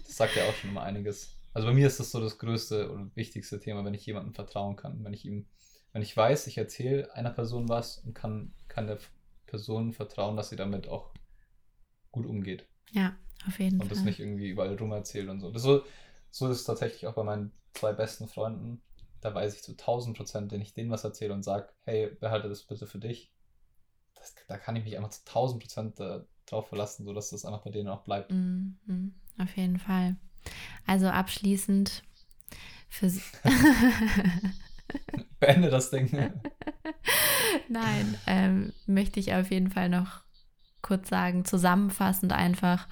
das 0.02 0.16
sagt 0.16 0.34
ja 0.34 0.42
auch 0.44 0.54
schon 0.54 0.70
immer 0.70 0.82
einiges. 0.82 1.36
Also 1.54 1.68
bei 1.68 1.74
mir 1.74 1.86
ist 1.86 2.00
das 2.00 2.10
so 2.10 2.20
das 2.20 2.38
größte 2.38 2.90
und 2.90 3.14
wichtigste 3.14 3.60
Thema, 3.60 3.84
wenn 3.84 3.94
ich 3.94 4.04
jemandem 4.04 4.34
vertrauen 4.34 4.74
kann. 4.74 5.04
Wenn 5.04 5.14
ich 5.14 5.24
ihm, 5.24 5.46
wenn 5.92 6.02
ich 6.02 6.16
weiß, 6.16 6.48
ich 6.48 6.58
erzähle 6.58 7.14
einer 7.14 7.30
Person 7.30 7.68
was 7.68 7.98
und 7.98 8.12
kann, 8.12 8.52
kann 8.66 8.88
der 8.88 8.98
Person 9.46 9.92
vertrauen, 9.92 10.36
dass 10.36 10.48
sie 10.48 10.56
damit 10.56 10.88
auch 10.88 11.12
gut 12.10 12.26
umgeht 12.26 12.66
Ja, 12.90 13.14
auf 13.46 13.60
jeden 13.60 13.80
und 13.80 13.88
das 13.88 13.98
Fall. 13.98 14.06
nicht 14.06 14.18
irgendwie 14.18 14.48
überall 14.48 14.74
rum 14.74 14.90
erzählt 14.90 15.28
und 15.28 15.38
so. 15.38 15.52
Das 15.52 15.62
so. 15.62 15.84
So 16.34 16.48
ist 16.48 16.58
es 16.60 16.64
tatsächlich 16.64 17.06
auch 17.06 17.14
bei 17.14 17.22
meinen 17.22 17.52
zwei 17.74 17.92
besten 17.92 18.26
Freunden. 18.26 18.82
Da 19.20 19.32
weiß 19.32 19.54
ich 19.54 19.62
zu 19.62 19.72
1000 19.72 20.16
Prozent, 20.16 20.50
wenn 20.50 20.60
ich 20.62 20.74
denen 20.74 20.90
was 20.90 21.04
erzähle 21.04 21.34
und 21.34 21.44
sage, 21.44 21.68
hey, 21.84 22.10
behalte 22.18 22.48
das 22.48 22.64
bitte 22.64 22.86
für 22.86 22.98
dich. 22.98 23.31
Das, 24.22 24.36
da 24.46 24.56
kann 24.56 24.76
ich 24.76 24.84
mich 24.84 24.96
einfach 24.96 25.10
zu 25.10 25.20
1000 25.26 25.62
Prozent 25.62 26.00
drauf 26.46 26.68
verlassen, 26.68 27.04
sodass 27.04 27.30
das 27.30 27.44
einfach 27.44 27.62
bei 27.62 27.70
denen 27.70 27.88
auch 27.88 28.02
bleibt. 28.02 28.30
Mhm, 28.30 28.78
mhm, 28.86 29.14
auf 29.38 29.56
jeden 29.56 29.80
Fall. 29.80 30.14
Also 30.86 31.08
abschließend 31.08 32.04
für 32.88 33.10
Beende 35.40 35.70
das 35.70 35.90
Ding. 35.90 36.08
Nein, 37.68 38.16
ähm, 38.28 38.72
möchte 38.86 39.18
ich 39.18 39.34
auf 39.34 39.50
jeden 39.50 39.70
Fall 39.70 39.88
noch 39.88 40.22
kurz 40.82 41.08
sagen, 41.08 41.44
zusammenfassend 41.44 42.32
einfach, 42.32 42.86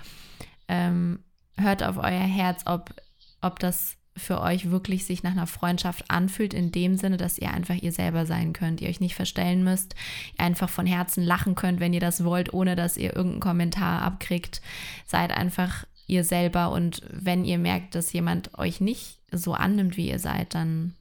ähm, 0.67 1.23
hört 1.57 1.85
auf 1.85 1.97
euer 1.97 2.09
Herz, 2.09 2.63
ob, 2.67 2.93
ob 3.41 3.61
das 3.61 3.97
für 4.21 4.41
euch 4.41 4.71
wirklich 4.71 5.05
sich 5.05 5.23
nach 5.23 5.33
einer 5.33 5.47
Freundschaft 5.47 6.11
anfühlt, 6.11 6.55
in 6.55 6.71
dem 6.71 6.97
Sinne, 6.97 7.17
dass 7.17 7.39
ihr 7.39 7.51
einfach 7.51 7.75
ihr 7.75 7.93
selber 7.93 8.27
sein 8.27 8.53
könnt, 8.53 8.81
ihr 8.81 8.89
euch 8.89 9.01
nicht 9.01 9.15
verstellen 9.15 9.65
müsst, 9.65 9.95
ihr 10.39 10.45
einfach 10.45 10.69
von 10.69 10.87
Herzen 10.87 11.25
lachen 11.25 11.55
könnt, 11.55 11.81
wenn 11.81 11.93
ihr 11.93 12.01
das 12.01 12.25
wollt, 12.25 12.53
ohne 12.53 12.77
dass 12.77 12.97
ihr 12.97 13.17
irgendeinen 13.17 13.41
Kommentar 13.41 14.03
abkriegt. 14.03 14.61
Seid 15.07 15.33
einfach 15.33 15.85
ihr 16.07 16.25
selber 16.25 16.71
und 16.71 17.03
wenn 17.11 17.45
ihr 17.45 17.59
merkt, 17.59 17.95
dass 17.95 18.13
jemand 18.13 18.59
euch 18.59 18.81
nicht 18.81 19.19
so 19.33 19.55
annimmt, 19.55 19.97
wie 19.97 20.09
ihr 20.09 20.19
seid, 20.19 20.55
dann 20.55 20.95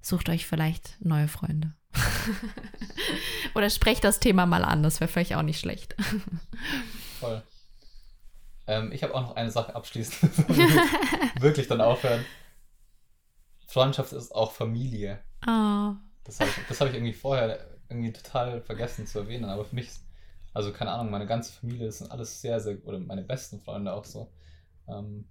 sucht 0.00 0.28
euch 0.28 0.46
vielleicht 0.46 0.96
neue 1.00 1.28
Freunde. 1.28 1.74
Oder 3.54 3.68
sprecht 3.68 4.04
das 4.04 4.20
Thema 4.20 4.46
mal 4.46 4.64
an, 4.64 4.82
das 4.82 5.00
wäre 5.00 5.08
vielleicht 5.08 5.34
auch 5.34 5.42
nicht 5.42 5.60
schlecht. 5.60 5.94
Voll. 7.20 7.42
Ähm, 8.66 8.92
ich 8.92 9.02
habe 9.02 9.14
auch 9.14 9.22
noch 9.22 9.36
eine 9.36 9.50
Sache 9.50 9.74
abschließend, 9.74 10.32
wirklich 11.40 11.68
dann 11.68 11.80
aufhören. 11.80 12.24
Freundschaft 13.66 14.12
ist 14.12 14.34
auch 14.34 14.52
Familie. 14.52 15.20
Oh, 15.46 15.94
Das 16.24 16.40
habe 16.40 16.50
ich, 16.50 16.56
das 16.68 16.80
hab 16.80 16.88
ich 16.88 16.94
irgendwie 16.94 17.12
vorher 17.12 17.66
irgendwie 17.88 18.12
total 18.12 18.60
vergessen 18.62 19.06
zu 19.06 19.20
erwähnen. 19.20 19.44
Aber 19.46 19.64
für 19.64 19.74
mich, 19.74 19.88
ist- 19.88 20.04
also 20.54 20.72
keine 20.72 20.90
Ahnung, 20.92 21.10
meine 21.10 21.26
ganze 21.26 21.52
Familie, 21.52 21.86
das 21.86 21.98
sind 21.98 22.10
alles 22.10 22.40
sehr, 22.40 22.60
sehr, 22.60 22.84
oder 22.86 22.98
meine 22.98 23.22
besten 23.22 23.60
Freunde 23.60 23.92
auch 23.92 24.04
so. 24.04 24.30
Ähm, 24.88 25.26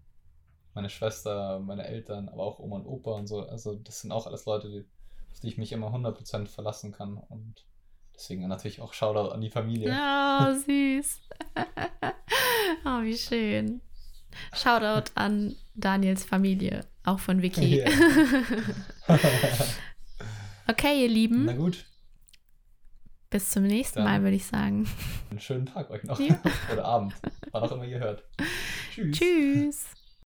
meine 0.73 0.89
Schwester, 0.89 1.59
meine 1.59 1.85
Eltern, 1.87 2.29
aber 2.29 2.43
auch 2.43 2.59
Oma 2.59 2.77
und 2.77 2.85
Opa 2.87 3.11
und 3.13 3.27
so. 3.27 3.41
Also 3.47 3.75
das 3.75 4.01
sind 4.01 4.11
auch 4.11 4.27
alles 4.27 4.45
Leute, 4.45 4.69
die, 4.69 4.85
auf 5.31 5.39
die 5.41 5.47
ich 5.49 5.57
mich 5.57 5.71
immer 5.71 5.91
100% 5.91 6.49
verlassen 6.49 6.91
kann. 6.91 7.17
Und 7.17 7.65
deswegen 8.21 8.47
natürlich 8.47 8.79
auch 8.81 8.93
Shoutout 8.93 9.31
an 9.33 9.41
die 9.41 9.49
Familie. 9.49 9.89
oh 9.91 10.53
süß. 10.53 11.19
oh, 12.85 13.01
wie 13.01 13.17
schön. 13.17 13.81
Shoutout 14.55 15.11
an 15.15 15.55
Daniels 15.73 16.23
Familie, 16.23 16.85
auch 17.03 17.19
von 17.19 17.41
Vicky. 17.41 17.79
Ja. 17.79 17.85
Okay, 20.67 21.01
ihr 21.03 21.09
Lieben, 21.09 21.45
Na 21.45 21.53
gut, 21.53 21.85
bis 23.29 23.49
zum 23.49 23.63
nächsten 23.63 23.99
Dann- 23.99 24.05
Mal, 24.05 24.21
würde 24.23 24.35
ich 24.37 24.45
sagen. 24.45 24.87
einen 25.29 25.39
schönen 25.41 25.65
Tag 25.65 25.89
euch 25.89 26.03
noch. 26.03 26.17
Ja. 26.19 26.39
Oder 26.71 26.85
Abend, 26.85 27.13
wann 27.51 27.63
auch 27.63 27.71
immer 27.73 27.83
ihr 27.83 27.99
hört. 27.99 28.23
Tschüss. 28.93 29.17
Tschüss. 29.17 29.85